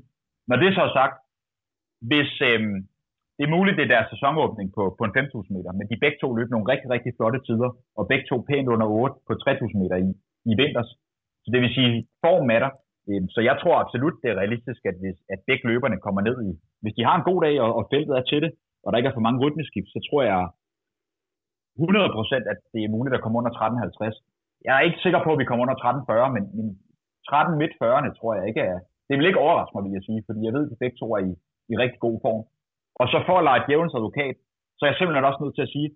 Når 0.49 0.57
det 0.63 0.71
så 0.75 0.83
er 0.89 0.93
sagt, 1.01 1.17
hvis 2.11 2.31
øhm, 2.51 2.77
det 3.37 3.45
er 3.45 3.57
muligt, 3.57 3.77
det 3.79 3.85
er 3.85 3.95
deres 3.95 4.11
sæsonåbning 4.13 4.69
på, 4.77 4.83
på 4.99 5.03
en 5.05 5.15
5.000 5.19 5.57
meter, 5.57 5.73
men 5.79 5.87
de 5.91 6.03
begge 6.05 6.19
to 6.21 6.29
løb 6.39 6.49
nogle 6.51 6.71
rigtig, 6.73 6.89
rigtig 6.95 7.13
flotte 7.19 7.41
tider, 7.47 7.71
og 7.99 8.09
begge 8.11 8.27
to 8.31 8.37
pænt 8.49 8.69
under 8.75 8.87
8 8.87 9.15
på 9.29 9.33
3.000 9.33 9.81
meter 9.83 9.97
i, 10.07 10.09
i 10.51 10.53
vinters. 10.63 10.91
Så 11.47 11.51
det 11.55 11.61
vil 11.63 11.77
sige, 11.79 11.93
form 12.25 12.45
matter. 12.53 12.71
Øhm, 13.09 13.29
så 13.35 13.41
jeg 13.49 13.57
tror 13.63 13.83
absolut, 13.85 14.17
det 14.23 14.29
er 14.31 14.41
realistisk, 14.43 14.81
at 14.91 14.97
hvis 15.03 15.19
at 15.35 15.41
begge 15.49 15.65
løberne 15.71 15.99
kommer 16.05 16.21
ned 16.29 16.37
i, 16.49 16.53
hvis 16.83 16.97
de 16.99 17.07
har 17.09 17.17
en 17.17 17.29
god 17.31 17.41
dag, 17.47 17.55
og, 17.65 17.71
og 17.79 17.85
feltet 17.93 18.15
er 18.17 18.25
til 18.31 18.41
det, 18.45 18.53
og 18.85 18.89
der 18.89 18.99
ikke 18.99 19.11
er 19.11 19.19
for 19.19 19.27
mange 19.27 19.43
rytmeskift, 19.45 19.89
så 19.95 20.01
tror 20.09 20.23
jeg 20.31 20.41
100% 21.79 22.53
at 22.53 22.59
det 22.73 22.81
er 22.83 22.95
muligt 22.97 23.17
at 23.17 23.23
komme 23.23 23.39
under 23.41 23.53
13.50. 23.53 24.67
Jeg 24.67 24.73
er 24.77 24.83
ikke 24.89 25.03
sikker 25.05 25.21
på, 25.25 25.31
at 25.33 25.41
vi 25.41 25.49
kommer 25.49 25.65
under 25.67 25.79
13.40, 25.85 26.35
men, 26.37 26.45
men 26.57 26.67
13 27.29 27.59
midt 27.61 27.75
40'erne 27.83 28.11
tror 28.19 28.33
jeg 28.39 28.45
ikke 28.51 28.63
er, 28.73 28.79
det 29.09 29.15
vil 29.19 29.29
ikke 29.31 29.45
overraske 29.47 29.75
mig, 29.75 29.85
vil 29.85 29.97
jeg 29.99 30.07
sige, 30.09 30.21
fordi 30.27 30.41
jeg 30.45 30.55
ved, 30.57 30.65
at 30.67 30.71
de 30.73 30.83
begge 30.83 30.97
to 30.99 31.07
er 31.17 31.23
i, 31.29 31.33
i 31.73 31.75
rigtig 31.83 32.01
god 32.07 32.17
form. 32.25 32.43
Og 33.01 33.07
så 33.13 33.19
for 33.29 33.37
at 33.39 33.47
lege 33.49 33.65
djævelens 33.67 33.99
advokat, 33.99 34.37
så 34.77 34.81
er 34.83 34.91
jeg 34.91 34.99
simpelthen 34.99 35.29
også 35.29 35.43
nødt 35.43 35.57
til 35.57 35.67
at 35.67 35.75
sige, 35.77 35.89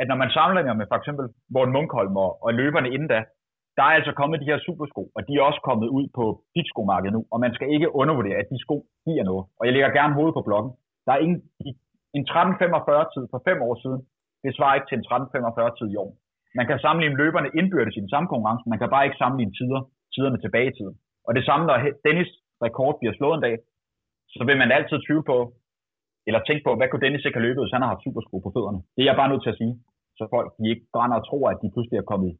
at 0.00 0.06
når 0.10 0.18
man 0.22 0.30
sammenligner 0.36 0.74
med 0.80 0.86
for 0.90 0.98
eksempel 1.00 1.24
Morten 1.54 1.74
Munkholm 1.76 2.14
og, 2.24 2.30
og 2.44 2.50
løberne 2.60 2.88
inden 2.94 3.08
da, 3.14 3.20
der 3.76 3.84
er 3.86 3.94
altså 3.98 4.12
kommet 4.20 4.40
de 4.42 4.50
her 4.50 4.58
supersko, 4.66 5.02
og 5.16 5.20
de 5.26 5.32
er 5.34 5.42
også 5.48 5.60
kommet 5.68 5.88
ud 5.98 6.06
på 6.18 6.24
pitskomarkedet 6.54 7.14
nu, 7.16 7.20
og 7.32 7.38
man 7.44 7.54
skal 7.56 7.68
ikke 7.74 7.94
undervurdere, 8.00 8.40
at 8.42 8.50
de 8.52 8.58
sko 8.64 8.76
giver 9.06 9.24
noget. 9.30 9.44
Og 9.58 9.62
jeg 9.66 9.72
lægger 9.74 9.98
gerne 9.98 10.16
hovedet 10.18 10.36
på 10.36 10.46
bloggen. 10.48 10.72
Der 11.06 11.12
er 11.12 11.20
ingen, 11.24 11.40
en 12.18 12.24
13.45 12.30 13.14
tid 13.14 13.24
for 13.32 13.40
fem 13.48 13.58
år 13.68 13.74
siden, 13.82 14.00
det 14.44 14.56
svarer 14.56 14.74
ikke 14.74 14.88
til 14.88 14.98
en 14.98 15.06
13.45 15.12 15.78
tid 15.78 15.88
i 15.94 16.00
år. 16.04 16.10
Man 16.58 16.66
kan 16.68 16.78
sammenligne 16.84 17.20
løberne 17.22 17.50
indbyrdes 17.58 17.96
i 17.96 18.04
den 18.04 18.12
samme 18.14 18.28
konkurrence, 18.32 18.64
man 18.72 18.80
kan 18.80 18.90
bare 18.94 19.04
ikke 19.06 19.22
sammenligne 19.22 19.54
tider, 19.58 19.80
tiderne 20.14 20.38
tilbage 20.40 20.70
i 20.70 20.76
tiden. 20.78 20.96
Og 21.26 21.32
det 21.36 21.44
samme, 21.48 21.66
når 21.66 21.76
Dennis 22.06 22.30
rekord 22.66 22.94
bliver 22.98 23.14
slået 23.16 23.36
en 23.36 23.46
dag, 23.46 23.56
så 24.34 24.42
vil 24.48 24.56
man 24.62 24.72
altid 24.76 24.98
tvivle 25.06 25.26
på, 25.32 25.38
eller 26.26 26.40
tænke 26.40 26.62
på, 26.66 26.72
hvad 26.76 26.88
kunne 26.88 27.04
Dennis 27.06 27.24
ikke 27.24 27.38
have 27.38 27.48
løbet, 27.48 27.62
hvis 27.62 27.74
han 27.76 27.82
har 27.82 27.90
haft 27.92 28.04
supersko 28.06 28.36
på 28.44 28.50
fødderne. 28.54 28.80
Det 28.94 29.00
er 29.02 29.08
jeg 29.10 29.20
bare 29.20 29.30
nødt 29.32 29.42
til 29.42 29.54
at 29.54 29.60
sige, 29.60 29.74
så 30.18 30.24
folk 30.34 30.48
de 30.58 30.70
ikke 30.72 30.86
brænder 30.94 31.16
og 31.20 31.24
tror, 31.28 31.44
at 31.52 31.58
de 31.62 31.72
pludselig 31.74 31.98
er 31.98 32.10
kommet 32.12 32.30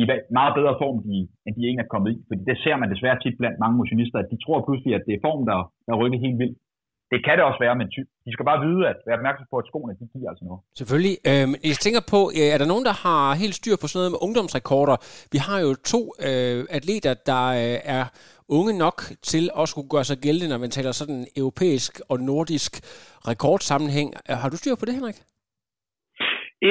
i 0.00 0.02
meget 0.38 0.52
bedre 0.58 0.74
form, 0.82 0.98
de, 1.06 1.16
end 1.44 1.52
de 1.56 1.62
egentlig 1.64 1.84
er 1.84 1.94
kommet 1.94 2.10
i. 2.14 2.18
Fordi 2.28 2.42
det 2.50 2.56
ser 2.64 2.76
man 2.80 2.90
desværre 2.94 3.18
tit 3.22 3.36
blandt 3.40 3.62
mange 3.62 3.76
motionister, 3.80 4.18
at 4.18 4.30
de 4.32 4.38
tror 4.44 4.58
pludselig, 4.66 4.92
at 4.98 5.04
det 5.06 5.14
er 5.14 5.24
form, 5.28 5.42
der, 5.50 5.58
der 5.86 5.94
rykker 6.00 6.18
helt 6.26 6.38
vildt. 6.42 6.58
Det 7.12 7.20
kan 7.24 7.36
det 7.36 7.44
også 7.48 7.60
være, 7.64 7.76
men 7.80 7.88
de 8.24 8.30
skal 8.32 8.48
bare 8.50 8.64
vide, 8.66 8.82
at 8.92 8.98
være 9.06 9.18
opmærksom 9.18 9.46
på, 9.50 9.56
at 9.62 9.66
skoene, 9.70 9.92
de 10.00 10.06
giver 10.12 10.30
altså 10.32 10.44
noget. 10.48 10.60
Selvfølgelig. 10.80 11.16
Øhm, 11.30 11.54
jeg 11.70 11.78
tænker 11.84 12.02
på, 12.14 12.20
er 12.54 12.58
der 12.58 12.72
nogen, 12.72 12.86
der 12.88 12.96
har 13.06 13.22
helt 13.42 13.56
styr 13.60 13.76
på 13.80 13.86
sådan 13.86 13.98
noget 14.00 14.14
med 14.14 14.24
ungdomsrekorder? 14.26 14.96
Vi 15.34 15.38
har 15.46 15.58
jo 15.64 15.70
to 15.92 16.00
øh, 16.28 16.60
atleter, 16.78 17.12
der 17.30 17.44
øh, 17.62 17.78
er 17.96 18.04
unge 18.58 18.72
nok 18.84 18.98
til 19.30 19.44
at 19.60 19.64
skulle 19.70 19.90
gøre 19.94 20.06
sig 20.10 20.18
gældende, 20.24 20.52
når 20.52 20.60
man 20.64 20.72
taler 20.76 20.92
sådan 20.92 21.22
europæisk 21.40 21.92
og 22.10 22.16
nordisk 22.30 22.72
rekordsammenhæng. 23.30 24.08
Har 24.42 24.48
du 24.50 24.56
styr 24.60 24.76
på 24.80 24.86
det, 24.86 24.94
Henrik? 24.98 25.18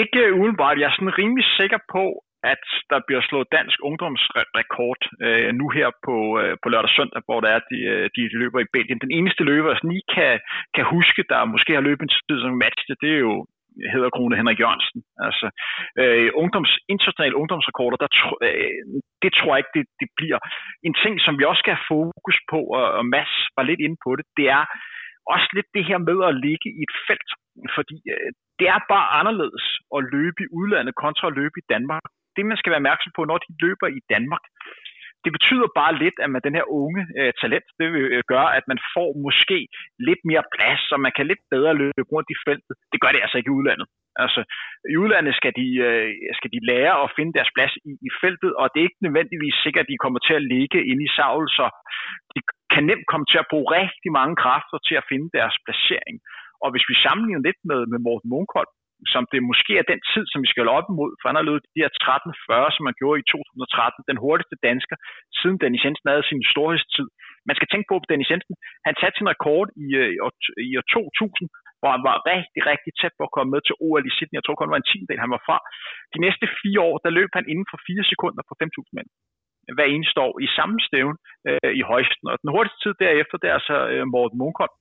Ikke 0.01 0.21
udenbart. 0.41 0.79
Jeg 0.79 0.87
er 0.89 0.95
sådan 0.97 1.17
rimelig 1.21 1.45
sikker 1.59 1.79
på, 1.95 2.03
at 2.43 2.63
der 2.89 2.99
bliver 3.07 3.21
slået 3.21 3.47
dansk 3.57 3.77
ungdomsrekord 3.89 5.01
øh, 5.25 5.51
nu 5.59 5.69
her 5.69 5.87
på, 6.05 6.15
øh, 6.41 6.57
på 6.63 6.69
lørdag 6.69 6.89
og 6.91 6.95
søndag, 6.97 7.21
hvor 7.25 7.39
der 7.41 7.49
er 7.55 7.61
de, 7.71 7.79
øh, 7.93 8.09
de, 8.15 8.21
løber 8.41 8.59
i 8.59 8.71
Belgien. 8.73 9.03
Den 9.05 9.15
eneste 9.17 9.43
løber, 9.43 9.69
altså, 9.69 9.83
jeg 9.87 9.91
lige 9.93 10.07
kan, 10.15 10.39
kan 10.75 10.85
huske, 10.95 11.21
der 11.29 11.51
måske 11.53 11.73
har 11.73 11.87
løbet 11.89 12.03
en 12.03 12.15
tid 12.29 12.37
som 12.41 12.61
match, 12.63 12.81
det 13.01 13.11
er 13.17 13.21
jo 13.29 13.35
hedder 13.93 14.09
Krone 14.15 14.35
Henrik 14.39 14.59
Jørgensen. 14.59 15.01
Altså, 15.27 15.47
øh, 16.01 16.29
ungdoms, 16.41 16.71
internationale 16.93 17.35
ungdomsrekorder, 17.41 17.97
der, 18.03 18.09
øh, 18.47 18.81
det 19.23 19.31
tror 19.33 19.51
jeg 19.51 19.61
ikke, 19.61 19.75
det, 19.77 19.85
det 20.01 20.09
bliver. 20.19 20.39
En 20.87 20.95
ting, 21.03 21.13
som 21.25 21.33
vi 21.39 21.43
også 21.43 21.61
skal 21.63 21.75
have 21.75 21.89
fokus 21.95 22.37
på, 22.51 22.59
og, 22.77 22.85
og 22.99 23.05
Mads 23.13 23.33
var 23.57 23.63
lidt 23.63 23.81
inde 23.85 23.97
på 24.05 24.09
det, 24.17 24.25
det 24.39 24.47
er 24.57 24.63
også 25.33 25.47
lidt 25.57 25.69
det 25.75 25.83
her 25.89 25.99
med 26.09 26.17
at 26.29 26.37
ligge 26.45 26.67
i 26.79 26.81
et 26.87 26.95
felt. 27.07 27.31
Fordi 27.77 27.97
øh, 28.13 28.29
det 28.59 28.67
er 28.75 28.79
bare 28.93 29.07
anderledes 29.19 29.65
at 29.95 30.01
løbe 30.15 30.39
i 30.45 30.51
udlandet 30.59 31.01
kontra 31.03 31.25
at 31.27 31.37
løbe 31.39 31.57
i 31.59 31.67
Danmark 31.73 32.05
det, 32.35 32.43
man 32.45 32.57
skal 32.59 32.71
være 32.71 32.83
opmærksom 32.83 33.11
på, 33.15 33.21
når 33.25 33.37
de 33.45 33.51
løber 33.63 33.87
i 33.99 34.01
Danmark, 34.13 34.43
det 35.23 35.31
betyder 35.37 35.67
bare 35.81 35.93
lidt, 36.03 36.17
at 36.23 36.29
med 36.35 36.41
den 36.47 36.55
her 36.57 36.67
unge 36.81 37.01
øh, 37.19 37.31
talent, 37.41 37.67
det 37.79 37.87
vil 37.93 38.05
øh, 38.15 38.23
gøre, 38.33 38.49
at 38.57 38.65
man 38.71 38.79
får 38.95 39.09
måske 39.25 39.59
lidt 40.07 40.21
mere 40.29 40.45
plads, 40.55 40.81
så 40.89 40.95
man 41.05 41.13
kan 41.17 41.25
lidt 41.27 41.43
bedre 41.53 41.73
løbe 41.81 42.09
rundt 42.13 42.29
i 42.35 42.41
feltet. 42.45 42.75
Det 42.91 43.01
gør 43.01 43.11
det 43.11 43.21
altså 43.23 43.37
ikke 43.37 43.51
i 43.51 43.57
udlandet. 43.59 43.87
Altså, 44.23 44.41
i 44.93 44.95
udlandet 45.03 45.33
skal 45.39 45.53
de, 45.59 45.67
øh, 45.87 46.09
skal 46.37 46.51
de 46.55 46.59
lære 46.71 46.93
at 47.03 47.13
finde 47.17 47.33
deres 47.37 47.51
plads 47.55 47.73
i, 47.89 47.91
i 48.07 48.09
feltet, 48.21 48.51
og 48.59 48.65
det 48.69 48.79
er 48.79 48.89
ikke 48.89 49.05
nødvendigvis 49.07 49.55
sikkert, 49.63 49.85
at 49.85 49.91
de 49.91 50.03
kommer 50.03 50.19
til 50.27 50.35
at 50.39 50.47
ligge 50.53 50.79
inde 50.91 51.03
i 51.07 51.13
savl, 51.17 51.45
så 51.57 51.65
de 52.33 52.39
kan 52.73 52.83
nemt 52.89 53.07
komme 53.11 53.27
til 53.31 53.39
at 53.43 53.49
bruge 53.51 53.67
rigtig 53.79 54.11
mange 54.19 54.35
kræfter 54.43 54.77
til 54.87 54.95
at 54.99 55.07
finde 55.11 55.27
deres 55.37 55.55
placering. 55.65 56.17
Og 56.63 56.69
hvis 56.71 56.85
vi 56.89 56.95
sammenligner 57.05 57.45
lidt 57.47 57.61
med, 57.69 57.79
med 57.91 57.99
Morten 58.05 58.29
Munkholm, 58.33 58.71
som 59.13 59.23
det 59.31 59.39
måske 59.51 59.73
er 59.81 59.85
den 59.91 60.01
tid, 60.11 60.25
som 60.31 60.39
vi 60.43 60.51
skal 60.51 60.75
op 60.77 60.87
imod, 60.89 61.11
for 61.17 61.25
han 61.29 61.39
har 61.39 61.49
løbet 61.49 61.71
de 61.75 61.83
her 61.83 61.91
13.40, 62.05 62.75
som 62.75 62.87
han 62.87 62.97
gjorde 63.01 63.21
i 63.21 63.29
2013, 63.29 64.09
den 64.11 64.17
hurtigste 64.23 64.57
dansker, 64.67 64.97
siden 65.39 65.57
Dennis 65.63 65.85
Jensen 65.85 66.11
havde 66.11 66.29
sin 66.31 66.43
storhedstid. 66.53 67.07
Man 67.49 67.57
skal 67.57 67.69
tænke 67.69 67.87
på, 67.89 67.95
at 67.99 68.09
Dennis 68.11 68.31
Jensen, 68.31 68.55
han 68.87 68.95
satte 68.99 69.17
sin 69.17 69.31
rekord 69.33 69.67
i, 69.85 69.87
øh, 70.01 70.09
i, 70.15 70.19
år, 70.25 70.33
i 70.69 70.71
år 70.79 70.85
2000, 70.93 71.49
hvor 71.79 71.91
han 71.95 72.03
var 72.09 72.15
rigtig, 72.33 72.61
rigtig 72.71 72.91
tæt 72.99 73.13
på 73.17 73.23
at 73.27 73.33
komme 73.35 73.51
med 73.53 73.61
til 73.63 73.75
OL 73.85 74.03
i 74.09 74.15
Sydney. 74.15 74.37
Jeg 74.37 74.45
tror 74.45 74.57
kun, 74.57 74.73
var 74.73 74.81
en 74.81 74.91
tiendel, 74.91 75.23
han 75.25 75.33
var 75.35 75.41
fra. 75.47 75.57
De 76.13 76.19
næste 76.25 76.45
fire 76.61 76.81
år, 76.89 76.95
der 77.03 77.17
løb 77.19 77.31
han 77.37 77.45
inden 77.51 77.67
for 77.71 77.79
fire 77.87 78.03
sekunder 78.11 78.43
på 78.49 78.53
5.000 78.61 78.95
mænd 78.97 79.09
øh, 79.65 79.73
hver 79.75 79.87
eneste 79.95 80.17
år 80.27 80.33
i 80.45 80.47
samme 80.57 80.77
stævn 80.87 81.15
øh, 81.49 81.71
i 81.79 81.83
højsten. 81.91 82.25
Og 82.31 82.35
den 82.41 82.53
hurtigste 82.53 82.79
tid 82.83 82.93
derefter, 83.03 83.35
det 83.37 83.47
er 83.49 83.57
altså 83.59 83.77
øh, 83.93 84.03
Morten 84.15 84.37
Munkholm. 84.43 84.75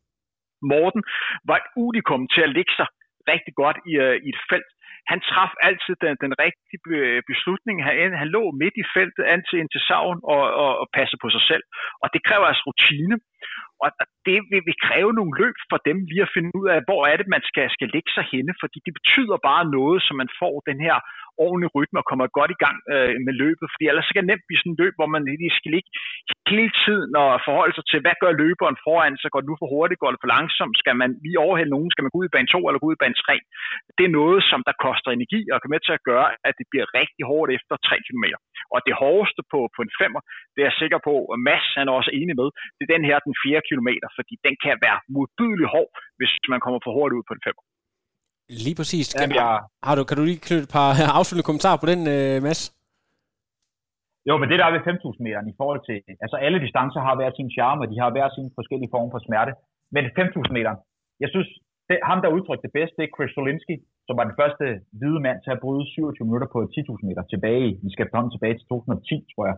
Morten 0.72 1.02
var 1.48 1.56
et 1.58 1.68
unikum 1.84 2.22
til 2.34 2.42
at 2.46 2.54
ligge 2.56 2.74
sig 2.78 2.88
rigtig 3.32 3.54
godt 3.62 3.78
i, 3.90 3.92
uh, 4.04 4.16
i 4.26 4.28
et 4.34 4.40
felt. 4.50 4.70
Han 5.12 5.20
traf 5.30 5.52
altid 5.68 5.94
den, 6.04 6.14
den 6.24 6.32
rigtige 6.44 6.80
beslutning. 7.30 7.76
Han, 7.86 8.12
han 8.20 8.28
lå 8.36 8.44
midt 8.62 8.76
i 8.82 8.84
feltet, 8.94 9.24
an 9.32 9.42
til, 9.48 9.56
ind 9.60 9.70
til 9.72 9.82
savn 9.88 10.18
og, 10.34 10.42
og, 10.62 10.72
og 10.80 10.86
passe 10.98 11.16
på 11.22 11.28
sig 11.34 11.42
selv. 11.50 11.64
Og 12.02 12.06
det 12.14 12.20
kræver 12.26 12.46
altså 12.46 12.64
rutine. 12.68 13.16
Og 13.84 13.88
det 14.28 14.38
vil, 14.50 14.62
vil 14.68 14.82
kræve 14.86 15.12
nogle 15.18 15.32
løb 15.42 15.56
for 15.70 15.78
dem 15.88 15.96
lige 16.10 16.26
at 16.26 16.34
finde 16.36 16.50
ud 16.60 16.66
af, 16.74 16.78
hvor 16.88 17.02
er 17.10 17.16
det, 17.20 17.28
man 17.34 17.42
skal, 17.50 17.66
skal 17.76 17.88
lægge 17.94 18.10
sig 18.16 18.24
henne, 18.32 18.52
fordi 18.62 18.78
det 18.86 18.92
betyder 18.98 19.36
bare 19.50 19.64
noget, 19.78 19.98
så 20.06 20.12
man 20.20 20.30
får 20.40 20.54
den 20.70 20.78
her 20.86 20.96
ordentlig 21.44 21.70
rytme 21.76 22.00
og 22.02 22.08
kommer 22.10 22.26
godt 22.38 22.50
i 22.56 22.60
gang 22.64 22.76
øh, 22.92 23.14
med 23.26 23.34
løbet, 23.42 23.66
fordi 23.72 23.84
ellers 23.90 24.06
så 24.06 24.12
kan 24.12 24.22
det 24.22 24.30
nemt 24.32 24.46
blive 24.46 24.60
sådan 24.60 24.74
et 24.74 24.80
løb, 24.82 24.94
hvor 24.98 25.08
man 25.14 25.22
lige 25.42 25.58
skal 25.58 25.72
ligge 25.76 25.90
hele 26.54 26.72
tiden 26.84 27.10
og 27.22 27.30
forholde 27.48 27.74
sig 27.76 27.84
til, 27.90 27.98
hvad 28.04 28.16
gør 28.22 28.32
løberen 28.42 28.76
foran, 28.86 29.14
så 29.22 29.26
går 29.30 29.40
det 29.40 29.50
nu 29.50 29.56
for 29.60 29.68
hurtigt, 29.74 30.02
går 30.02 30.10
det 30.12 30.22
for 30.22 30.32
langsomt, 30.36 30.76
skal 30.82 30.96
man 31.02 31.10
lige 31.24 31.42
overhælde 31.46 31.74
nogen, 31.76 31.90
skal 31.92 32.04
man 32.04 32.12
gå 32.12 32.18
ud 32.20 32.28
i 32.28 32.34
bane 32.34 32.48
2 32.52 32.68
eller 32.68 32.80
gå 32.82 32.88
ud 32.90 32.96
i 32.96 33.02
bane 33.02 33.18
3. 33.26 33.34
Det 33.98 34.04
er 34.06 34.16
noget, 34.20 34.40
som 34.50 34.60
der 34.68 34.74
koster 34.86 35.10
energi 35.10 35.40
og 35.52 35.58
kan 35.60 35.72
med 35.74 35.82
til 35.84 35.94
at 35.98 36.06
gøre, 36.10 36.28
at 36.48 36.54
det 36.58 36.66
bliver 36.70 36.86
rigtig 37.00 37.22
hårdt 37.30 37.50
efter 37.58 37.74
3 37.88 37.96
km. 38.06 38.26
Og 38.74 38.78
det 38.86 38.94
hårdeste 39.02 39.42
på, 39.52 39.60
på 39.74 39.80
en 39.86 39.92
femmer, 40.00 40.20
det 40.52 40.60
er 40.60 40.68
jeg 40.70 40.80
sikker 40.82 41.00
på, 41.08 41.14
at 41.32 41.38
Mads 41.48 41.66
han 41.78 41.88
er 41.90 41.94
også 42.00 42.12
enig 42.20 42.34
med, 42.40 42.48
det 42.76 42.82
er 42.84 42.94
den 42.96 43.04
her, 43.08 43.16
den 43.26 43.34
4 43.44 43.68
km, 43.70 43.90
fordi 44.18 44.34
den 44.46 44.54
kan 44.64 44.74
være 44.86 44.98
modbydelig 45.14 45.68
hård, 45.74 45.90
hvis 46.18 46.32
man 46.52 46.60
kommer 46.64 46.80
for 46.84 46.92
hurtigt 46.96 47.18
ud 47.18 47.26
på 47.28 47.34
en 47.36 47.44
femmer. 47.46 47.64
Lige 48.66 48.76
præcis. 48.80 49.06
Jamen, 49.14 49.36
jeg... 49.40 49.50
har 49.86 49.94
du, 49.96 50.02
kan 50.08 50.16
du 50.18 50.24
lige 50.30 50.44
knytte 50.46 50.66
et 50.68 50.74
par 50.78 50.90
afsluttende 51.18 51.48
kommentarer 51.48 51.78
på 51.82 51.88
den, 51.92 52.00
uh, 52.14 52.36
Mads? 52.46 52.62
Jo, 54.28 54.34
men 54.40 54.46
det 54.50 54.56
der 54.60 54.66
er 54.68 54.74
ved 54.76 54.84
5.000 54.90 55.26
meter 55.26 55.40
i 55.52 55.54
forhold 55.60 55.82
til, 55.88 55.96
altså 56.24 56.36
alle 56.44 56.58
distancer 56.66 57.00
har 57.06 57.14
hver 57.18 57.30
sin 57.38 57.50
charme, 57.56 57.82
og 57.84 57.88
de 57.92 57.96
har 58.02 58.10
hver 58.14 58.28
sin 58.36 58.48
forskellige 58.58 58.92
form 58.94 59.08
for 59.12 59.20
smerte. 59.26 59.52
Men 59.94 60.04
5.000 60.18 60.56
meter, 60.56 60.72
jeg 61.22 61.28
synes, 61.34 61.48
det, 61.88 61.96
ham 62.10 62.18
der 62.22 62.36
udtrykte 62.36 62.64
det 62.66 62.76
bedste, 62.78 62.96
det 62.98 63.04
er 63.06 63.14
Chris 63.16 63.32
Solinski, 63.34 63.76
som 64.06 64.14
var 64.18 64.24
den 64.28 64.38
første 64.40 64.64
hvide 64.98 65.20
mand 65.26 65.38
til 65.44 65.50
at 65.54 65.62
bryde 65.64 65.84
27 65.86 66.26
minutter 66.28 66.48
på 66.54 66.58
10.000 66.74 67.08
meter 67.08 67.22
tilbage. 67.32 67.68
Vi 67.86 67.90
skal 67.94 68.06
komme 68.14 68.30
tilbage 68.30 68.56
til 68.58 68.66
2010, 68.68 69.26
tror 69.32 69.44
jeg. 69.50 69.56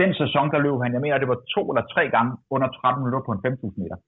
Den 0.00 0.10
sæson, 0.20 0.46
der 0.54 0.64
løb 0.66 0.78
han, 0.84 0.94
jeg 0.96 1.04
mener, 1.04 1.18
det 1.18 1.32
var 1.34 1.40
to 1.54 1.62
eller 1.70 1.84
tre 1.94 2.04
gange 2.14 2.32
under 2.54 2.68
13 2.68 3.04
minutter 3.04 3.26
på 3.26 3.32
en 3.34 3.42
5.000 3.46 3.82
meter. 3.82 3.98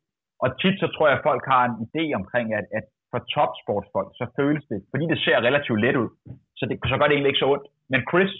Og 0.42 0.48
tit 0.60 0.76
så 0.82 0.86
tror 0.94 1.06
jeg, 1.08 1.16
at 1.18 1.26
folk 1.28 1.42
har 1.52 1.62
en 1.64 1.76
idé 1.86 2.04
omkring, 2.20 2.46
at, 2.58 2.66
at 2.78 2.84
for 3.12 3.20
topsportsfolk, 3.34 4.10
så 4.20 4.24
føles 4.38 4.64
det, 4.72 4.78
fordi 4.92 5.04
det 5.12 5.18
ser 5.24 5.46
relativt 5.48 5.80
let 5.84 5.96
ud, 6.02 6.10
så, 6.58 6.64
det, 6.68 6.74
så 6.90 6.94
gør 6.96 7.06
det 7.08 7.14
egentlig 7.16 7.32
ikke 7.32 7.44
så 7.44 7.50
ondt. 7.54 7.66
Men 7.92 8.00
Chris, 8.10 8.32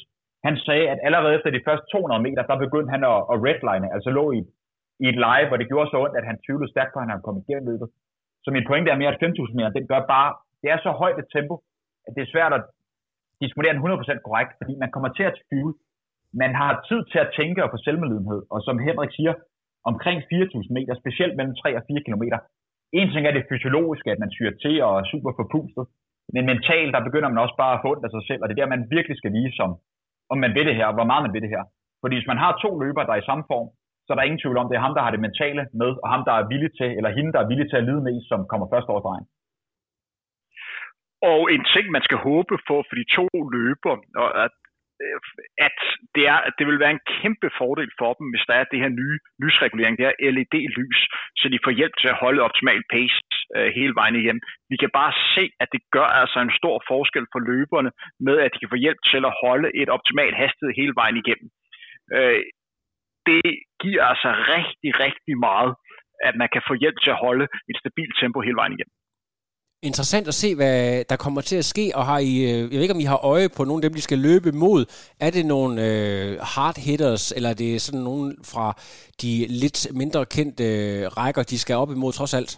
han 0.47 0.55
sagde, 0.67 0.87
at 0.93 0.99
allerede 1.07 1.35
efter 1.37 1.51
de 1.51 1.65
første 1.67 1.87
200 1.93 2.23
meter, 2.27 2.43
der 2.51 2.65
begyndte 2.65 2.93
han 2.95 3.03
at, 3.13 3.19
at 3.33 3.37
redline, 3.47 3.87
altså 3.95 4.11
lå 4.19 4.25
i, 4.39 4.41
i 5.03 5.07
et 5.13 5.19
live, 5.27 5.49
hvor 5.49 5.59
det 5.61 5.71
gjorde 5.71 5.91
så 5.91 5.97
ondt, 6.05 6.17
at 6.21 6.29
han 6.31 6.43
tvivlede 6.45 6.73
stærkt 6.73 6.93
på, 6.93 6.99
at 6.99 7.05
han 7.05 7.13
havde 7.13 7.27
kommet 7.27 7.45
igennem 7.45 7.69
løbet. 7.71 7.89
Så 8.45 8.49
min 8.57 8.69
pointe 8.69 8.91
er 8.91 9.01
mere, 9.01 9.13
at 9.15 9.23
5.000 9.25 9.57
meter, 9.57 9.71
den 9.79 9.87
gør 9.93 10.01
bare, 10.15 10.31
det 10.63 10.69
er 10.75 10.79
så 10.87 10.91
højt 11.03 11.19
et 11.23 11.33
tempo, 11.37 11.55
at 12.07 12.13
det 12.15 12.23
er 12.23 12.33
svært 12.35 12.53
at 12.59 12.63
disponere 13.43 13.75
den 13.75 13.85
100% 13.85 14.27
korrekt, 14.27 14.53
fordi 14.61 14.73
man 14.83 14.91
kommer 14.95 15.11
til 15.19 15.25
at 15.31 15.39
tvivle. 15.49 15.75
Man 16.43 16.53
har 16.61 16.73
tid 16.89 17.01
til 17.13 17.19
at 17.25 17.33
tænke 17.39 17.65
og 17.65 17.71
få 17.71 17.79
selvmedlidenhed, 17.87 18.41
og 18.55 18.59
som 18.67 18.79
Henrik 18.87 19.13
siger, 19.19 19.35
omkring 19.91 20.19
4.000 20.23 20.77
meter, 20.77 20.95
specielt 21.03 21.35
mellem 21.37 21.55
3 21.63 21.77
og 21.79 21.83
4 21.89 22.05
km, 22.07 22.25
en 23.01 23.09
ting 23.13 23.25
er 23.27 23.35
det 23.35 23.49
fysiologiske, 23.51 24.11
at 24.11 24.23
man 24.23 24.35
syrer 24.37 24.55
til 24.63 24.75
og 24.87 24.93
er 25.01 25.05
super 25.13 25.33
forpustet, 25.39 25.85
men 26.35 26.51
mentalt, 26.53 26.93
der 26.95 27.07
begynder 27.07 27.29
man 27.29 27.43
også 27.45 27.57
bare 27.63 27.75
at 27.75 27.83
få 27.83 27.89
ondt 27.93 28.07
af 28.07 28.13
sig 28.15 28.25
selv, 28.29 28.41
og 28.43 28.47
det 28.47 28.55
er 28.55 28.61
der, 28.63 28.75
man 28.75 28.91
virkelig 28.97 29.17
skal 29.19 29.33
vise, 29.41 29.59
om, 29.67 29.73
om 30.33 30.39
man 30.45 30.55
vil 30.57 30.67
det 30.69 30.79
her, 30.79 30.87
og 30.91 30.97
hvor 30.97 31.11
meget 31.11 31.25
man 31.25 31.35
vil 31.35 31.45
det 31.45 31.55
her. 31.57 31.65
Fordi 32.03 32.15
hvis 32.17 32.31
man 32.33 32.43
har 32.45 32.53
to 32.65 32.71
løbere, 32.83 33.07
der 33.07 33.15
er 33.15 33.23
i 33.23 33.31
samme 33.31 33.45
form, 33.53 33.69
så 34.05 34.09
er 34.13 34.17
der 34.17 34.29
ingen 34.29 34.43
tvivl 34.43 34.59
om, 34.61 34.69
det 34.69 34.77
er 34.77 34.87
ham, 34.87 34.95
der 34.97 35.03
har 35.05 35.13
det 35.13 35.25
mentale 35.27 35.63
med, 35.81 35.91
og 36.03 36.09
ham, 36.13 36.23
der 36.29 36.35
er 36.37 36.49
villig 36.53 36.71
til, 36.79 36.91
eller 36.99 37.11
hende, 37.17 37.33
der 37.35 37.41
er 37.41 37.51
villig 37.53 37.67
til 37.69 37.81
at 37.81 37.87
lide 37.89 38.03
mest, 38.09 38.27
som 38.29 38.41
kommer 38.51 38.67
først 38.73 38.89
over 38.93 39.03
vejen. 39.11 39.27
Og 41.33 41.41
en 41.55 41.65
ting, 41.75 41.85
man 41.97 42.05
skal 42.07 42.19
håbe 42.29 42.55
på 42.69 42.77
for 42.87 42.95
de 43.01 43.07
to 43.17 43.27
løber, 43.57 43.95
og 44.23 44.29
at 44.45 44.55
Øh, 45.05 45.21
at 45.69 45.79
det, 46.15 46.25
er, 46.33 46.39
at 46.49 46.55
det 46.59 46.67
vil 46.67 46.83
være 46.83 46.95
en 46.97 47.07
kæmpe 47.17 47.49
fordel 47.59 47.91
for 48.01 48.11
dem, 48.19 48.27
hvis 48.33 48.47
der 48.49 48.55
er 48.61 48.65
det 48.65 48.83
her 48.83 48.93
nye 49.01 49.19
lysregulering, 49.43 49.95
det 49.97 50.07
her 50.09 50.17
LED-lys, 50.35 51.01
så 51.41 51.47
de 51.53 51.65
får 51.65 51.73
hjælp 51.79 51.95
til 52.01 52.09
at 52.13 52.21
holde 52.25 52.45
optimal 52.49 52.83
pace 52.93 53.19
øh, 53.57 53.69
hele 53.79 53.95
vejen 54.01 54.17
igen. 54.23 54.39
Vi 54.73 54.77
kan 54.83 54.91
bare 55.01 55.13
se, 55.35 55.45
at 55.63 55.69
det 55.75 55.83
gør 55.97 56.09
altså 56.23 56.39
en 56.41 56.53
stor 56.61 56.77
forskel 56.91 57.27
for 57.33 57.41
løberne 57.51 57.91
med, 58.27 58.37
at 58.45 58.51
de 58.53 58.59
kan 58.61 58.73
få 58.75 58.81
hjælp 58.85 59.01
til 59.13 59.23
at 59.31 59.37
holde 59.45 59.69
et 59.83 59.89
optimalt 59.97 60.37
hastighed 60.43 60.73
hele 60.81 60.95
vejen 61.01 61.17
igennem. 61.23 61.49
Øh, 62.17 62.43
det 63.29 63.47
giver 63.83 64.05
altså 64.13 64.29
rigtig, 64.55 64.91
rigtig 65.05 65.35
meget, 65.49 65.73
at 66.29 66.35
man 66.41 66.49
kan 66.55 66.63
få 66.69 66.75
hjælp 66.83 66.99
til 67.05 67.11
at 67.11 67.23
holde 67.27 67.47
et 67.71 67.77
stabilt 67.83 68.15
tempo 68.21 68.41
hele 68.41 68.61
vejen 68.61 68.75
igennem 68.77 69.00
interessant 69.83 70.29
at 70.29 70.35
se, 70.35 70.55
hvad 70.55 71.05
der 71.11 71.17
kommer 71.17 71.41
til 71.41 71.57
at 71.57 71.65
ske, 71.65 71.93
og 71.95 72.05
har 72.07 72.19
I, 72.19 72.35
øh, 72.51 72.61
jeg 72.71 72.77
ved 72.77 72.87
ikke, 72.87 72.99
om 72.99 73.05
I 73.07 73.13
har 73.15 73.21
øje 73.35 73.49
på 73.57 73.63
nogle 73.65 73.81
af 73.81 73.87
dem, 73.87 73.95
de 73.95 74.09
skal 74.09 74.19
løbe 74.19 74.51
mod. 74.65 74.81
Er 75.27 75.31
det 75.37 75.45
nogle 75.55 75.75
øh, 75.89 76.31
hard 76.55 76.77
hitters, 76.87 77.33
eller 77.37 77.51
er 77.51 77.59
det 77.65 77.81
sådan 77.81 78.05
nogle 78.11 78.27
fra 78.53 78.67
de 79.23 79.33
lidt 79.63 79.79
mindre 80.01 80.27
kendte 80.37 80.65
øh, 80.65 81.07
rækker, 81.19 81.43
de 81.43 81.59
skal 81.59 81.77
op 81.83 81.91
imod 81.91 82.13
trods 82.13 82.35
alt? 82.39 82.53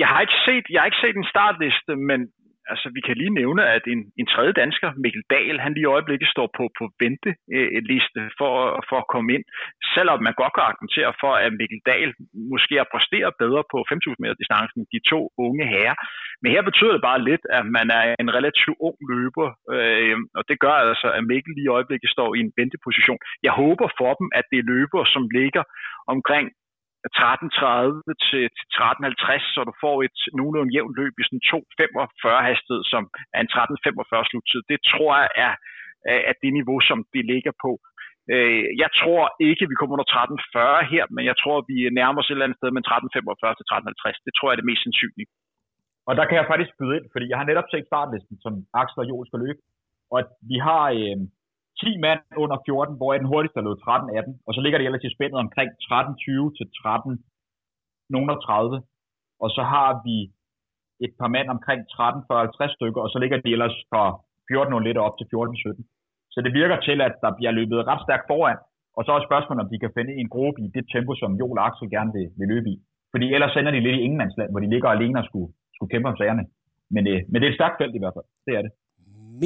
Jeg 0.00 0.08
har 0.12 0.20
ikke 0.20 0.38
set, 0.46 0.64
jeg 0.72 0.80
har 0.80 0.86
ikke 0.90 1.04
set 1.04 1.16
en 1.16 1.30
startliste, 1.34 1.92
men 2.08 2.20
altså, 2.72 2.86
vi 2.96 3.00
kan 3.06 3.16
lige 3.16 3.38
nævne, 3.40 3.62
at 3.76 3.84
en, 3.94 4.00
en 4.20 4.28
tredje 4.34 4.54
dansker, 4.62 4.88
Mikkel 5.02 5.24
Dahl, 5.34 5.56
han 5.64 5.72
lige 5.74 5.86
i 5.88 5.94
øjeblikket 5.96 6.28
står 6.34 6.48
på, 6.58 6.64
på 6.78 6.84
venteliste 7.02 8.20
for, 8.38 8.52
for 8.88 8.98
at 9.02 9.10
komme 9.14 9.28
ind. 9.36 9.44
Selvom 9.94 10.18
man 10.26 10.34
godt 10.40 10.52
kan 10.54 10.68
argumentere 10.70 11.12
for, 11.22 11.32
at 11.44 11.50
Mikkel 11.60 11.82
Dahl 11.90 12.10
måske 12.52 12.74
har 12.82 12.88
præsteret 12.94 13.32
bedre 13.42 13.62
på 13.72 13.78
5.000 13.92 14.20
meter 14.22 14.36
distancen 14.42 14.80
de 14.92 15.00
to 15.12 15.20
unge 15.46 15.64
herrer. 15.72 15.96
Men 16.42 16.52
her 16.54 16.62
betyder 16.68 16.92
det 16.94 17.02
bare 17.10 17.26
lidt, 17.30 17.44
at 17.58 17.64
man 17.78 17.86
er 17.98 18.02
en 18.22 18.30
relativt 18.38 18.78
ung 18.88 18.98
løber, 19.12 19.48
øh, 19.76 20.16
og 20.38 20.42
det 20.48 20.56
gør 20.64 20.76
altså, 20.90 21.08
at 21.16 21.22
Mikkel 21.30 21.52
lige 21.54 21.68
i 21.68 21.74
øjeblikket 21.76 22.10
står 22.16 22.30
i 22.34 22.40
en 22.46 22.52
venteposition. 22.60 23.20
Jeg 23.46 23.52
håber 23.62 23.86
for 24.00 24.12
dem, 24.20 24.28
at 24.38 24.44
det 24.50 24.58
er 24.58 24.68
løber, 24.72 25.02
som 25.14 25.22
ligger 25.38 25.62
omkring 26.14 26.46
13.30 27.18 28.14
til, 28.28 28.44
13.50, 28.74 29.54
så 29.54 29.60
du 29.68 29.74
får 29.84 29.96
et 30.06 30.18
nogenlunde 30.38 30.74
jævnt 30.76 30.96
løb 31.00 31.14
i 31.20 31.24
sådan 31.26 31.46
2.45 31.50 32.48
hastighed, 32.48 32.82
som 32.92 33.02
er 33.36 33.40
en 33.44 33.52
13.45 33.54 34.30
sluttid. 34.30 34.60
Det 34.72 34.78
tror 34.92 35.12
jeg 35.20 35.30
er, 35.46 35.54
er 36.30 36.34
det 36.42 36.50
niveau, 36.58 36.78
som 36.88 36.98
det 37.14 37.22
ligger 37.32 37.54
på. 37.64 37.72
Øh, 38.32 38.64
jeg 38.82 38.90
tror 39.00 39.22
ikke, 39.48 39.64
vi 39.70 39.76
kommer 39.78 39.94
under 39.96 40.10
13.40 40.14 40.92
her, 40.92 41.04
men 41.14 41.24
jeg 41.30 41.36
tror, 41.42 41.56
vi 41.70 41.76
nærmer 42.00 42.20
os 42.20 42.28
et 42.28 42.34
eller 42.34 42.46
andet 42.46 42.60
sted 42.60 42.70
med 42.76 42.82
13.45 42.88 43.58
til 43.58 43.66
13.50. 43.72 44.26
Det 44.26 44.32
tror 44.34 44.46
jeg 44.46 44.54
er 44.54 44.60
det 44.60 44.70
mest 44.70 44.82
sandsynlige. 44.84 45.30
Og 46.08 46.12
der 46.18 46.24
kan 46.26 46.36
jeg 46.38 46.50
faktisk 46.52 46.72
byde 46.78 46.96
ind, 46.98 47.06
fordi 47.12 47.26
jeg 47.30 47.38
har 47.40 47.46
netop 47.50 47.68
set 47.70 47.90
startlisten, 47.90 48.36
som 48.44 48.52
Axel 48.80 49.02
og 49.02 49.08
Joel 49.10 49.26
skal 49.28 49.42
løbe. 49.46 49.60
Og 50.14 50.18
vi 50.50 50.56
har 50.66 50.84
øh, 51.00 51.18
10 51.80 51.98
mand 52.06 52.20
under 52.42 52.56
14, 52.66 52.96
hvor 52.98 53.10
den 53.22 53.30
hurtigste 53.32 53.58
er 53.60 53.66
løbet 53.66 53.84
13-18, 53.88 54.46
og 54.46 54.50
så 54.54 54.60
ligger 54.60 54.78
det 54.78 54.86
ellers 54.86 55.08
i 55.08 55.14
spændet 55.16 55.38
omkring 55.44 55.70
13-20 55.70 56.56
til 56.58 56.66
13 56.82 57.24
nogen 58.14 58.30
30. 58.46 58.82
Og 59.44 59.48
så 59.56 59.62
har 59.72 59.90
vi 60.06 60.16
et 61.06 61.12
par 61.20 61.30
mand 61.36 61.48
omkring 61.56 61.80
13-50 61.80 62.76
stykker, 62.76 63.00
og 63.04 63.10
så 63.12 63.18
ligger 63.22 63.38
de 63.40 63.52
ellers 63.56 63.76
fra 63.90 64.04
14 64.48 64.84
lidt 64.88 64.98
op 65.06 65.14
til 65.18 65.26
14-17. 65.34 65.82
Så 66.34 66.38
det 66.44 66.52
virker 66.60 66.78
til, 66.86 66.98
at 67.08 67.14
der 67.24 67.30
bliver 67.38 67.52
løbet 67.58 67.86
ret 67.90 68.04
stærkt 68.06 68.26
foran, 68.30 68.58
og 68.96 69.02
så 69.04 69.10
er 69.12 69.28
spørgsmålet, 69.28 69.64
om 69.64 69.70
de 69.72 69.82
kan 69.82 69.94
finde 69.96 70.12
en 70.20 70.28
gruppe 70.34 70.58
i 70.64 70.68
det 70.76 70.84
tempo, 70.94 71.12
som 71.22 71.36
Joel 71.40 71.58
og 71.58 71.66
Axel 71.66 71.90
gerne 71.96 72.12
vil, 72.16 72.28
vil 72.38 72.48
løbe 72.54 72.68
i. 72.74 72.76
Fordi 73.12 73.26
ellers 73.34 73.52
sender 73.52 73.72
de 73.72 73.80
lidt 73.80 73.96
i 73.98 74.04
ingenmandsland, 74.06 74.50
hvor 74.50 74.60
de 74.60 74.72
ligger 74.74 74.88
alene 74.88 75.18
og 75.20 75.24
skulle, 75.28 75.50
skulle 75.74 75.92
kæmpe 75.92 76.08
om 76.08 76.16
sagerne. 76.20 76.44
Men, 76.94 77.02
øh, 77.12 77.20
men 77.28 77.36
det 77.36 77.46
er 77.46 77.52
et 77.52 77.60
stærkt 77.60 77.78
felt 77.80 77.94
i 77.94 78.02
hvert 78.02 78.16
fald. 78.16 78.28
Det 78.46 78.52
er 78.58 78.62
det 78.62 78.72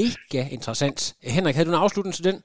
mega 0.00 0.42
interessant. 0.56 0.98
Henrik, 1.36 1.54
havde 1.54 1.68
du 1.68 1.74
en 1.74 1.84
afslutning 1.84 2.14
til 2.14 2.24
den? 2.30 2.36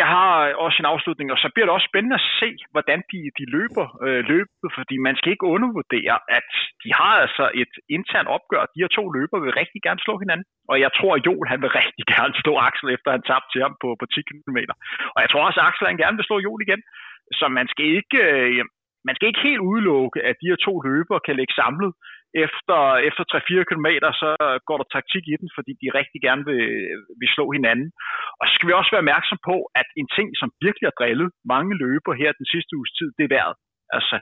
jeg 0.00 0.08
har 0.16 0.32
øh, 0.46 0.52
også 0.64 0.78
en 0.80 0.92
afslutning, 0.94 1.28
og 1.34 1.38
så 1.38 1.48
bliver 1.54 1.66
det 1.66 1.76
også 1.76 1.90
spændende 1.90 2.18
at 2.20 2.28
se, 2.40 2.50
hvordan 2.74 2.98
de, 3.10 3.18
de 3.38 3.44
løber 3.56 3.86
øh, 4.06 4.20
løbet, 4.32 4.68
fordi 4.78 4.96
man 5.06 5.16
skal 5.16 5.32
ikke 5.32 5.52
undervurdere, 5.54 6.16
at 6.38 6.48
de 6.82 6.90
har 7.00 7.14
altså 7.24 7.44
et 7.62 7.72
internt 7.96 8.28
opgør. 8.36 8.62
De 8.72 8.82
her 8.82 8.92
to 8.98 9.04
løber 9.16 9.38
vil 9.44 9.58
rigtig 9.60 9.80
gerne 9.86 10.04
slå 10.04 10.14
hinanden, 10.22 10.46
og 10.70 10.76
jeg 10.84 10.90
tror, 10.98 11.12
at 11.14 11.24
Joel 11.26 11.48
han 11.52 11.62
vil 11.64 11.76
rigtig 11.80 12.04
gerne 12.14 12.34
slå 12.42 12.52
Axel, 12.68 12.88
efter 12.96 13.10
han 13.16 13.22
tabte 13.30 13.50
til 13.52 13.60
ham 13.66 13.74
på, 13.82 13.88
på 14.00 14.06
10 14.06 14.20
km. 14.28 14.58
Og 15.14 15.18
jeg 15.22 15.30
tror 15.30 15.46
også, 15.46 15.60
at 15.60 15.66
Axel 15.68 15.90
han 15.90 16.02
gerne 16.02 16.16
vil 16.18 16.28
slå 16.28 16.36
Joel 16.46 16.64
igen, 16.66 16.82
så 17.38 17.44
man 17.58 17.66
skal 17.72 17.86
ikke... 17.98 18.18
Øh, 18.32 18.64
man 19.08 19.16
skal 19.16 19.28
ikke 19.28 19.46
helt 19.48 19.66
udelukke, 19.70 20.18
at 20.28 20.36
de 20.40 20.50
her 20.50 20.58
to 20.66 20.74
løber 20.88 21.16
kan 21.26 21.36
ligge 21.36 21.54
samlet 21.60 21.92
efter, 22.44 22.78
efter 23.08 23.22
3-4 23.32 23.68
km, 23.70 23.88
så 24.22 24.28
går 24.68 24.76
der 24.78 24.92
taktik 24.96 25.24
i 25.32 25.36
den, 25.40 25.48
fordi 25.56 25.72
de 25.82 25.96
rigtig 25.98 26.20
gerne 26.26 26.44
vil, 26.50 26.64
vil 27.20 27.34
slå 27.36 27.44
hinanden. 27.56 27.88
Og 28.38 28.44
så 28.46 28.52
skal 28.54 28.68
vi 28.68 28.78
også 28.78 28.90
være 28.92 29.04
opmærksom 29.04 29.38
på, 29.50 29.56
at 29.80 29.88
en 30.00 30.08
ting, 30.16 30.28
som 30.40 30.48
virkelig 30.66 30.86
har 30.88 30.98
drillet 31.00 31.28
mange 31.52 31.72
løber 31.82 32.12
her 32.20 32.38
den 32.40 32.46
sidste 32.52 32.72
uges 32.78 32.92
tid, 32.98 33.08
det 33.18 33.24
er 33.24 33.34
vejret. 33.36 33.56
Altså, 33.96 34.16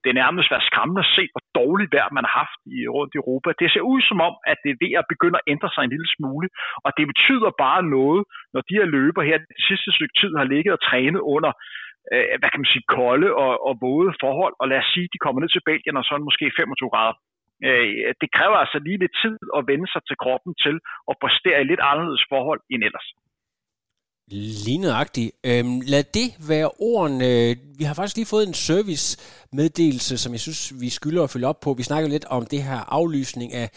det 0.00 0.08
er 0.10 0.20
nærmest 0.22 0.50
været 0.52 0.68
skræmmende 0.70 1.04
at 1.06 1.12
se, 1.16 1.24
hvor 1.32 1.44
dårligt 1.60 1.92
vejr 1.96 2.08
man 2.16 2.26
har 2.26 2.34
haft 2.42 2.60
i, 2.76 2.78
rundt 2.96 3.14
i 3.14 3.20
Europa. 3.22 3.48
Det 3.60 3.68
ser 3.70 3.84
ud 3.92 4.00
som 4.10 4.18
om, 4.28 4.34
at 4.50 4.58
det 4.64 4.70
er 4.72 4.82
ved 4.84 4.92
at 5.00 5.10
begynde 5.12 5.38
at 5.40 5.48
ændre 5.52 5.70
sig 5.72 5.82
en 5.82 5.94
lille 5.94 6.10
smule, 6.16 6.48
og 6.84 6.90
det 6.98 7.04
betyder 7.12 7.60
bare 7.64 7.82
noget, 7.96 8.22
når 8.54 8.60
de 8.68 8.76
her 8.78 8.86
løber 8.96 9.22
her 9.28 9.36
det 9.38 9.60
sidste 9.68 9.90
stykke 9.96 10.16
tid 10.20 10.32
har 10.40 10.46
ligget 10.54 10.72
og 10.76 10.82
trænet 10.88 11.22
under 11.34 11.52
øh, 12.12 12.34
hvad 12.40 12.50
kan 12.50 12.62
man 12.62 12.72
sige, 12.72 12.90
kolde 12.98 13.28
og, 13.44 13.52
og 13.68 13.72
våde 13.86 14.12
forhold, 14.24 14.54
og 14.60 14.66
lad 14.70 14.78
os 14.82 14.90
sige, 14.94 15.06
at 15.08 15.14
de 15.14 15.22
kommer 15.24 15.40
ned 15.40 15.50
til 15.52 15.66
Belgien, 15.68 15.98
og 15.98 16.04
så 16.04 16.10
er 16.12 16.18
det 16.18 16.28
måske 16.30 16.58
25 16.60 16.94
grader. 16.94 17.16
Øh, 17.66 17.86
det 18.20 18.28
kræver 18.36 18.56
altså 18.64 18.78
lige 18.86 19.02
lidt 19.04 19.16
tid 19.22 19.36
at 19.58 19.62
vende 19.70 19.88
sig 19.92 20.02
til 20.08 20.16
kroppen 20.24 20.52
til 20.64 20.76
at 21.10 21.14
præstere 21.22 21.58
i 21.60 21.68
lidt 21.70 21.82
anderledes 21.90 22.24
forhold 22.32 22.60
end 22.72 22.82
ellers. 22.88 23.08
Lige. 24.30 25.32
Øhm, 25.50 25.80
lad 25.92 26.04
det 26.18 26.28
være 26.48 26.70
ordene. 26.92 27.56
Vi 27.78 27.84
har 27.84 27.94
faktisk 27.94 28.16
lige 28.16 28.32
fået 28.34 28.48
en 28.48 28.54
service-meddelelse, 28.54 30.18
som 30.18 30.32
jeg 30.32 30.40
synes, 30.40 30.62
vi 30.80 30.88
skylder 30.88 31.22
at 31.24 31.30
følge 31.30 31.46
op 31.46 31.60
på. 31.64 31.72
Vi 31.72 31.82
snakker 31.82 32.08
lidt 32.08 32.24
om 32.24 32.46
det 32.46 32.62
her 32.62 32.80
aflysning 32.98 33.52
af 33.62 33.68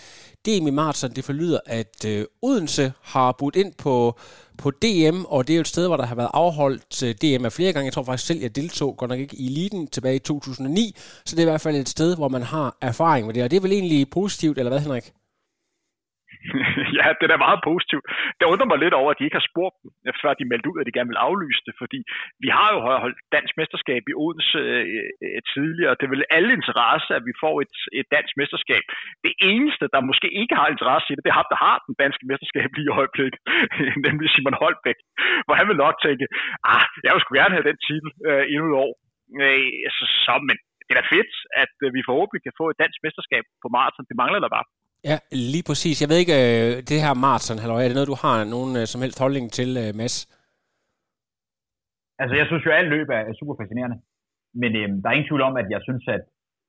DM 0.46 0.68
i 0.68 0.72
maraton. 0.72 1.12
Det 1.18 1.26
forlyder, 1.26 1.60
at 1.66 1.96
øh, 2.12 2.26
Odense 2.42 2.86
har 3.04 3.36
budt 3.40 3.56
ind 3.56 3.74
på, 3.84 4.20
på 4.58 4.72
DM, 4.72 5.24
og 5.26 5.48
det 5.48 5.54
er 5.54 5.58
jo 5.58 5.62
et 5.62 5.68
sted, 5.68 5.88
hvor 5.88 5.98
der 5.98 6.06
har 6.06 6.16
været 6.16 6.30
afholdt 6.34 7.04
øh, 7.04 7.16
DM 7.16 7.46
af 7.46 7.54
flere 7.54 7.74
gange. 7.74 7.86
Jeg 7.86 7.94
tror 7.94 8.04
faktisk 8.04 8.28
selv, 8.28 8.42
jeg 8.42 8.56
deltog 8.56 8.98
godt 8.98 9.10
nok 9.10 9.20
ikke 9.20 9.36
i 9.36 9.46
eliten 9.46 9.88
tilbage 9.88 10.16
i 10.16 10.20
2009. 10.20 10.96
Så 11.26 11.36
det 11.36 11.42
er 11.42 11.48
i 11.48 11.50
hvert 11.50 11.62
fald 11.62 11.76
et 11.76 11.90
sted, 11.90 12.16
hvor 12.16 12.28
man 12.28 12.44
har 12.44 12.78
erfaring 12.82 13.26
med 13.26 13.34
det. 13.34 13.44
Og 13.44 13.52
det 13.52 13.58
er 13.58 13.62
vel 13.62 13.72
egentlig 13.72 14.10
positivt, 14.10 14.58
eller 14.58 14.70
hvad 14.70 14.80
Henrik? 14.80 15.14
ja, 17.00 17.06
det 17.20 17.28
er 17.28 17.46
meget 17.48 17.62
positivt. 17.70 18.06
Det 18.40 18.46
undrer 18.52 18.72
mig 18.72 18.80
lidt 18.82 18.96
over, 19.02 19.10
at 19.12 19.18
de 19.20 19.26
ikke 19.28 19.40
har 19.42 19.50
spurgt 19.52 19.76
dem, 19.84 19.92
før 20.22 20.32
de 20.40 20.50
meldte 20.52 20.70
ud, 20.72 20.80
at 20.80 20.88
de 20.88 20.96
gerne 20.98 21.12
vil 21.12 21.24
aflyse 21.28 21.62
det, 21.68 21.74
fordi 21.82 22.00
vi 22.44 22.50
har 22.58 22.70
jo 22.74 22.80
holdt 23.04 23.20
dansk 23.36 23.54
mesterskab 23.60 24.02
i 24.12 24.14
Odense 24.24 24.60
øh, 24.74 24.86
øh, 25.26 25.40
tidligere, 25.54 25.92
og 25.94 25.98
det 25.98 26.06
er 26.06 26.16
vel 26.16 26.32
alle 26.38 26.52
interesse, 26.60 27.10
at 27.20 27.24
vi 27.30 27.34
får 27.44 27.56
et, 27.64 27.76
et 28.00 28.08
dansk 28.16 28.34
mesterskab. 28.42 28.84
Det 29.26 29.34
eneste, 29.52 29.86
der 29.94 30.10
måske 30.10 30.30
ikke 30.42 30.56
har 30.60 30.68
interesse 30.76 31.08
i 31.10 31.16
det, 31.16 31.24
det 31.26 31.32
er 31.32 31.40
ham, 31.42 31.50
der 31.54 31.60
har 31.68 31.76
den 31.88 31.96
danske 32.04 32.26
mesterskab 32.32 32.70
lige 32.78 32.90
i 32.90 32.96
øjeblikket, 33.00 33.40
nemlig 34.06 34.28
Simon 34.30 34.60
Holbæk, 34.62 35.00
hvor 35.46 35.56
han 35.60 35.68
vil 35.70 35.82
nok 35.86 35.96
tænke, 36.06 36.26
ah, 36.74 36.86
jeg 37.06 37.12
vil 37.14 37.22
sgu 37.22 37.32
gerne 37.42 37.56
have 37.58 37.70
den 37.70 37.80
titel 37.88 38.10
øh, 38.28 38.44
endnu 38.52 38.66
et 38.72 38.78
år. 38.86 38.94
Øh, 39.44 39.70
så, 39.96 40.04
så, 40.26 40.34
men 40.50 40.58
det 40.86 40.92
er 40.94 41.00
da 41.02 41.14
fedt, 41.16 41.34
at 41.64 41.76
øh, 41.86 41.90
vi 41.96 42.08
forhåbentlig 42.10 42.42
kan 42.44 42.58
få 42.60 42.66
et 42.70 42.82
dansk 42.84 43.00
mesterskab 43.06 43.44
på 43.64 43.68
maraton. 43.76 44.10
Det 44.10 44.22
mangler 44.22 44.40
der 44.44 44.52
bare. 44.58 44.68
Ja, 45.10 45.18
lige 45.52 45.66
præcis. 45.70 46.02
Jeg 46.02 46.10
ved 46.12 46.20
ikke, 46.24 46.38
øh, 46.44 46.72
det 46.90 47.04
her 47.06 47.14
maraton, 47.26 47.62
halløj, 47.64 47.82
er 47.82 47.90
det 47.90 47.98
noget, 48.00 48.14
du 48.14 48.20
har 48.26 48.38
nogen 48.56 48.72
øh, 48.80 48.86
som 48.92 49.02
helst 49.04 49.20
holdning 49.24 49.46
til, 49.58 49.70
øh, 49.84 49.90
Mads? 50.00 50.16
Altså, 52.22 52.36
jeg 52.40 52.46
synes 52.48 52.64
jo, 52.66 52.70
at 52.72 52.80
alt 52.80 52.92
løb 52.96 53.08
er, 53.18 53.22
super 53.40 53.56
fascinerende. 53.60 53.98
Men 54.62 54.72
øh, 54.80 54.88
der 55.02 55.08
er 55.08 55.18
ingen 55.18 55.30
tvivl 55.30 55.44
om, 55.50 55.56
at 55.62 55.68
jeg 55.76 55.82
synes, 55.88 56.04
at, 56.16 56.24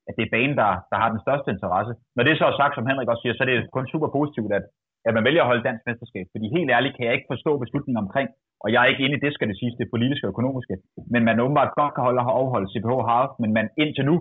at 0.07 0.13
det 0.17 0.23
er 0.25 0.33
banen, 0.35 0.55
der, 0.61 0.69
der 0.91 0.97
har 1.01 1.09
den 1.11 1.23
største 1.25 1.49
interesse. 1.55 1.93
Når 2.15 2.23
det 2.23 2.33
så 2.37 2.45
er 2.47 2.55
sagt, 2.61 2.73
som 2.75 2.87
Henrik 2.89 3.11
også 3.11 3.23
siger, 3.23 3.35
så 3.35 3.43
er 3.43 3.49
det 3.49 3.73
kun 3.75 3.91
super 3.93 4.09
positivt, 4.17 4.51
at, 4.59 4.65
at 5.07 5.13
man 5.15 5.25
vælger 5.27 5.41
at 5.43 5.49
holde 5.51 5.67
dansk 5.67 5.83
mesterskab. 5.87 6.25
Fordi 6.33 6.45
helt 6.57 6.71
ærligt 6.75 6.95
kan 6.95 7.05
jeg 7.05 7.15
ikke 7.15 7.31
forstå 7.33 7.51
beslutningen 7.63 8.03
omkring, 8.05 8.27
og 8.63 8.67
jeg 8.73 8.79
er 8.81 8.89
ikke 8.91 9.05
inde 9.05 9.17
i 9.17 9.23
det, 9.25 9.31
skal 9.33 9.47
det 9.49 9.57
siges, 9.59 9.79
det 9.81 9.93
politiske 9.95 10.25
og 10.27 10.33
økonomiske, 10.33 10.75
men 11.13 11.21
man 11.29 11.41
åbenbart 11.43 11.71
godt 11.79 11.93
kan 11.93 12.05
holde 12.07 12.21
og 12.23 12.31
afholde 12.39 12.71
CPH 12.73 12.93
Half, 13.11 13.31
men 13.41 13.51
man 13.57 13.67
indtil 13.83 14.05
nu, 14.09 14.15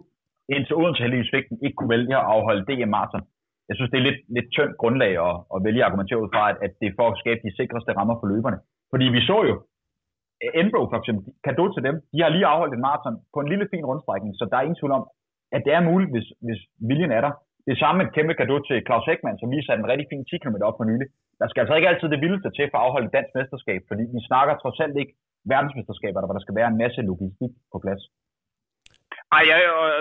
indtil 0.54 0.78
Odense 0.80 1.02
heldigvis 1.02 1.32
ikke 1.64 1.76
kunne 1.78 1.94
vælge 1.96 2.16
at 2.20 2.28
afholde 2.34 2.66
DM 2.68 2.90
Marathon 2.96 3.24
jeg 3.68 3.74
synes, 3.76 3.90
det 3.90 3.98
er 3.98 4.06
lidt, 4.08 4.20
lidt 4.36 4.48
tyndt 4.56 4.74
grundlag 4.82 5.12
at, 5.26 5.34
at 5.54 5.58
vælge 5.66 5.82
at 5.82 5.88
argumentere 5.88 6.22
ud 6.22 6.30
fra, 6.34 6.42
at, 6.50 6.56
at 6.66 6.72
det 6.80 6.86
er 6.88 6.98
for 6.98 7.08
at 7.10 7.20
skabe 7.22 7.40
de 7.46 7.56
sikreste 7.58 7.96
rammer 7.98 8.16
for 8.18 8.28
løberne. 8.32 8.58
Fordi 8.92 9.06
vi 9.16 9.20
så 9.30 9.38
jo, 9.50 9.54
eh, 10.42 10.60
Enbro 10.60 10.82
for 10.90 10.98
eksempel, 11.00 11.22
kado 11.46 11.64
til 11.72 11.82
dem, 11.88 11.96
de 12.12 12.18
har 12.22 12.30
lige 12.32 12.50
afholdt 12.52 12.74
en 12.74 12.84
maraton 12.86 13.16
på 13.34 13.38
en 13.40 13.50
lille 13.52 13.66
fin 13.72 13.88
rundstrækning, 13.90 14.32
så 14.34 14.44
der 14.50 14.56
er 14.56 14.66
ingen 14.66 14.80
tvivl 14.80 14.94
om, 14.98 15.04
at 15.56 15.62
det 15.66 15.72
er 15.74 15.88
muligt, 15.90 16.10
hvis, 16.14 16.28
hvis 16.46 16.60
viljen 16.90 17.12
er 17.18 17.22
der. 17.26 17.32
Det 17.64 17.72
er 17.72 17.82
samme 17.84 18.00
et 18.04 18.14
kæmpe 18.16 18.34
gave 18.38 18.60
til 18.68 18.84
Claus 18.86 19.06
Heckmann, 19.08 19.38
som 19.38 19.50
lige 19.50 19.66
satte 19.66 19.82
en 19.82 19.90
rigtig 19.92 20.08
fin 20.10 20.24
10 20.24 20.38
km 20.42 20.56
op 20.68 20.76
for 20.78 20.88
nylig. 20.90 21.08
Der 21.40 21.46
skal 21.48 21.60
altså 21.62 21.74
ikke 21.76 21.90
altid 21.90 22.08
det 22.10 22.22
vildeste 22.24 22.50
til 22.50 22.68
for 22.70 22.78
at 22.78 22.84
afholde 22.86 23.06
et 23.08 23.16
dansk 23.16 23.32
mesterskab, 23.38 23.80
fordi 23.90 24.02
vi 24.14 24.20
snakker 24.28 24.52
trods 24.54 24.78
alt 24.84 24.96
ikke 25.02 25.14
verdensmesterskaber, 25.52 26.26
hvor 26.26 26.36
der 26.36 26.44
skal 26.44 26.58
være 26.58 26.70
en 26.72 26.80
masse 26.82 27.00
logistik 27.10 27.52
på 27.72 27.78
plads. 27.84 28.02
Ej, 29.36 29.42
ja, 29.50 29.56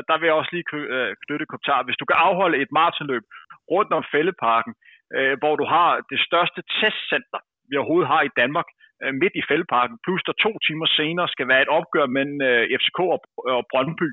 der 0.10 0.16
vil 0.18 0.28
jeg 0.28 0.40
også 0.40 0.54
lige 0.56 0.68
øh, 0.96 1.12
knytte 1.24 1.46
kommentar. 1.52 1.80
Hvis 1.88 2.00
du 2.02 2.06
kan 2.10 2.18
afholde 2.28 2.58
et 2.64 2.72
maratonløb 2.78 3.26
rundt 3.74 3.92
om 3.98 4.04
Fældeparken, 4.14 4.74
øh, 5.18 5.34
hvor 5.42 5.54
du 5.62 5.66
har 5.76 5.90
det 6.12 6.20
største 6.28 6.62
testcenter, 6.80 7.40
vi 7.70 7.74
overhovedet 7.78 8.12
har 8.14 8.22
i 8.26 8.36
Danmark, 8.42 8.68
øh, 9.04 9.14
midt 9.22 9.36
i 9.42 9.48
Fældeparken, 9.50 9.96
plus 10.06 10.22
der 10.28 10.34
to 10.46 10.52
timer 10.68 10.88
senere 11.00 11.28
skal 11.36 11.48
være 11.52 11.64
et 11.66 11.74
opgør 11.78 12.06
mellem 12.18 12.38
øh, 12.50 12.64
FCK 12.80 13.00
og, 13.16 13.20
og 13.56 13.62
Brøndby, 13.72 14.10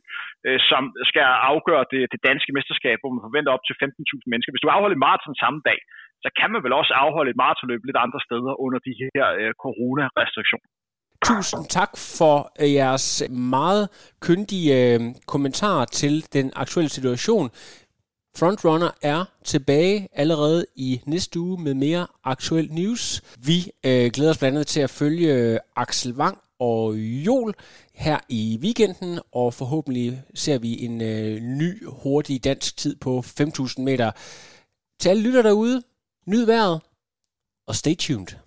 øh, 0.46 0.58
som 0.70 0.82
skal 1.10 1.26
afgøre 1.52 1.84
det, 1.92 2.02
det 2.12 2.20
danske 2.28 2.54
mesterskab, 2.56 2.96
hvor 3.00 3.12
man 3.14 3.26
forventer 3.26 3.50
op 3.56 3.64
til 3.66 3.74
15.000 3.82 4.30
mennesker. 4.30 4.52
Hvis 4.52 4.64
du 4.64 4.72
afholder 4.74 4.96
et 4.96 5.04
maraton 5.06 5.36
samme 5.44 5.60
dag, 5.70 5.80
så 6.24 6.28
kan 6.38 6.48
man 6.52 6.62
vel 6.64 6.74
også 6.80 6.92
afholde 7.04 7.30
et 7.30 7.40
maratonløb 7.42 7.82
lidt 7.84 7.98
andre 8.06 8.20
steder 8.26 8.52
under 8.64 8.78
de 8.86 8.92
her 9.00 9.26
øh, 9.40 9.52
coronarestriktioner. 9.64 10.68
Tusind 11.30 11.64
tak 11.78 11.92
for 12.18 12.36
øh, 12.62 12.72
jeres 12.80 13.06
meget 13.30 13.84
kyndige 14.26 14.70
øh, 14.80 14.98
kommentar 15.00 15.24
kommentarer 15.32 15.84
til 15.84 16.14
den 16.36 16.46
aktuelle 16.62 16.92
situation. 16.98 17.46
Frontrunner 18.36 18.90
er 19.02 19.24
tilbage 19.44 20.08
allerede 20.12 20.66
i 20.76 21.00
næste 21.06 21.40
uge 21.40 21.62
med 21.62 21.74
mere 21.74 22.06
aktuel 22.24 22.72
news. 22.72 23.22
Vi 23.38 23.70
øh, 23.84 24.10
glæder 24.10 24.30
os 24.30 24.38
blandt 24.38 24.56
andet 24.56 24.66
til 24.66 24.80
at 24.80 24.90
følge 24.90 25.58
Axel 25.76 26.12
Wang 26.12 26.38
og 26.58 26.96
Jol 26.96 27.54
her 27.94 28.18
i 28.28 28.58
weekenden, 28.62 29.20
og 29.32 29.54
forhåbentlig 29.54 30.22
ser 30.34 30.58
vi 30.58 30.84
en 30.84 31.00
øh, 31.00 31.40
ny, 31.40 31.86
hurtig 31.86 32.44
dansk 32.44 32.76
tid 32.76 32.96
på 32.96 33.24
5.000 33.40 33.82
meter. 33.82 34.10
Til 35.00 35.08
alle 35.08 35.22
lytter 35.22 35.42
derude, 35.42 35.82
nyd 36.26 36.44
vejret, 36.44 36.80
og 37.66 37.74
stay 37.74 37.96
tuned. 37.96 38.43